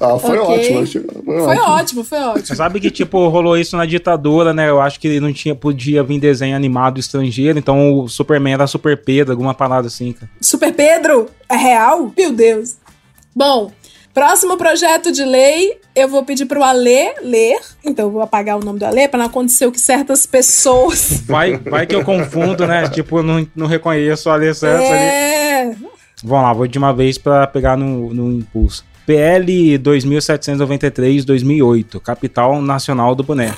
[0.00, 0.76] Ah, foi Ok.
[0.76, 1.12] ótimo.
[1.24, 1.62] Foi, Foi ótimo.
[1.72, 2.46] ótimo, foi ótimo.
[2.46, 4.68] Você sabe que, tipo, rolou isso na ditadura, né?
[4.68, 8.96] Eu acho que não tinha, podia vir desenho animado estrangeiro, então o Superman era Super
[9.02, 10.30] Pedro, alguma parada assim, cara.
[10.40, 12.12] Super Pedro, é real?
[12.16, 12.76] Meu Deus.
[13.34, 13.72] Bom,
[14.12, 17.58] próximo projeto de lei, eu vou pedir pro Alê ler.
[17.84, 21.22] Então eu vou apagar o nome do Alê para não acontecer o que certas pessoas.
[21.26, 22.88] Vai, vai que eu confundo, né?
[22.88, 24.94] Tipo, eu não, não reconheço o Alessandro ali.
[24.94, 25.74] É.
[26.22, 28.84] Vamos lá, vou de uma vez pra pegar no, no impulso.
[29.06, 33.54] PL 2793-2008, Capital Nacional do Boné.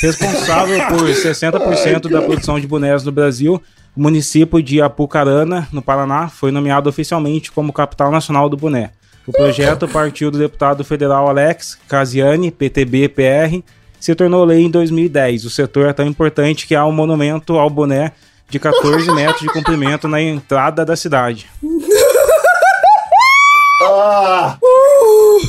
[0.00, 3.62] Responsável por 60% da produção de bonés no Brasil,
[3.94, 8.90] o município de Apucarana, no Paraná, foi nomeado oficialmente como Capital Nacional do Boné.
[9.26, 13.62] O projeto partiu do deputado federal Alex Casiani, PTB-PR,
[14.00, 15.44] se tornou lei em 2010.
[15.44, 18.12] O setor é tão importante que há um monumento ao boné
[18.48, 21.46] de 14 metros de comprimento na entrada da cidade.
[23.82, 24.58] Ah!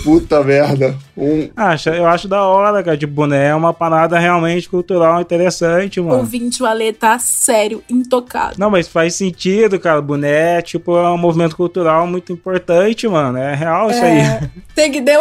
[0.03, 0.95] Puta merda.
[1.15, 1.49] Um...
[1.55, 2.97] Acho, eu acho da hora, cara.
[2.97, 6.19] Tipo, boné é uma parada realmente cultural interessante, mano.
[6.19, 8.55] Ouvinte, o Ale tá sério, intocado.
[8.57, 10.01] Não, mas faz sentido, cara.
[10.01, 13.37] Boné, tipo, é um movimento cultural muito importante, mano.
[13.37, 14.19] É real isso aí.
[14.19, 15.13] É, tem que dar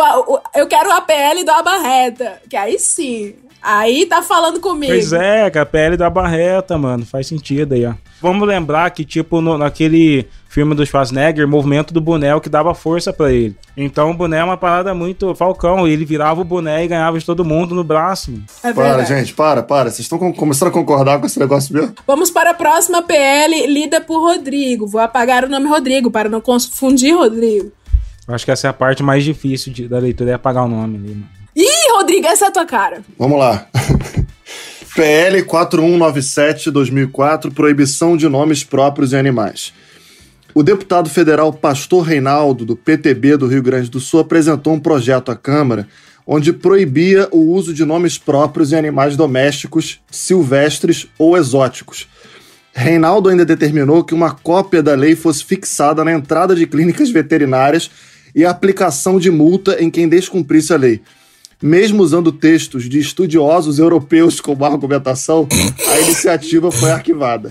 [0.55, 3.35] eu quero o APL do Abarreta, que aí sim.
[3.63, 4.93] Aí tá falando comigo.
[4.93, 7.07] Pois é, a pele da barreta, mano.
[7.07, 7.93] Faz sentido aí, ó.
[8.21, 12.41] Vamos lembrar que, tipo, no- naquele filme do Schwarzenegger, o movimento do boné é o
[12.41, 13.57] que dava força pra ele.
[13.77, 15.87] Então o boné é uma parada muito falcão.
[15.87, 18.33] Ele virava o boné e ganhava de todo mundo no braço.
[18.65, 19.91] É Para, gente, para, para.
[19.91, 21.95] Vocês estão com- começando a concordar com esse negócio mesmo?
[22.07, 24.87] Vamos para a próxima PL, lida por Rodrigo.
[24.87, 27.71] Vou apagar o nome Rodrigo para não confundir Rodrigo.
[28.29, 30.69] Eu acho que essa é a parte mais difícil de- da leitura, é apagar o
[30.69, 31.42] nome ali, mano.
[31.97, 33.03] Rodrigo, essa é a tua cara.
[33.19, 33.67] Vamos lá.
[34.95, 39.73] PL 4197-2004, proibição de nomes próprios em animais.
[40.55, 45.31] O deputado federal Pastor Reinaldo, do PTB do Rio Grande do Sul, apresentou um projeto
[45.31, 45.89] à Câmara
[46.27, 52.09] onde proibia o uso de nomes próprios em animais domésticos, silvestres ou exóticos.
[52.73, 57.91] Reinaldo ainda determinou que uma cópia da lei fosse fixada na entrada de clínicas veterinárias
[58.35, 61.03] e a aplicação de multa em quem descumprisse a lei.
[61.63, 65.47] Mesmo usando textos de estudiosos europeus como argumentação,
[65.93, 67.49] a iniciativa foi arquivada.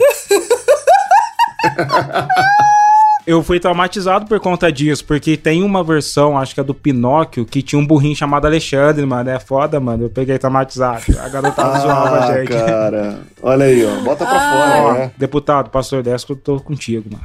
[3.26, 7.46] Eu fui traumatizado por conta disso, porque tem uma versão, acho que é do Pinóquio,
[7.46, 9.30] que tinha um burrinho chamado Alexandre, mano.
[9.30, 10.06] É foda, mano.
[10.06, 11.04] Eu peguei traumatizado.
[11.24, 12.48] A garotada zoava a Ah, gente.
[12.50, 13.20] cara.
[13.44, 14.02] Olha aí, ó.
[14.04, 14.52] Bota pra Ah.
[14.82, 15.12] fora, né?
[15.20, 17.24] Deputado, pastor Desco, eu tô contigo, mano.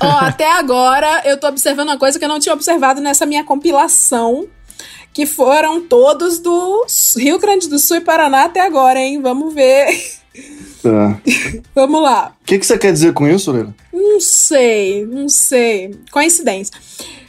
[0.00, 3.42] Ó, até agora eu tô observando uma coisa que eu não tinha observado nessa minha
[3.42, 4.46] compilação.
[5.12, 6.86] Que foram todos do
[7.16, 9.20] Rio Grande do Sul e Paraná até agora, hein?
[9.20, 9.88] Vamos ver.
[10.82, 11.20] Tá.
[11.74, 12.34] Vamos lá.
[12.40, 13.74] O que, que você quer dizer com isso, Leila?
[13.92, 15.94] Não sei, não sei.
[16.10, 16.74] Coincidência.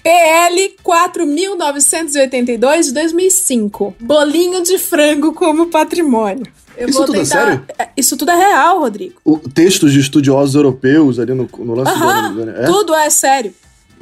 [0.02, 3.96] PL 4.982 de 2005.
[4.00, 6.46] Bolinho de frango como patrimônio.
[6.76, 7.66] Eu Isso tudo é sério?
[7.78, 9.16] É, Isso tudo é real, Rodrigo.
[9.24, 11.94] O, textos de estudiosos europeus ali no, no lance
[12.34, 12.50] do.
[12.50, 12.66] É?
[12.66, 13.54] tudo é sério.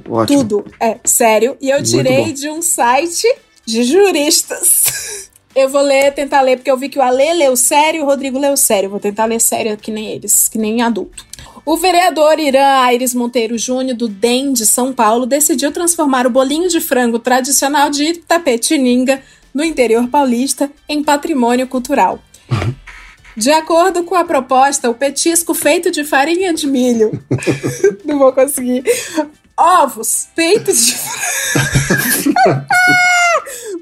[0.10, 0.40] Ótimo.
[0.40, 1.58] Tudo é sério.
[1.62, 2.34] E eu Muito tirei bom.
[2.34, 3.28] de um site
[3.72, 5.30] de juristas.
[5.56, 8.06] Eu vou ler, tentar ler, porque eu vi que o Ale leu sério e o
[8.06, 8.90] Rodrigo leu sério.
[8.90, 11.26] Vou tentar ler sério que nem eles, que nem adulto.
[11.66, 16.70] O vereador Irã Aires Monteiro Júnior, do DEM de São Paulo, decidiu transformar o bolinho
[16.70, 19.22] de frango tradicional de Itapetininga,
[19.54, 22.20] no interior paulista, em patrimônio cultural.
[23.36, 27.24] De acordo com a proposta, o petisco feito de farinha de milho.
[28.06, 28.84] Não vou conseguir.
[29.58, 30.96] Ovos, peitos de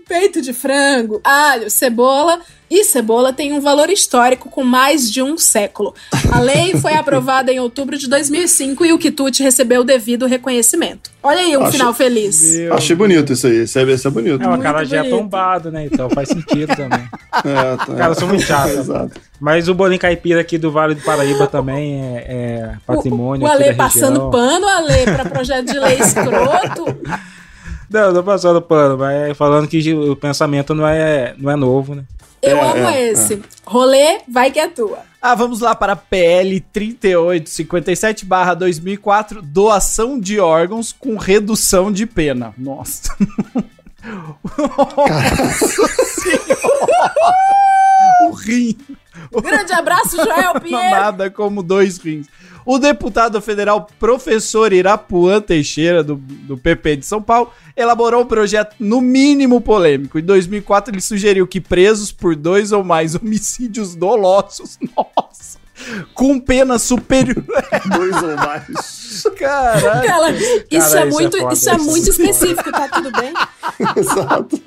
[0.10, 5.38] peito de frango, alho, cebola e cebola tem um valor histórico com mais de um
[5.38, 5.94] século.
[6.31, 11.10] A lei foi aprovada em outubro de 2005 e o quitute recebeu o devido reconhecimento.
[11.22, 12.41] Olha aí um Achei- final feliz.
[12.72, 13.64] Achei bonito isso aí.
[13.64, 14.44] Isso é, isso é bonito.
[14.44, 15.86] É, o cara já é tombado, né?
[15.86, 17.07] Então faz sentido também.
[17.45, 17.86] É, tá.
[17.95, 18.69] Cara, eu sou muito chato.
[18.69, 19.22] Exato.
[19.40, 23.45] Mas o bolinho caipira aqui do Vale do Paraíba também é, é patrimônio.
[23.48, 24.31] O aqui Ale da passando região.
[24.31, 26.86] pano, Ale, pra projeto de lei escroto.
[27.90, 31.95] Não, não passando pano, mas é falando que o pensamento não é, não é novo,
[31.95, 32.03] né?
[32.41, 33.41] Eu É, amo é, esse.
[33.66, 34.99] Rolê, vai que é tua.
[35.22, 42.53] Ah, vamos lá para PL 3857/2004, doação de órgãos com redução de pena.
[42.57, 43.14] Nossa.
[48.28, 48.78] o rim.
[49.41, 50.91] Grande abraço, Joel Pinheiro.
[50.91, 52.27] Nada como dois rins.
[52.65, 58.75] O deputado federal professor Irapuã Teixeira, do, do PP de São Paulo, elaborou um projeto
[58.79, 60.19] no mínimo polêmico.
[60.19, 65.57] Em 2004, ele sugeriu que presos por dois ou mais homicídios dolosos, nossa,
[66.13, 67.43] com pena superior...
[67.97, 69.23] Dois ou mais.
[69.39, 70.07] Caralho.
[70.07, 72.29] Cara, isso, Cara, é isso muito, é isso é isso muito é foda.
[72.29, 73.33] específico, tá tudo bem?
[73.95, 74.61] Exato.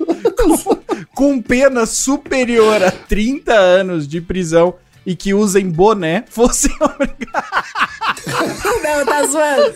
[1.23, 4.73] Com pena superior a 30 anos de prisão
[5.05, 6.69] e que usem boné, fossem,
[8.83, 9.73] Não, tá zoando.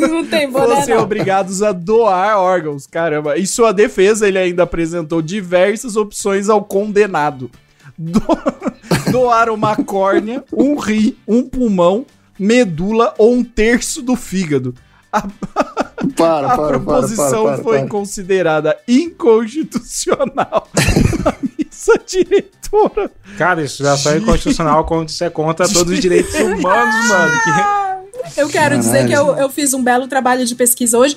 [0.00, 1.02] Não tem boné, fossem não.
[1.04, 2.84] obrigados a doar órgãos.
[2.88, 3.38] Caramba.
[3.38, 7.48] Em sua defesa, ele ainda apresentou diversas opções ao condenado.
[7.96, 8.20] Do-
[9.12, 12.04] doar uma córnea, um rim, um pulmão,
[12.36, 14.74] medula ou um terço do fígado.
[15.12, 15.22] A,
[16.16, 17.88] Para, a para, para, proposição para, para, foi para.
[17.88, 23.10] considerada inconstitucional pela missa diretora.
[23.36, 27.32] Cara, isso já só é inconstitucional quando você é contra todos os direitos humanos, mano.
[27.42, 28.40] Que...
[28.40, 29.08] Eu quero dizer Caralho.
[29.08, 31.16] que eu, eu fiz um belo trabalho de pesquisa hoje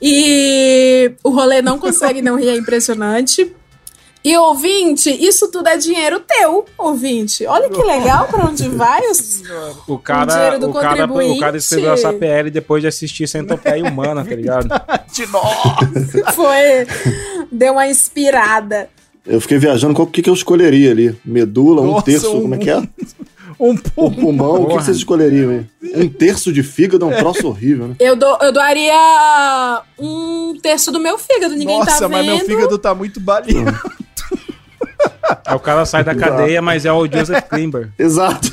[0.00, 3.54] e o rolê não consegue não rir, é impressionante.
[4.24, 7.44] E ouvinte, isso tudo é dinheiro teu, ouvinte.
[7.44, 9.42] Olha que legal pra onde vai os...
[9.88, 13.26] O O cara, dinheiro do o cara, o cara escreveu essa PL depois de assistir
[13.26, 14.68] Centopeia Humana, tá ligado?
[15.12, 16.32] De nossa!
[16.34, 16.86] Foi.
[17.50, 18.88] Deu uma inspirada.
[19.26, 21.18] Eu fiquei viajando qual que, que eu escolheria ali.
[21.24, 22.82] Medula, um Nossa, terço, um- como é que é?
[23.60, 25.66] Um O pulmão, o que, vocês escolheriam aí?
[25.94, 27.96] Um terço de fígado é um troço horrível, né?
[28.00, 32.10] Eu, dou, eu doaria um terço do meu fígado, ninguém Nossa, tá vendo.
[32.10, 33.78] mas meu fígado tá muito baleado.
[35.54, 37.90] O cara sai da cadeia, mas é o Joseph Klimber.
[37.98, 38.50] Exato.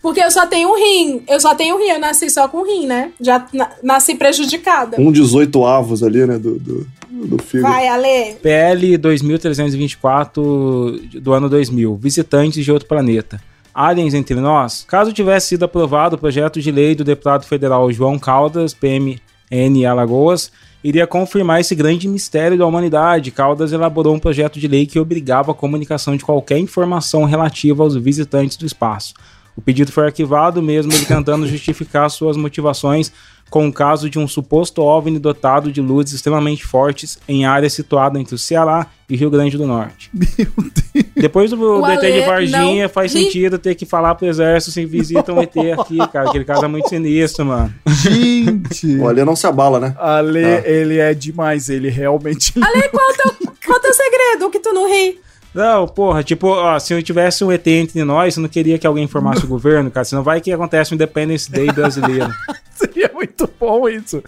[0.00, 1.22] Porque eu só tenho um rim.
[1.28, 3.12] Eu só tenho um rim, eu nasci só com um rim, né?
[3.20, 5.00] Já na- nasci prejudicada.
[5.00, 6.38] Um 18 avos ali, né?
[6.38, 7.72] Do, do, do fígado.
[7.72, 8.34] Vai, Ale.
[8.42, 11.96] PL 2324 do ano 2000.
[11.96, 13.40] Visitantes de outro planeta.
[13.74, 14.84] Aliens entre nós.
[14.86, 20.52] Caso tivesse sido aprovado o projeto de lei do deputado federal João Caldas, PMN Alagoas,
[20.82, 23.30] iria confirmar esse grande mistério da humanidade.
[23.30, 27.94] Caldas elaborou um projeto de lei que obrigava a comunicação de qualquer informação relativa aos
[27.96, 29.14] visitantes do espaço.
[29.56, 33.12] O pedido foi arquivado, mesmo ele tentando justificar suas motivações
[33.52, 38.18] com o caso de um suposto OVNI dotado de luzes extremamente fortes em área situada
[38.18, 40.10] entre o Ceará e Rio Grande do Norte.
[41.14, 44.72] Depois do, O ET de Ale Varginha, não faz sentido ter que falar pro exército
[44.72, 46.30] se visitam um ET aqui, cara.
[46.30, 47.72] Aquele caso é muito sinistro, mano.
[47.86, 48.96] Gente!
[48.96, 49.94] O Ali não se abala, né?
[49.98, 50.62] Ale, Ah.
[50.64, 52.54] ele é demais, ele realmente.
[52.58, 54.46] Ale, qual é o teu, qual é o teu segredo?
[54.46, 55.20] O que tu não ri?
[55.54, 58.86] Não, porra, tipo, ó, se não tivesse um ET entre nós, você não queria que
[58.86, 60.04] alguém informasse o governo, cara.
[60.04, 62.32] Senão vai que acontece o Independence Day brasileiro.
[62.74, 64.22] Seria muito bom isso.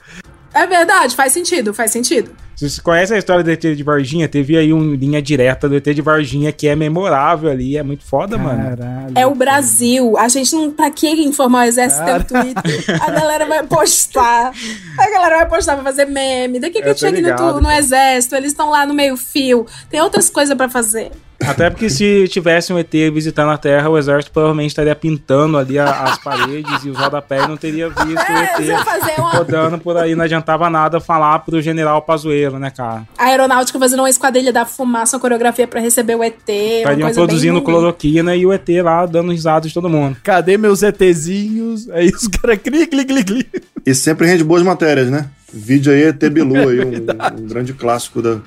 [0.55, 2.31] É verdade, faz sentido, faz sentido.
[2.55, 5.75] Se você conhece a história do ET de Varginha, teve aí uma linha direta do
[5.75, 8.63] ET de Varginha que é memorável ali, é muito foda, mano.
[8.77, 9.13] Caralho.
[9.17, 10.17] É o Brasil.
[10.17, 10.71] A gente não.
[10.71, 13.03] Pra que informar o exército pelo Twitter?
[13.03, 14.53] A galera vai postar.
[14.97, 16.61] A galera vai postar, vai fazer meme.
[16.61, 18.37] Daqui que Eu eu tô tinha que ir no, ligado, tu- no exército.
[18.37, 19.67] Eles estão lá no meio-fio.
[19.91, 21.11] Tem outras coisas pra fazer.
[21.49, 25.79] Até porque se tivesse um ET visitando a Terra, o exército provavelmente estaria pintando ali
[25.79, 29.97] a- as paredes e os rodapés não teria visto É, o ET uma- rodando por
[29.97, 30.15] aí.
[30.15, 33.03] Não adiantava nada falar pro general Pazuello, né, cara?
[33.19, 36.49] A aeronáutica fazendo uma esquadrilha da fumaça, uma coreografia pra receber o ET.
[36.49, 40.17] Estariam produzindo cloroquina e o ET lá dando risada de todo mundo.
[40.23, 41.89] Cadê meus ETzinhos?
[41.91, 43.47] Aí os caras cli, cli, cli, cli.
[43.87, 45.29] E sempre rende boas matérias, né?
[45.53, 47.07] Vídeo aí, ET Bilu aí, um,
[47.45, 48.39] um grande clássico da.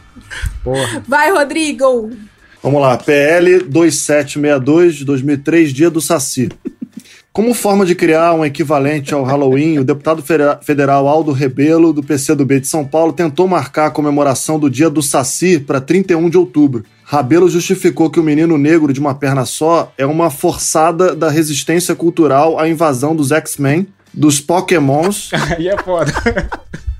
[0.64, 1.03] Porra.
[1.07, 2.10] Vai, Rodrigo!
[2.68, 6.49] Vamos lá, PL 2762 de 2003, Dia do Saci.
[7.31, 10.22] Como forma de criar um equivalente ao Halloween, o deputado
[10.61, 15.02] federal Aldo Rebelo, do PCdoB de São Paulo, tentou marcar a comemoração do Dia do
[15.02, 16.84] Saci para 31 de outubro.
[17.06, 21.95] Rabelo justificou que o menino negro de uma perna só é uma forçada da resistência
[21.95, 26.11] cultural à invasão dos X-Men, dos Pokémons, Aí é foda.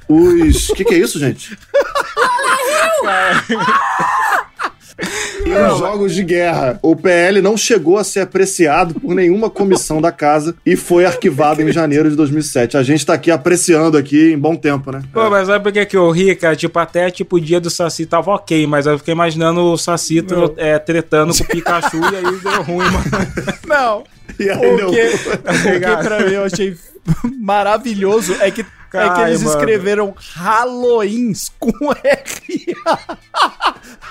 [0.07, 0.69] os.
[0.69, 1.57] O que, que é isso, gente?
[5.45, 6.80] E os jogos de guerra.
[6.82, 11.61] O PL não chegou a ser apreciado por nenhuma comissão da casa e foi arquivado
[11.61, 12.78] em janeiro de 2007.
[12.78, 15.02] A gente tá aqui apreciando aqui em bom tempo, né?
[15.14, 16.56] Pô, mas sabe por que, que eu ri, cara?
[16.56, 20.26] Tipo, até tipo, o dia do Saci tava ok, mas eu fiquei imaginando o Saci
[20.57, 23.06] é, tretando com o Pikachu e aí deu ruim, mano.
[23.68, 24.16] Não.
[24.39, 26.77] E aí O deu- que, o que pra mim eu achei
[27.39, 28.61] maravilhoso é que,
[28.93, 29.57] é que eles mano.
[29.57, 31.71] escreveram Halloweens com
[32.03, 32.75] R.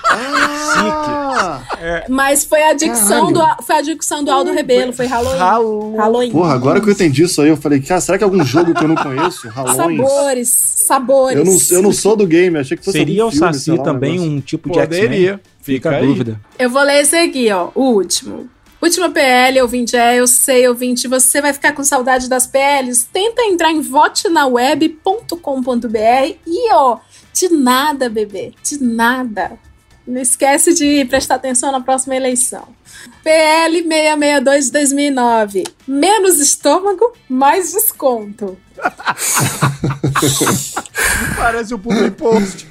[0.09, 1.61] Ah,
[2.09, 5.37] Mas foi a dicção, do, foi a dicção do Aldo Rebelo, foi Halloween.
[5.37, 5.95] Halloween.
[5.97, 6.31] Halloween.
[6.31, 8.73] Porra, agora que eu entendi isso aí, eu falei, cara, será que é algum jogo
[8.73, 9.47] que eu não conheço?
[9.49, 9.97] Halloween?
[9.97, 11.37] Sabores, sabores.
[11.37, 13.83] Eu não, eu não sou do game, achei que fosse Seria o filme, Saci lá,
[13.83, 14.31] também negócio.
[14.31, 15.05] um tipo de Poderia.
[15.33, 15.39] X-Men?
[15.61, 16.39] Fica Fica a dúvida.
[16.57, 17.69] Eu vou ler esse aqui, ó.
[17.75, 18.49] O último.
[18.81, 23.07] Última PL, ouvinte, é, eu sei, ouvinte, você vai ficar com saudade das PLs?
[23.11, 26.99] Tenta entrar em votenaweb.com.br e, ó,
[27.33, 29.57] de nada, bebê, de nada.
[30.07, 32.67] Não esquece de prestar atenção na próxima eleição.
[33.23, 35.63] PL 662 de 2009.
[35.87, 38.57] Menos estômago, mais desconto.
[41.35, 42.67] Parece o Public Post.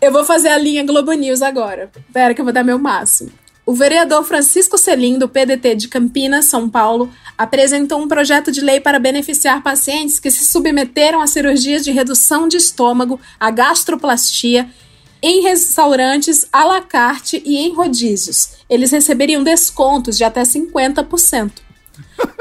[0.00, 1.90] Eu vou fazer a linha Globo News agora.
[2.12, 3.32] Pera que eu vou dar meu máximo.
[3.66, 8.78] O vereador Francisco Selim, do PDT de Campinas, São Paulo, apresentou um projeto de lei
[8.78, 14.68] para beneficiar pacientes que se submeteram a cirurgias de redução de estômago, a gastroplastia,
[15.22, 18.50] em restaurantes à la carte e em rodízios.
[18.68, 21.50] Eles receberiam descontos de até 50%.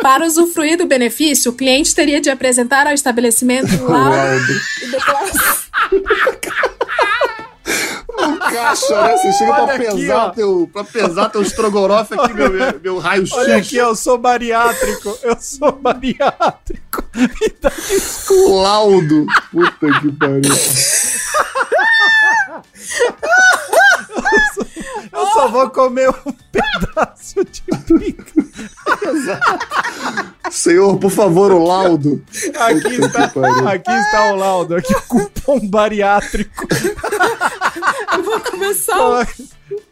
[0.01, 5.63] Para usufruir do benefício, o cliente teria de apresentar ao estabelecimento laudo e declaração.
[8.53, 9.17] Caixa, né?
[9.17, 10.29] Você chega pra Olha aqui, pesar, ó.
[10.29, 12.51] teu, pra pesar teu estrogonofe aqui, meu,
[12.81, 13.33] meu raio-x.
[13.33, 15.17] Olha aqui, eu sou bariátrico.
[15.23, 17.03] Eu sou bariátrico.
[17.15, 17.71] Me dá
[18.47, 19.25] Laudo.
[19.51, 20.53] Puta que pariu.
[25.33, 28.33] só vou comer um pedaço de pica.
[30.49, 32.23] Senhor, por favor, o laudo.
[32.55, 33.23] Aqui está,
[33.71, 36.67] aqui está o laudo, aqui o cupom bariátrico.
[38.17, 39.27] Eu vou começar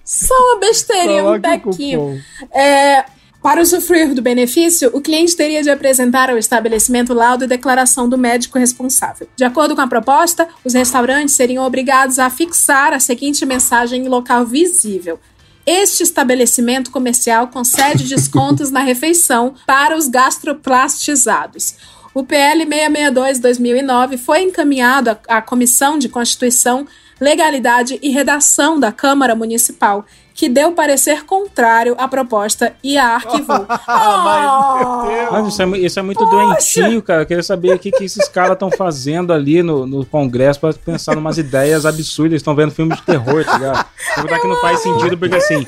[0.04, 2.22] só uma besteirinha, um Coloque bequinho.
[2.54, 3.06] É,
[3.42, 8.18] para usufruir do benefício, o cliente teria de apresentar ao estabelecimento laudo e declaração do
[8.18, 9.28] médico responsável.
[9.36, 14.08] De acordo com a proposta, os restaurantes seriam obrigados a fixar a seguinte mensagem em
[14.08, 15.20] local visível.
[15.66, 21.76] Este estabelecimento comercial concede descontos na refeição para os gastroplastizados.
[22.14, 26.86] O PL 662-2009 foi encaminhado à Comissão de Constituição,
[27.22, 30.04] Legalidade e Redação da Câmara Municipal,
[30.34, 33.68] que deu parecer contrário à proposta e a arquivou.
[35.32, 37.22] Mas isso é, isso é muito doentinho, cara.
[37.22, 40.74] Eu queria saber o que, que esses caras estão fazendo ali no, no Congresso pra
[40.74, 42.32] pensar numas ideias absurdas.
[42.32, 43.86] Eles estão vendo filme de terror, tá ligado?
[44.18, 45.64] Verdade que não faz sentido, porque assim,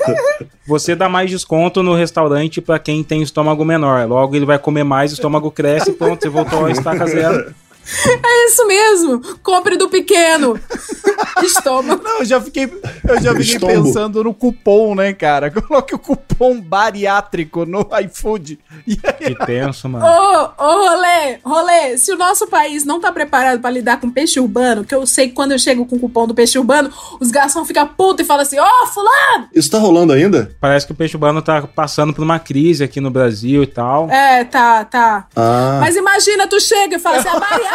[0.66, 4.08] você dá mais desconto no restaurante pra quem tem estômago menor.
[4.08, 7.54] Logo ele vai comer mais, o estômago cresce pronto, você voltou a estaca zero.
[8.24, 9.20] É isso mesmo!
[9.42, 10.58] Compre do pequeno!
[11.42, 12.02] Estômago.
[12.02, 13.84] Não, eu já fiquei, eu já fiquei Estombo.
[13.84, 15.50] pensando no cupom, né, cara?
[15.62, 18.58] Coloque o cupom bariátrico no iFood.
[18.86, 18.96] Aí,
[19.34, 20.04] Que tenso, mano.
[20.06, 24.40] Ô, ô, rolê, rolê, se o nosso país não tá preparado pra lidar com peixe
[24.40, 26.90] urbano, que eu sei que quando eu chego com o cupom do peixe urbano,
[27.20, 29.48] os garçons ficam putos e falam assim, ô, fulano!
[29.54, 30.54] Isso tá rolando ainda?
[30.60, 34.08] Parece que o peixe urbano tá passando por uma crise aqui no Brasil e tal.
[34.10, 35.26] É, tá, tá.
[35.36, 35.78] Ah.
[35.80, 37.73] Mas imagina, tu chega e fala assim, a bariátrica!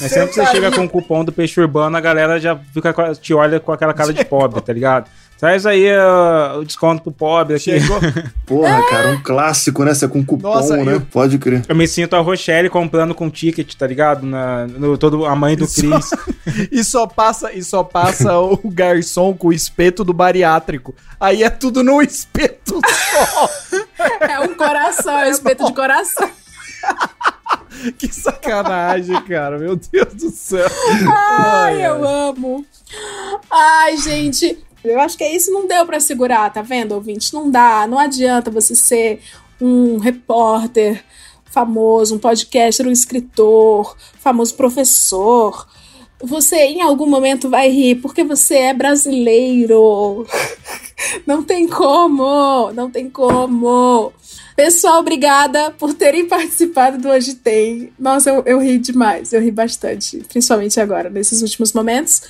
[0.00, 2.92] Mas sempre que você chega com o cupom do peixe urbano, a galera já fica,
[3.14, 5.10] te olha com aquela cara de pobre, tá ligado?
[5.38, 7.72] Traz aí ah, o desconto pro pobre aqui.
[8.44, 9.94] Porra, cara, um clássico, né?
[9.94, 10.96] Você é com cupom, Nossa, né?
[10.96, 11.62] eu- Pode crer.
[11.66, 14.26] Eu me sinto a Rochelle comprando com ticket, tá ligado?
[14.26, 16.10] Na, no, todo, a mãe do Cris.
[16.70, 20.94] e só passa, e só passa o garçom com o espeto do bariátrico.
[21.18, 23.50] Aí é tudo no espeto só.
[24.20, 26.28] É um coração, é um espeto de coração.
[27.98, 29.58] que sacanagem, cara.
[29.58, 30.66] Meu Deus do céu.
[31.12, 32.64] Ai, eu amo.
[33.50, 35.50] Ai, gente, eu acho que é isso.
[35.50, 37.32] Não deu pra segurar, tá vendo, ouvinte?
[37.34, 37.86] Não dá.
[37.86, 39.20] Não adianta você ser
[39.60, 41.04] um repórter
[41.44, 45.66] famoso, um podcaster, um escritor, famoso professor.
[46.22, 50.26] Você em algum momento vai rir porque você é brasileiro.
[51.26, 54.12] Não tem como, não tem como.
[54.62, 57.90] Pessoal, obrigada por terem participado do Hoje Tem.
[57.98, 62.24] Nossa, eu, eu ri demais, eu ri bastante, principalmente agora, nesses últimos momentos.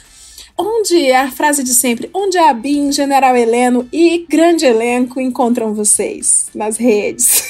[0.57, 2.09] Onde é a frase de sempre?
[2.15, 6.47] Onde a Bin, General Heleno e grande elenco encontram vocês?
[6.55, 7.43] Nas redes.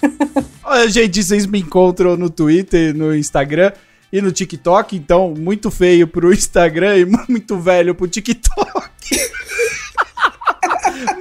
[0.62, 3.72] Olha, gente, vocês me encontram no Twitter, no Instagram
[4.12, 4.94] e no TikTok.
[4.94, 8.92] Então, muito feio pro Instagram e muito velho pro TikTok.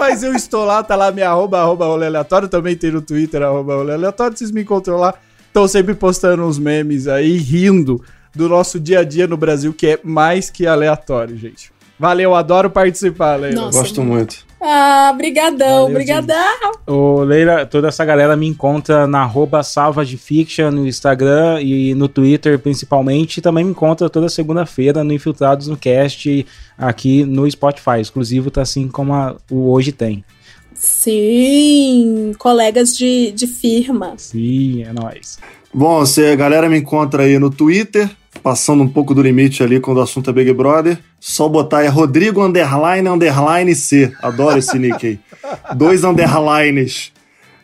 [0.02, 2.48] Mas eu estou lá, tá lá minha arroba, arroba rolê aleatório.
[2.48, 4.36] Também tem no Twitter, arroba rolê aleatório.
[4.36, 5.14] Vocês me encontram lá.
[5.46, 8.04] Estão sempre postando uns memes aí, rindo
[8.34, 11.72] do nosso dia a dia no Brasil, que é mais que aleatório, gente.
[12.00, 13.62] Valeu, adoro participar, Leila.
[13.62, 14.44] Nossa, Gosto muito.
[14.64, 16.72] Ah, brigadão, Valeu, brigadão.
[16.86, 22.60] Ô, Leila, toda essa galera me encontra na arroba salvagefiction no Instagram e no Twitter
[22.60, 23.38] principalmente.
[23.38, 26.46] E também me encontra toda segunda-feira no Infiltrados no Cast
[26.78, 28.00] aqui no Spotify.
[28.00, 30.24] Exclusivo tá assim como a- o Hoje Tem.
[30.74, 34.14] Sim, colegas de, de firma.
[34.18, 35.40] Sim, é nóis.
[35.74, 38.10] Bom, você, a galera me encontra aí no Twitter,
[38.44, 41.00] passando um pouco do limite ali quando o assunto é Big Brother.
[41.24, 44.12] Só botar aí Rodrigo underline underline C.
[44.24, 45.20] Adoro esse nick aí.
[45.76, 47.12] Dois underlines.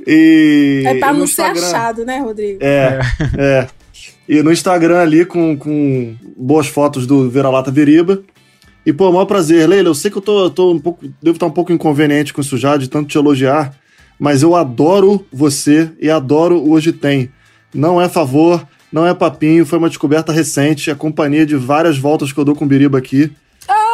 [0.05, 0.83] E.
[0.85, 2.59] É pra e no não ser Instagram- achado, né, Rodrigo?
[2.61, 2.99] É,
[3.35, 3.67] é.
[4.29, 8.21] E no Instagram ali com, com boas fotos do Vira-Lata Veriba.
[8.85, 9.67] E, pô, maior prazer.
[9.67, 11.03] Leila, eu sei que eu tô, tô um pouco.
[11.21, 13.73] Devo estar um pouco inconveniente com isso já, de tanto te elogiar.
[14.19, 17.31] Mas eu adoro você e adoro o Hoje Tem.
[17.73, 22.31] Não é favor, não é papinho, foi uma descoberta recente, a companhia de várias voltas
[22.31, 23.31] que eu dou com o Biriba aqui.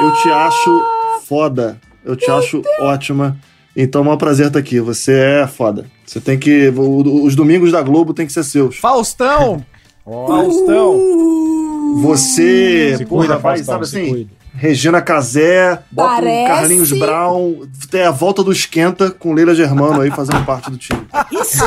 [0.02, 0.82] Eu te acho
[1.28, 1.80] foda.
[2.06, 3.38] Eu te acho ótima.
[3.76, 4.80] Então é um prazer estar aqui.
[4.80, 5.86] Você é foda.
[6.06, 6.72] Você tem que.
[6.76, 8.76] Os domingos da Globo tem que ser seus.
[8.78, 9.64] Faustão!
[10.06, 10.99] Faustão!
[12.02, 14.10] Você, Se porra, cuida, vai, Faustão, sabe se assim?
[14.10, 14.30] cuida.
[14.56, 17.56] Regina Casé, bota Parece- um Carlinhos Brown,
[17.90, 21.02] tem a volta do Esquenta com Leila Germano aí fazendo parte do time.
[21.32, 21.64] Isso!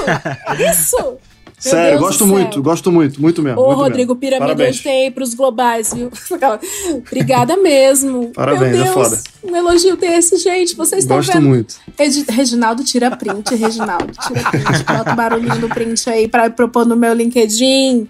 [0.71, 1.17] Isso!
[1.59, 3.61] Sério, Deus gosto muito, gosto muito, muito mesmo.
[3.61, 4.17] Ô, muito Rodrigo mesmo.
[4.21, 4.77] Piramida, Parabéns.
[4.77, 6.11] hoje tem pros globais, viu?
[7.07, 8.31] Obrigada mesmo.
[8.35, 9.21] Parabéns, Meu é Deus, foda.
[9.43, 10.77] um elogio desse, gente.
[10.77, 11.49] Vocês estão Gosto vendo.
[11.49, 11.75] muito.
[11.99, 14.85] Regi- Reginaldo tira print, Reginaldo tira print.
[14.85, 18.07] Bota o barulhinho do print aí pra propor no meu LinkedIn.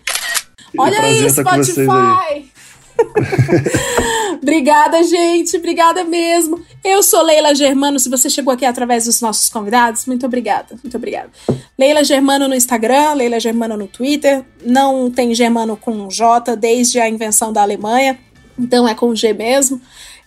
[0.79, 2.51] Olha aí, Spotify!
[4.43, 5.57] Obrigada, gente.
[5.57, 6.61] Obrigada mesmo.
[6.85, 7.99] Eu sou Leila Germano.
[7.99, 10.77] Se você chegou aqui através dos nossos convidados, muito obrigada.
[10.83, 11.31] Muito obrigada.
[11.79, 14.45] Leila Germano no Instagram, Leila Germano no Twitter.
[14.65, 18.19] Não tem Germano com J desde a invenção da Alemanha.
[18.59, 19.81] Então é com G mesmo.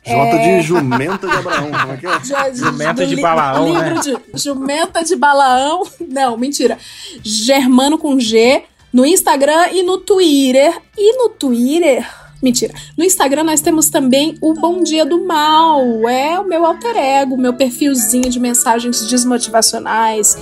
[0.06, 2.24] J É, de jumenta de Abraão, como é que é?
[2.24, 4.02] Já- Jumenta do de li- Balaão, livro né?
[4.02, 5.84] de Jumenta de Balaão.
[6.08, 6.78] Não, mentira.
[7.24, 8.64] Germano com G
[8.94, 10.74] no Instagram e no Twitter.
[10.98, 12.08] E no Twitter.
[12.42, 12.74] Mentira.
[12.98, 16.08] No Instagram nós temos também o Bom Dia do Mal.
[16.08, 20.38] É o meu alter ego, meu perfilzinho de mensagens desmotivacionais,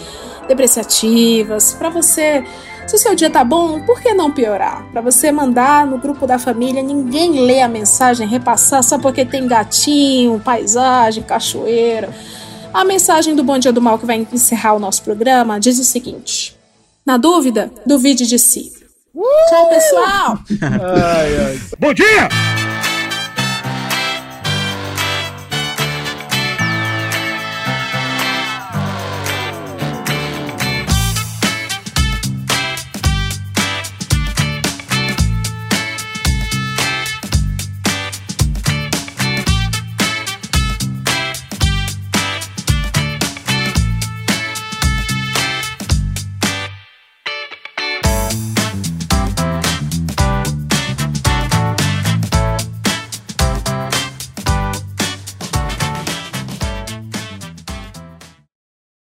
[0.47, 2.43] depreciativas, pra você.
[2.87, 4.85] Se o seu dia tá bom, por que não piorar?
[4.91, 9.45] Pra você mandar no grupo da família, ninguém lê a mensagem, repassar só porque tem
[9.45, 12.13] gatinho, paisagem, cachoeira.
[12.73, 15.83] A mensagem do Bom Dia do Mal que vai encerrar o nosso programa diz o
[15.83, 16.55] seguinte:
[17.05, 18.71] Na dúvida, duvide de si.
[19.49, 20.39] Tchau, pessoal!
[20.61, 21.59] Ai, ai.
[21.79, 22.29] Bom dia!